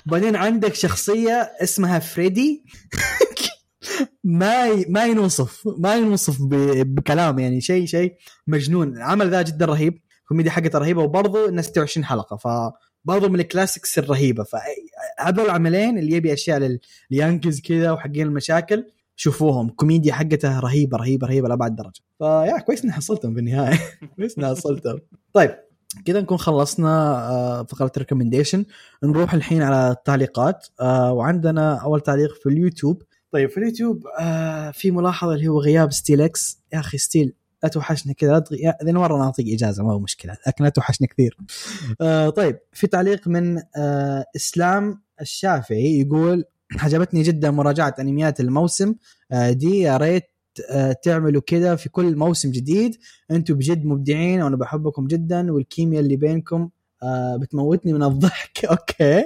[0.06, 2.64] بعدين عندك شخصية اسمها فريدي.
[4.24, 4.84] ما ي...
[4.88, 6.48] ما ينوصف ما ينوصف ب...
[6.94, 8.14] بكلام يعني شيء شيء
[8.46, 8.96] مجنون.
[8.96, 10.00] العمل ذا جدا رهيب.
[10.22, 12.36] الكوميديا حقته رهيبة وبرضه انه 26 حلقة.
[12.36, 12.48] ف
[13.04, 14.44] برضه من ال classics الرهيبة.
[14.44, 16.80] فهذول العملين اللي يبي أشياء لل-
[17.10, 18.84] لل yankees كذا وحقين المشاكل.
[19.16, 19.68] شوفوهم.
[19.68, 22.00] كوميديا حقته رهيبة رهيبة رهيبة لأبعد درجة.
[22.18, 23.78] ف yeah كويس إني حصلتهم في النهاية.
[24.16, 25.00] كويس إني حصلتهم.
[25.32, 25.50] طيب
[26.04, 26.88] كذا نكون خلصنا
[27.30, 28.64] آه، فقرة recommendation
[29.02, 30.66] نروح الحين على التعليقات.
[30.80, 33.02] آه، وعندنا أول تعليق في اليوتيوب.
[33.32, 36.58] طيب في اليوتيوب آه، في ملاحظة اللي هو غياب ستيل إكس.
[36.72, 37.32] يا أخي ستيل
[37.62, 38.44] لا توحشنا كذا.
[38.50, 41.38] لا ذي المره نعطيك إجازة ما هو مشكلة لكن لا توحشنا كثير.
[42.30, 43.62] طيب في تعليق من
[44.36, 46.44] إسلام الشافعي يقول
[46.80, 48.94] عجبتني جدا مراجعة أنميات الموسم.
[49.32, 50.24] آه، دي يا ريت
[50.70, 52.96] آه، تعملوا كذا في كل موسم جديد.
[53.30, 56.70] أنتم بجد مبدعين وأنا بحبكم جدا والكيمياء اللي بينكم
[57.02, 58.64] آه بتموتني من الضحك.
[58.70, 59.24] أوكي.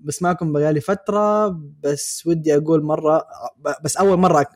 [0.00, 1.48] بسمعكم بقالي فترة
[1.82, 3.24] بس ودي أقول مرة
[3.84, 4.46] بس أول مرة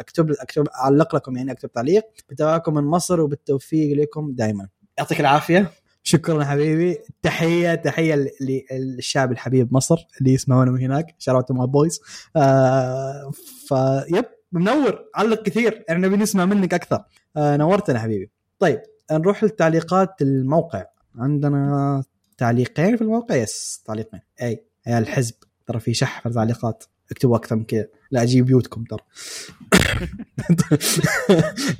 [0.00, 2.02] أكتب أكتب أعلق لكم يعني أكتب تعليق.
[2.30, 4.68] بتابعكم من مصر وبالتوفيق لكم دائما
[4.98, 5.70] يعطيك العافية.
[6.10, 6.98] شكرا حبيبي.
[7.22, 8.26] تحية تحية
[8.72, 11.14] للشعب الحبيب مصر اللي يسمعونا من هناك.
[11.18, 12.00] shout out my boys
[12.36, 13.30] آه
[13.68, 15.04] فيب منور.
[15.14, 15.84] علق كثير.
[15.90, 17.04] إحنا نبي نسمع منك أكثر.
[17.36, 18.30] آه نورتنا حبيبي.
[18.58, 18.82] طيب
[19.12, 20.84] نروح لتعليقات الموقع.
[21.18, 22.02] عندنا
[22.38, 24.20] تعليقين في الموقع؟ yes تعليقين.
[24.42, 25.34] أي يا الحزب
[25.66, 26.84] ترى في شح في التعليقات.
[27.10, 27.86] اكتبوا أكثر من كذا.
[28.10, 28.98] لا أجيب بيوتكم ترى.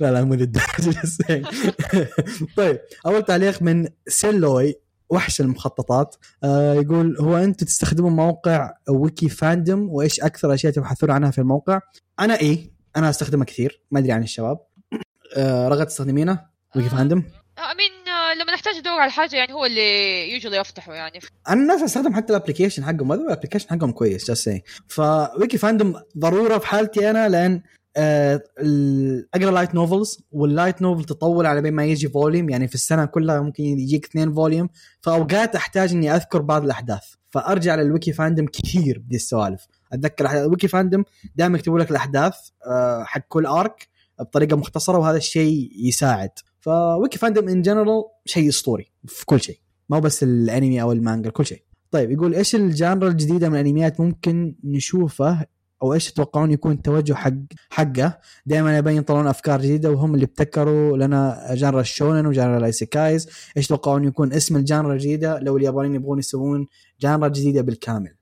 [0.01, 0.47] لا لا مو
[2.57, 4.75] طيب أول تعليق من سيلوي
[5.09, 6.15] وحش المخططات.
[6.43, 11.79] آه يقول هو أنتم تستخدمون موقع Wiki Fandom وإيش أكثر أشياء تبحثون عنها في الموقع؟
[12.19, 14.59] أنا إيه أنا استخدمه كثير ما أدري عن الشباب.
[15.37, 16.39] آه رغد تستخدمينه؟
[16.75, 17.23] Wiki Fandom؟
[17.57, 18.00] I mean
[18.41, 21.19] لما نحتاج ندور على حاجة يعني هو اللي يوجولي افتحه يعني.
[21.49, 23.11] أنا الناس استخدم حتى ال application حقهم.
[23.11, 24.49] هذا ال application حقهم كويس جالس
[24.87, 27.61] ف Wiki Fandom ضرورة في حالتي أنا لأن
[27.97, 28.41] آه
[29.33, 33.05] أقرأ light novels وال light novel تطول على بين ما يجي volume يعني في السنة
[33.05, 34.69] كلها ممكن يجيك اثنين volume
[35.01, 37.03] فأوقات أحتاج إني أذكر بعض الأحداث.
[37.29, 39.67] فأرجع لل Wiki Fandom كثير بذي السوالف.
[39.93, 41.03] أتذكر ال Wiki Fandom
[41.35, 42.35] دائما يكتبوا لك الأحداث
[42.67, 43.87] آه حق كل arc
[44.19, 46.31] بطريقة مختصرة وهذا الشيء يساعد.
[46.61, 49.59] فويكي فاندم in general شيء أسطوري في كل شيء.
[49.89, 51.63] ما بس الأنمي أو المانجا كل شيء.
[51.91, 55.45] طيب يقول إيش ال genre الجديدة من الأنميات ممكن نشوفه
[55.83, 57.33] أو إيش تتوقعون يكون التوجه حق
[57.69, 62.65] حقه؟ دائما يبين يطلعون أفكار جديدة وهم اللي ابتكروا لنا genre الشونن و genre ال
[62.65, 63.29] isekais.
[63.57, 66.67] إيش تتوقعون يكون اسم ال genre الجديدة؟ لو اليابانيين يبغون يسوون
[66.99, 68.13] genre جديدة بالكامل.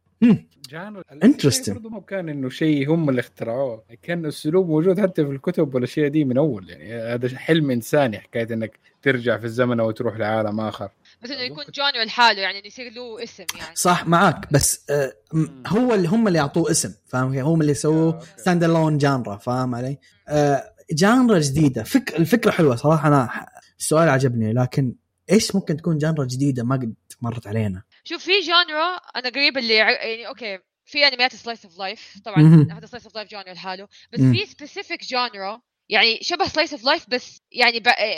[1.23, 5.75] interesting برضه مو كان إنه شيء هم اللي اخترعوه كان الاسلوب موجود حتى في الكتب
[5.75, 6.69] والأشياء دي من أول.
[6.69, 10.89] يعني هذا حلم إنساني حكاية إنك ترجع في الزمن أو تروح لعالم آخر.
[11.23, 13.75] بس إنه يكون genre لحاله يعني يصير له اسم يعني.
[13.75, 15.13] صح معك بس آه
[15.67, 19.97] هو اللي هم اللي يعطوه اسم فاهم؟ هم اللي يسووه stand alone genre فاهم علي؟
[20.27, 21.83] آه genre جديدة.
[21.83, 22.15] فك...
[22.15, 23.07] الفكرة حلوة صراحة.
[23.07, 23.29] أنا
[23.79, 24.95] السؤال عجبني لكن
[25.31, 29.75] إيش ممكن تكون genre جديدة ما قد مرت علينا؟ شوف في genre أنا قريب اللي
[29.75, 34.19] يعني okay في انميات slice of life طبعا هذا slice of life genre لحاله بس
[34.19, 37.77] في specific genre يعني شبه slice of life بس يعني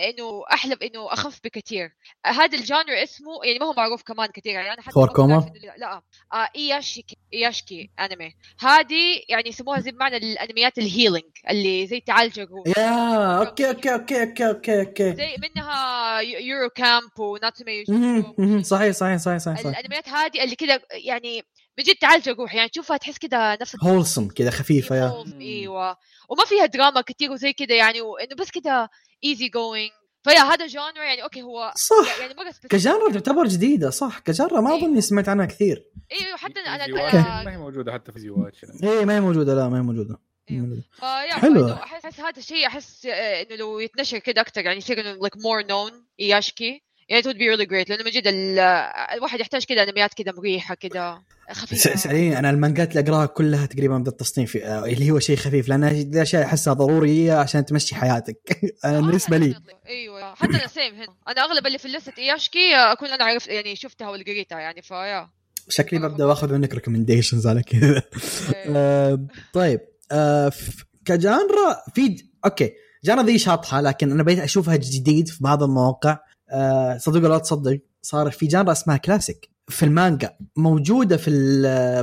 [0.10, 1.92] إنه أحلى إنه أخف بكثير
[2.26, 5.52] هذا ال genre اسمه يعني ما هو معروف كمان كثير يعني أنا حتى فور كوما
[5.78, 6.02] لا
[6.34, 6.50] آه.
[6.56, 12.68] iyashikei iyashikei انمي هذه يعني يسموها زي بمعنى الأنميات ال healing اللي زي تعالج الروح.
[12.78, 15.16] yeah okay okay okay okay okay okay.
[15.16, 17.84] زي منها Yuru Camp و Natsume
[18.64, 19.78] صحيح صحيح صحيح صحيح, صحيح.
[19.78, 21.44] الأنميات هذه اللي كذا يعني
[21.82, 25.24] بجد تعالج الروح يعني تشوفها تحس كذا نفس wholesome كذا خفيفة yeah.
[25.40, 25.98] إيوه.
[26.30, 28.90] وما فيها دراما كثير وزي كذا يعني وإنه بس كذا
[29.24, 29.92] easy going
[30.24, 32.20] ف yeah هذا genre يعني okay هو صح.
[32.20, 34.20] يعني مرة ك genre تعتبر جديدة صح.
[34.20, 35.00] ك genre ما أظن أيوه.
[35.00, 35.86] سمعت عنها كثير.
[36.12, 36.88] إيوه حتى أنا
[37.46, 38.54] ما هي موجودة حتى في زيوات
[38.84, 40.20] اي ما هي موجودة لا ما هي موجودة.
[40.52, 40.84] أيوه.
[41.30, 45.38] حلو أحس هذا الشيء أحس آه، إنه لو يتنشر كذا أكثر يعني يصير إنه like
[45.38, 46.84] more known iyashikei.
[47.12, 48.24] يعني it would be really great لأنه من جد
[49.14, 51.22] الواحد يحتاج كذا أنميات كذا مريحة كذا
[51.52, 51.96] خفيفة.
[51.96, 56.44] سأليني أنا المانجات اللي أقراها كلها تقريبا التصنيف آه، اللي هو شيء خفيف لأن الاشياء
[56.44, 58.38] أحسها ضرورية عشان تمشي حياتك.
[58.86, 59.56] أنا آه، بالنسبة لي.
[59.88, 60.36] أيوه.
[60.36, 61.16] حتى أنا same هنا.
[61.28, 64.82] أنا أغلب اللي في ال list iyashikei أكون أنا عرفت يعني شفتها ولا قريتها يعني
[64.82, 65.30] ف yeah
[65.70, 68.04] شكلي ببدأ باخذ منك recommendations على كذا.
[68.76, 69.80] آه طيب.
[70.12, 70.52] آه
[71.06, 72.72] ك genre في okay.
[73.04, 76.12] genre ذي شاطحة لكن أنا بقيت أشوفها جديد في بعض المواقع.
[76.12, 76.31] آه
[76.98, 81.32] صدق ولا تصدق صار في genre اسمها كلاسيك في المانجا موجودة في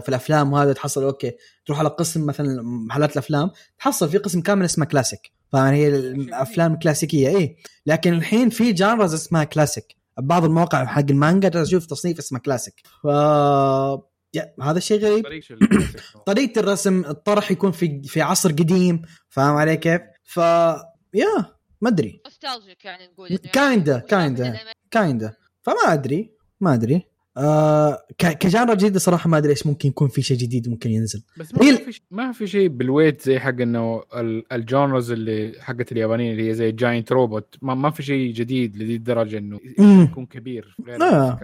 [0.01, 1.33] في الأفلام وهذا تحصل okay
[1.67, 7.29] تروح على قسم مثلا محلات الأفلام تحصل في قسم كامل اسمه كلاسيك فهي الأفلام الكلاسيكية
[7.29, 7.57] اي
[7.87, 13.07] لكن الحين في genres اسمها كلاسيك بعض المواقع حق المانجا تشوف تصنيف اسمه كلاسيك ف
[14.63, 15.43] هذا الشيء غريب.
[16.27, 20.37] طريقة الرسم الطرح يكون في في عصر قديم فاهم علي كيف؟ ف
[21.15, 21.58] yeah.
[21.81, 22.21] ما أدري.
[22.27, 24.59] nostalgic يعني نقول kinda kinda
[24.91, 25.35] kinda.
[25.63, 26.31] فما أدري
[26.61, 27.07] ما أدري.
[27.37, 31.23] آه ك genre جديدة صراحة ما أدري إيش ممكن يكون في شيء جديد ممكن ينزل.
[31.37, 34.03] بس ما, في ما في شيء بال weight زي حق إنه
[34.53, 38.77] ال genres اللي حقت اليابانيين اللي هي زي giant robot ما, ما في شيء جديد
[38.77, 40.77] لذي الدرجة انه يكون كبير.
[41.01, 41.39] آه.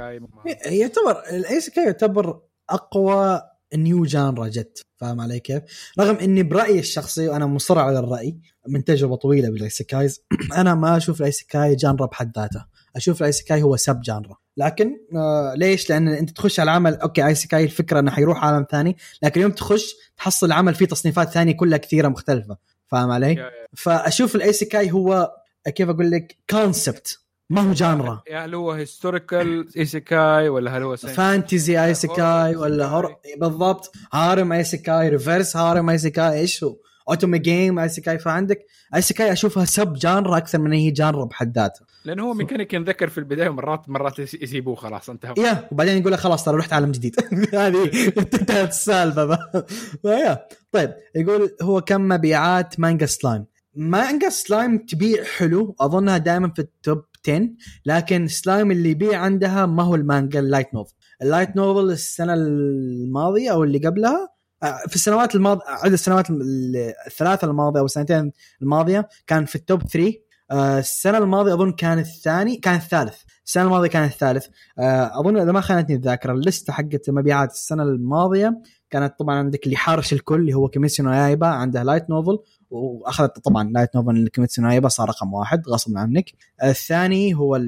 [0.66, 2.40] يعتبر ال isekai يعتبر
[2.70, 3.42] أقوى
[3.76, 5.62] new genre جت فاهم علي كيف؟
[6.00, 8.38] رغم إني برأيي الشخصي وأنا مصر على الرأي
[8.68, 10.20] من تجربة طويلة بال isekais
[10.56, 12.64] أنا ما أشوف ال isekai genre بحد ذاته
[12.96, 17.26] أشوف ال isekai هو sub genre لكن آه ليش؟ لأن أنت تخش على العمل okay
[17.26, 21.78] isekai الفكرة إنه حيروح عالم ثاني لكن يوم تخش تحصل العمل فيه تصنيفات ثانية كلها
[21.78, 22.56] كثيرة مختلفة
[22.86, 25.30] فاهم علي؟ فأشوف ال isekai هو
[25.74, 27.18] كيف أقول لك concept
[27.50, 33.16] ما هو genre؟ yeah هل هو historical isekai ولا هل هو fantasy isekai ولا horror
[33.40, 33.92] بالضبط.
[34.12, 36.76] harem isekai reverse harem isekai إيش هو؟
[37.08, 42.22] otome game isekai فعندك isekai أشوفها sub genre أكثر من هي genre بحد ذاتها لأنه
[42.22, 45.34] هو ميكانيك ينذكر في البداية مرات مرات يس- يسيبوه خلاص انتهى.
[45.38, 47.16] yeah وبعدين يقول لك خلاص ترى رحت عالم جديد.
[47.54, 47.84] هذه
[48.18, 49.38] انتهت السالفة.
[50.02, 53.44] ف yeah طيب يقول هو كم مبيعات مانجا سلايم؟
[53.74, 55.76] مانجا سلايم تبيع حلو.
[55.80, 57.48] أظنها دائما في ال top 10
[57.86, 62.34] لكن سلايم اللي يبيع عندها ما هو المانجا ال light novel ال light novel السنة
[62.34, 64.28] الماضية أو اللي قبلها
[64.62, 68.32] آه، في السنوات الماضيه عدد السنوات ال- الثلاثة الماضية أو السنتين
[68.62, 70.12] الماضية كان في ال top 3
[70.50, 73.14] آه، السنة الماضية أظن كان الثاني كان الثالث.
[73.46, 74.46] السنة الماضية كان الثالث.
[74.78, 79.76] آه، أظن إذا ما خانتني الذاكرة الليسته حقت مبيعات السنة الماضية كانت طبعا عندك اللي
[79.76, 82.38] حارش الكل اللي هو كيميتسو نو يايبا عنده light novel
[82.74, 86.30] وأخذت طبعا light novel كيميتسو نو يايبا صار رقم واحد غصب عنك.
[86.62, 87.60] آه، الثاني هو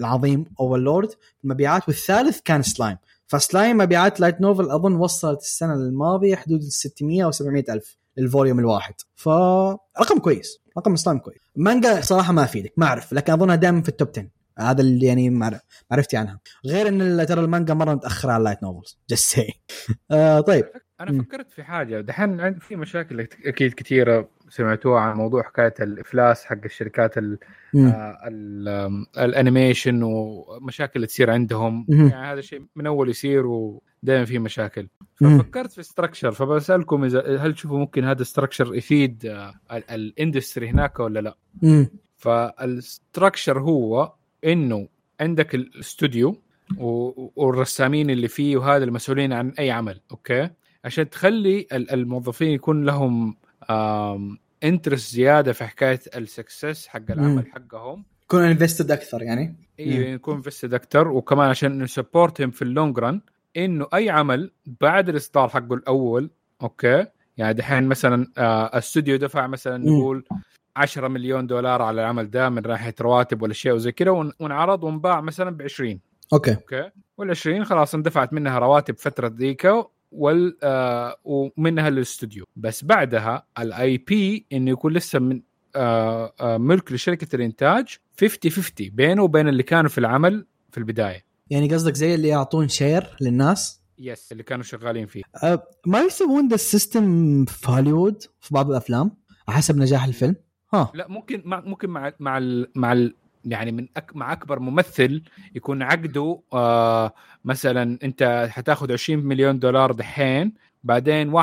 [0.00, 1.08] العظيم أوفرلورد
[1.44, 2.96] المبيعات والثالث كان سلايم.
[3.26, 8.27] فسلايم مبيعات light novel أظن وصلت السنة الماضية حدود ال 600 أو 700 ألف لل
[8.27, 8.94] volume الواحد.
[9.16, 11.38] فرقم كويس رقم سلايم كويس.
[11.56, 14.28] مانجا صراحة ما أفيدك ما أعرف لكن أظنها دائما في ال top 10
[14.58, 15.60] هذا اللي يعني معرف-
[15.90, 16.40] معرفتي عنها.
[16.66, 18.98] غير إن ترى المانجا مرة متأخرة على ال light novels.
[19.10, 19.40] just
[20.10, 20.64] آه طيب.
[21.00, 21.22] أنا.
[21.22, 22.00] فكرت في حاجة.
[22.00, 24.28] دحين في مشاكل أكيد كثيرة.
[24.54, 27.38] سمعتوها عن موضوع حكاية الإفلاس حق الشركات ال
[27.74, 27.86] مم.
[27.86, 32.08] آه، ال- آم، ال animation ومشاكل اللي تصير عندهم مهم.
[32.08, 34.88] يعني هذا شيء من أول يصير ودائما في مشاكل
[35.20, 35.38] مم.
[35.38, 39.99] ففكرت في structure فبسألكم اذا هل تشوفوا ممكن هذا ال structure يفيد آه، ال- ال
[39.99, 41.88] industry هناك ولا لا مم.
[42.16, 44.12] فال structure هو
[44.44, 44.88] إنه
[45.20, 46.36] عندك الاستوديو
[47.36, 50.50] والرسامين اللي فيه وهذا المسؤولين عن أي عمل okay
[50.84, 53.36] عشان تخلي ال- الموظفين يكون لهم
[54.64, 58.04] interest زيادة في حكاية ال success حق العمل حقهم.
[58.28, 59.56] يكون invested أكثر يعني.
[59.80, 61.08] أيوه يكون invested أكثر.
[61.08, 63.20] وكمان عشان ن support هم في ال long run
[63.56, 64.50] إنه أي عمل
[64.80, 66.30] بعد الإصدار حقه الأول
[66.62, 69.76] okay؟ يعني دحين مثلا آه الاستوديو دفع مثلا.
[69.78, 70.24] نقول
[70.76, 75.50] 10 مليون دولار على العمل ده من ناحيه رواتب والاشياء وزي كذا وانعرض وانباع مثلا
[75.50, 76.00] ب 20
[76.32, 76.54] okay.
[76.54, 79.66] okay؟ وال 20 خلاص اندفعت منها رواتب فتره ذيك
[80.14, 85.42] وال آه ومنها للاستوديو بس بعدها ال IP إنه يكون لسه من
[85.76, 91.24] آه آه ملك لشركة الإنتاج 50 50 بينه وبين اللي كانوا في العمل في البداية.
[91.50, 95.22] يعني قصدك زي اللي يعطون share للناس؟ yes اللي كانوا شغالين فيه.
[95.42, 99.10] أه ما يسوون ذا ال system في هوليوود في بعض الأفلام
[99.48, 100.36] حسب نجاح الفيلم.
[100.74, 100.92] ها.
[100.94, 103.14] لا ممكن مع ممكن مع مع ال مع ال
[103.44, 105.22] يعني من أك مع أكبر ممثل
[105.54, 107.14] يكون عقده آه
[107.44, 110.52] مثلا أنت حتاخذ 20 مليون دولار دحين
[110.84, 111.42] بعدين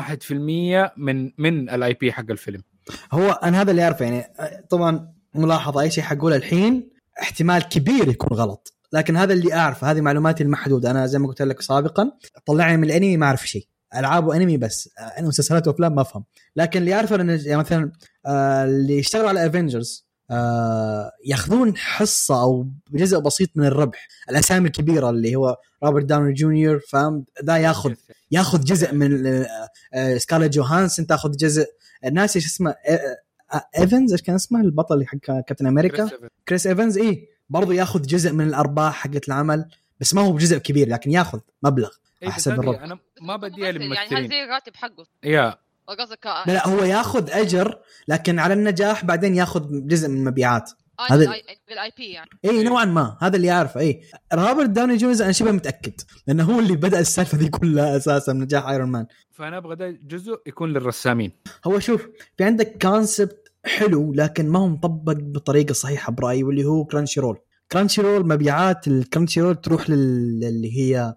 [0.96, 2.62] من من ال IP حق الفيلم.
[3.12, 6.90] هو أنا هذا اللي أعرفه يعني أه، طبعا ملاحظة أي شيء حقوله الحين
[7.22, 10.90] احتمال كبير يكون غلط لكن هذا اللي أعرفه هذه معلوماتي المحدودة.
[10.90, 12.12] أنا زي ما قلت لك سابقا
[12.46, 13.66] طلعني من الأنمي ما أعرف شيء
[13.96, 16.24] ألعاب وأنمي بس أه، أنا مسلسلات وأفلام ما أفهم.
[16.56, 17.92] لكن اللي أعرفه إن يعني مثلا
[18.26, 20.11] آه، اللي يشتغلوا على افنجرز
[21.24, 24.08] ياخذون حصة أو جزء بسيط من الربح.
[24.30, 27.94] الأسامي الكبيرة اللي هو روبرت داوني جونيور فاهم؟ ذا ياخذ
[28.30, 29.46] ياخذ جزء من آه،
[29.94, 31.66] آه، سكارلت جوهانسن تاخذ جزء
[32.04, 33.18] الناس إيش اسمه آه،
[33.54, 36.10] آه، ايفنز إيش كان اسمه البطل اللي حق كابتن أمريكا
[36.48, 39.68] كريس ايفنز اي برضو ياخذ جزء من الأرباح حقت العمل
[40.00, 41.90] بس ما هو بجزء كبير لكن ياخذ مبلغ
[42.22, 42.78] إيه بالربح.
[42.78, 45.06] هذه أنا ما بديها ممثل، يعني هذا للممثلين زي الراتب حقه.
[45.24, 45.58] يا.
[45.94, 47.78] قصدك لا لا هو ياخذ أجر
[48.08, 50.70] لكن على النجاح بعدين ياخذ جزء من المبيعات
[51.10, 51.32] هذا هذا-
[51.68, 52.30] بال IP يعني.
[52.44, 54.02] اي نوعا ما هذا اللي اعرفه اي
[54.34, 55.92] روبرت داوني جونيور أنا شبه متأكد
[56.26, 59.90] لأنه هو اللي بدأ السالفة دي كلها أساسا من نجاح ايرون مان فأنا أبغى ده
[59.90, 61.32] جزء يكون للرسامين.
[61.66, 66.84] هو شوف في عندك concept حلو لكن ما هو مطبق بطريقة صحيحة برأيي واللي هو
[66.84, 67.38] كرانشي رول
[67.72, 71.14] كرانشي رول مبيعات الكرانشي رول تروح لل- للي هي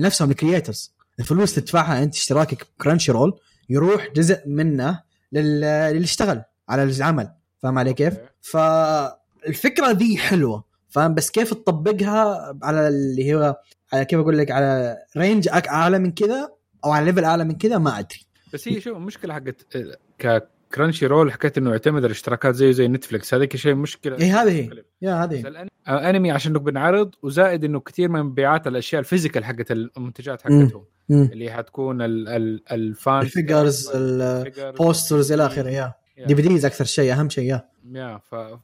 [0.00, 5.00] نفسهم ال creators الفلوس تدفعها أنت اشتراكك بكرانشي رول يروح جزء منه
[5.32, 7.30] لل- للي اشتغل على العمل.
[7.58, 10.64] فاهم علي كيف؟ فالفكرة ذي حلوة.
[10.88, 13.56] فاهم؟ بس كيف تطبقها على اللي هو
[13.92, 16.52] على كيف أقول لك على range أعلى من كذا
[16.84, 18.20] أو على level أعلى من كذا ما أدري.
[18.52, 19.76] بس هي شوف المشكلة حقت
[20.18, 24.18] ككرانشي رول حكايه إنه يعتمد على الاشتراكات زيه زي نتفلكس هذيك شيء مشكلة.
[24.18, 24.84] اي هذه هي.
[25.02, 29.70] يا هذه الانمي عشان انه بنعرض وزائد إنه كثير من مبيعات الأشياء ال physical حقت
[29.70, 30.42] المنتجات.
[30.42, 30.84] حقتهم.
[31.08, 31.28] مم.
[31.32, 35.94] اللي حتكون ال ال ال fan ال figures ال posters إلى آخره يا
[36.26, 38.20] DVDs أكثر شيء أهم شيء يا يا.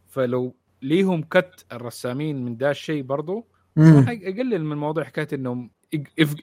[0.08, 3.46] فلو ليهم cut الرسامين من ده الشيء برضو
[3.76, 4.06] مم.
[4.08, 5.70] يقلل من موضوع حكاية إنهم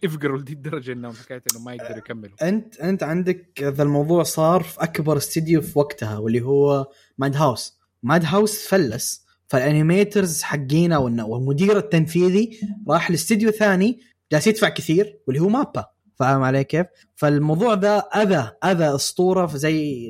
[0.04, 4.64] يفقروا لدي الدرجه إنهم حكاية إنهم ما يقدروا يكملوا أنت أنت عندك ذا الموضوع صار
[4.64, 6.88] في أكبر استديو في وقتها واللي هو
[7.18, 12.60] ماد هاوس ماد هاوس فلس فال animators حقينا والمدير التنفيذي
[12.90, 14.00] راح لاستديو ثاني
[14.32, 15.86] جالس يدفع كثير واللي هو مابا
[16.22, 16.86] فاهم علي كيف؟
[17.16, 20.06] فالموضوع ذا أذى أذى أسطورة في زي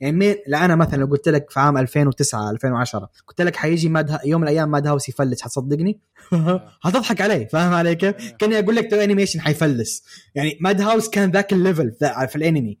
[0.00, 4.18] يعني مين أنا مثلا لو قلت لك في عام 2009 2010 قلت لك حيجي ماد
[4.24, 6.00] يوم من الأيام ماد هاوس يفلس حتصدقني؟
[6.84, 11.30] هتضحك علي فاهم علي كيف؟ كأني أقول لك Toei Animation حيفلس يعني ماد هاوس كان
[11.30, 11.92] ذاك ال level
[12.28, 12.78] في الأنمي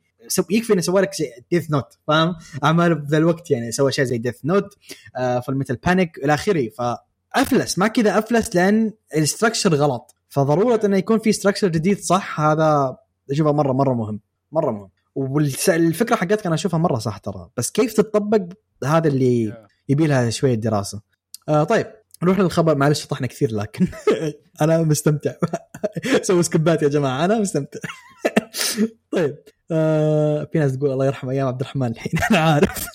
[0.50, 1.10] يكفي إنه سوى لك
[1.50, 2.34] ديث نوت فاهم؟
[2.64, 4.76] اعمال بذا الوقت يعني سوى شيء زي ديث نوت
[5.16, 10.80] آه فول ميتال بانيك إلى آخره فأفلس ما كذا أفلس لأن ال structure غلط فضرورة
[10.84, 12.96] إنه يكون في structure جديد صح؟ هذا
[13.30, 14.20] أشوفه مرة مرة مهم
[14.52, 14.90] مرة مهم.
[15.14, 17.48] والفكرة حقتك أنا أشوفها مرة صح ترى.
[17.56, 18.42] بس كيف تتطبق
[18.84, 19.54] هذا اللي
[19.88, 21.00] يبي لها شوية دراسة؟
[21.48, 21.86] آه طيب
[22.22, 22.74] نروح للخبر.
[22.74, 23.88] معلش شطحنا كثير لكن
[24.62, 25.32] أنا مستمتع.
[26.22, 27.78] سووا سكبات يا جماعة أنا مستمتع.
[29.12, 29.36] طيب
[29.70, 32.86] آه في ناس تقول الله يرحم أيام عبد الرحمن الحين أنا عارف.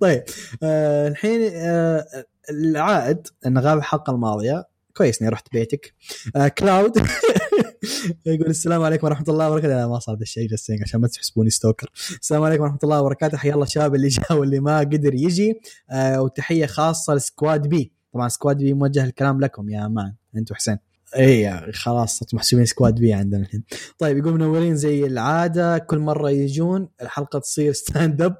[0.00, 0.22] طيب
[0.62, 2.04] آه الحين آه
[2.50, 4.64] العائد انه غاب الحلقة الماضية
[4.98, 5.94] كويس إني رحت بيتك.
[6.36, 6.92] آه كلاود.
[8.26, 9.74] يقول السلام عليكم ورحمة الله وبركاته.
[9.74, 10.48] لا ما صار ذا الشيء
[10.82, 13.36] عشان ما تحسبوني stalker السلام عليكم ورحمة الله وبركاته.
[13.36, 15.60] حيا الله الشباب اللي جاء واللي ما قدر يجي.
[15.90, 17.92] آه وتحية خاصة ل Squad B.
[18.14, 20.14] طبعا Squad B موجه الكلام لكم يا man.
[20.36, 20.78] انت وحسين
[21.16, 23.64] اي خلاص محسوبين Squad B عندنا الحين.
[23.98, 25.78] طيب يقول منورين زي العادة.
[25.78, 28.36] كل مرة يجون الحلقة تصير stand up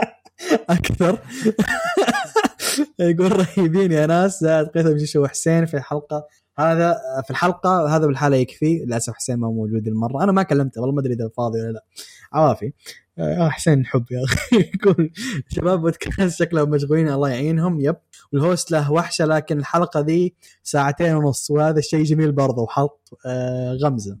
[0.70, 1.18] أكثر.
[2.98, 4.40] يقول رهيبين يا ناس.
[4.40, 6.26] زائد قيثم جيشو وحسين في الحلقة
[6.58, 8.78] هذا في الحلقة هذا بالحالة يكفي.
[8.78, 10.24] للأسف حسين ما موجود المرة.
[10.24, 11.84] أنا ما كلمته والله ما أدري إذا فاضي ولا لا.
[12.32, 12.72] عوافي.
[13.18, 14.56] آه حسين حب يا أخي.
[14.74, 15.10] يقول
[15.48, 17.80] شباب بودكاست شكلهم مشغولين الله يعينهم.
[17.80, 17.96] yep.
[18.32, 23.72] وال host له وحشة لكن الحلقة ذي ساعتين ونص وهذا الشيء جميل برضه وحط آه
[23.72, 24.18] غمزة.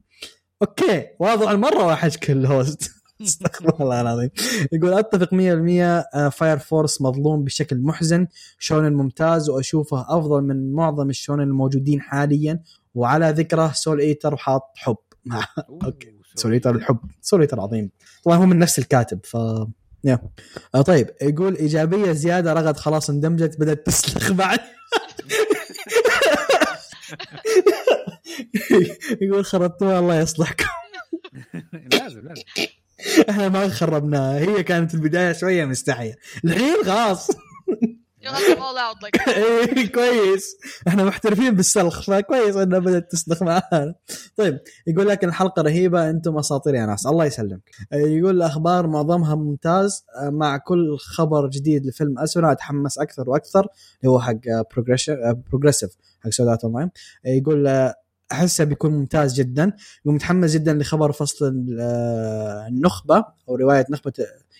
[0.62, 4.30] okay واضح المرة وحشك ال host استغفر الله العظيم.
[4.72, 8.26] يقول أتفق 100% فاير فورس مظلوم بشكل محزن.
[8.58, 12.62] shonen ممتاز وأشوفه أفضل من معظم ال shonen الموجودين حاليا.
[12.94, 14.96] وعلى ذكره سول ايتر وحاط حب.
[15.84, 16.14] okay.
[16.34, 16.98] سول ايتر الحب.
[17.20, 17.90] سول ايتر عظيم.
[18.24, 19.36] طبعا هو من نفس الكاتب ف
[20.04, 20.18] yeah
[20.74, 24.60] آه طيب يقول إيجابية زيادة رغد خلاص اندمجت بدأت تسلخ بعد.
[29.22, 30.64] يقول خربتوها الله يصلحكم.
[31.92, 32.42] لازم لازم.
[33.30, 34.38] إحنا ما خربناها.
[34.38, 36.14] هي كانت البداية شوية مستحية.
[36.44, 37.30] الحين خلاص.
[39.28, 40.56] إيه، كويس.
[40.88, 43.94] إحنا محترفين بالسلخ فكويس إنها بدأت تسلخ معانا.
[44.36, 47.06] طيب يقول لك الحلقة رهيبة أنتم أساطير يا ناس.
[47.06, 47.70] الله يسلمك.
[47.92, 53.60] يقول الأخبار معظمها ممتاز مع كل خبر جديد لفيلم أسونا أتحمس أكثر وأكثر
[54.00, 54.34] اللي هو حق
[55.50, 55.90] بروجريسيف
[56.20, 56.90] حق سورد ارت أونلاين.
[57.24, 57.92] يقول
[58.32, 59.72] أحسه بيكون ممتاز جدا
[60.04, 64.12] ومتحمس جدا لخبر فصل آه، النخبة أو رواية نخبة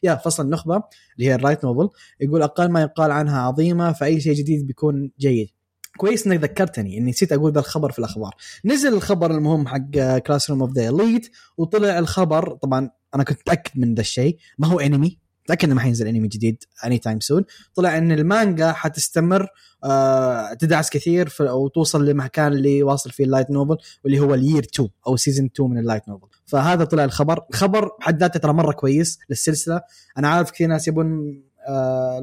[0.02, 0.82] يا فصل النخبة
[1.16, 1.88] اللي هي ال light novel
[2.20, 5.48] يقول أقل ما يقال عنها عظيمة فأي شيء جديد بيكون جيد.
[5.96, 8.34] كويس إنك ذكرتني إني نسيت أقول ذا الخبر في الأخبار.
[8.64, 11.20] نزل الخبر المهم حق Classroom of the
[11.58, 15.18] وطلع الخبر طبعا أنا كنت متأكد من ذا الشيء ما هو انمي
[15.50, 17.44] متاكد انه ما حينزل انمي جديد anytime soon
[17.74, 19.48] طلع إن المانجا حتستمر
[19.84, 24.64] آه تدعس كثير وتوصل لمكان اللي واصل فيه ال light novel واللي هو ال year
[24.74, 27.44] 2 أو season 2 من ال light novel فهذا طلع الخبر.
[27.50, 29.80] الخبر بحد ذاته ترى مرة كويس للسلسلة.
[30.18, 32.22] أنا عارف كثير ناس يبون آه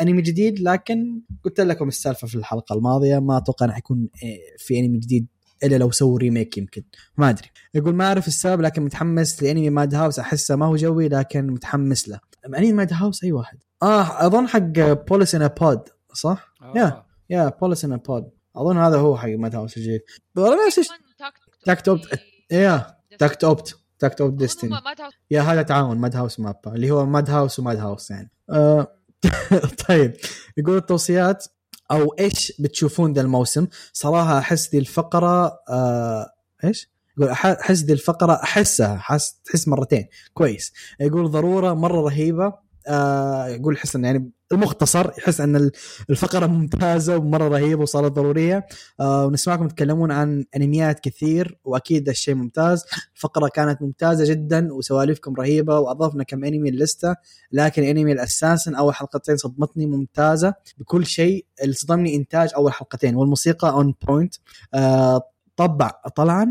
[0.00, 3.18] انمي جديد لكن قلت لكم السالفة في الحلقة الماضية.
[3.18, 5.26] ما أتوقع انه حيكون آه، في انمي جديد
[5.64, 6.82] إلا لو سووا remake يمكن.
[7.16, 7.48] ما أدري.
[7.74, 12.08] يقول ما أعرف السبب لكن متحمس لأنمي ماد هاوس أحسه ما هو جوي لكن متحمس
[12.08, 12.33] له.
[12.46, 13.58] انمي ماد هاوس أي واحد.
[13.82, 14.58] آه أظن حق
[15.08, 19.28] Police in a Pod صح؟ yeah yeah Police in a Pod أظن هذا هو حق
[19.28, 20.00] Madhouse الجديد
[20.36, 20.94] والله نفس الشيء
[21.64, 22.20] Takt Op
[22.50, 24.76] yeah Takt Op Takt Op Destiny
[25.30, 28.30] yeah هذا تعاون Madhouse MAPPA اللي هو Madhouse و Madhouse يعني.
[28.50, 28.88] آه
[29.88, 30.16] طيب.
[30.56, 31.44] يقول التوصيات
[31.90, 36.30] أو إيش بتشوفون ذا الموسم؟ صراحة أحس ذي الفقرة آه
[36.64, 40.06] إيش؟ يقول أحس ذي الفقرة أحسها حس تحس مرتين.
[40.34, 40.72] كويس.
[41.00, 42.64] يقول ضرورة مرة رهيبة.
[42.88, 45.70] آه يقول يحس يعني المختصر يحس إن
[46.10, 48.66] الفقرة ممتازة ومرة رهيبة وصارت ضرورية.
[49.00, 52.84] آه ونسمعكم تتكلمون عن أنميات كثير وأكيد الشيء ممتاز.
[53.14, 57.14] الفقرة كانت ممتازة جدا وسواليفكم رهيبة وأضفنا كم أنمي ال list
[57.52, 60.54] لكن أنمي ال Assassin أول حلقتين صدمتني ممتازة.
[60.78, 64.34] بكل شيء اللي صدمني إنتاج أول حلقتين والموسيقى on point
[64.74, 66.48] آه طبعا طبعا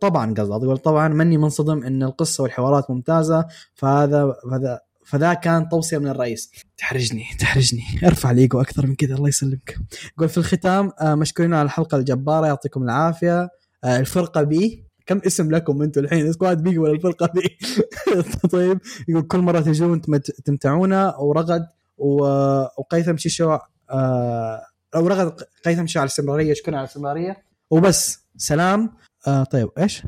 [0.00, 5.98] طبعا قصدي أقول طبعا ماني منصدم إن القصة والحوارات ممتازة فهذا فهذا فذا كان توصية
[5.98, 6.50] من الرئيس.
[6.78, 7.82] تحرجني تحرجني.
[8.04, 9.76] أرفع الإيجو أكثر من كذا الله يسلمك.
[10.16, 13.48] يقول في الختام آه، مشكورين على الحلقة الجبارة يعطيكم العافية.
[13.84, 17.58] آه، الفرقة B كم اسم لكم أنتم الحين؟ Squad B ولا الفرقة B؟
[18.52, 21.66] طيب يقول كل مرة تجون تمت- تمتعونا ورغد
[21.98, 23.58] وقيثم شيشو
[23.90, 24.60] آه
[24.96, 27.36] أو رغد قيثم شيشو على الاستمرارية شكرا على الاستمرارية.
[27.74, 28.18] وبس.
[28.36, 28.96] سلام.
[29.26, 30.02] آه طيب إيش؟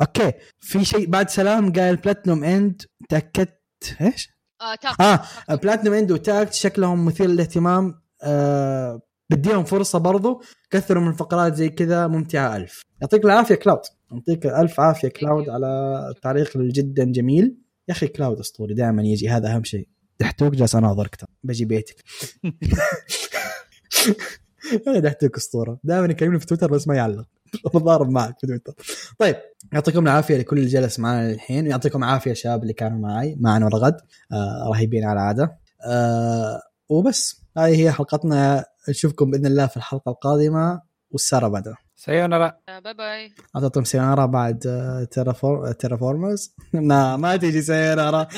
[0.00, 0.32] okay.
[0.58, 3.60] في شيء بعد سلام؟ قال Platinum End تأكدت.
[4.00, 4.28] إيش؟
[4.60, 5.00] آه Takt.
[5.00, 8.00] آه Platinum End و Takt شكلهم مثير للاهتمام.
[8.22, 10.42] آه بديهم فرصة برضو.
[10.70, 12.06] كثروا من فقرات زي كذا.
[12.06, 12.82] ممتعة ألف.
[13.00, 13.80] يعطيك العافية كلاود.
[14.12, 17.56] يعطيك ألف عافية كلاود على تعليق جدا جميل.
[17.88, 18.74] يا أخي كلاود أسطوري.
[18.74, 19.28] دائما يجي.
[19.28, 19.88] هذا أهم شيء.
[20.20, 21.16] دحتوك جالس أناظرك.
[21.44, 22.04] بجي بيتك.
[24.88, 27.26] أنا دحتوك اسطوره دائما يكلمني في تويتر بس ما يعلق.
[27.74, 28.74] بضارب معك في تويتر.
[29.18, 29.36] طيب
[29.72, 33.96] يعطيكم العافية لكل اللي جلس معنا الحين ويعطيكم العافية الشباب اللي كانوا معي معنا ورغد
[34.32, 35.58] آه رهيبين على العادة.
[35.86, 37.42] آه وبس.
[37.56, 38.64] هذه هي حلقتنا.
[38.88, 40.80] نشوفكم بإذن الله في الحلقة القادمة.
[41.10, 41.85] والسارة بعدها.
[41.96, 42.58] سيونارا.
[42.84, 48.28] باي باي اعطيتم سيارة بعد آه، تيرافور تيرافورمرز لا ما تيجي سيارة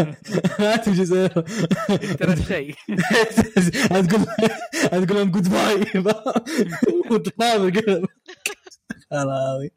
[0.60, 1.44] ما تيجي سيارة
[2.18, 2.74] ترى الشيء
[3.92, 4.26] هتقول
[4.92, 6.04] هتقول لهم جود باي
[7.10, 8.02] وتنام كذا
[9.12, 9.70] هذا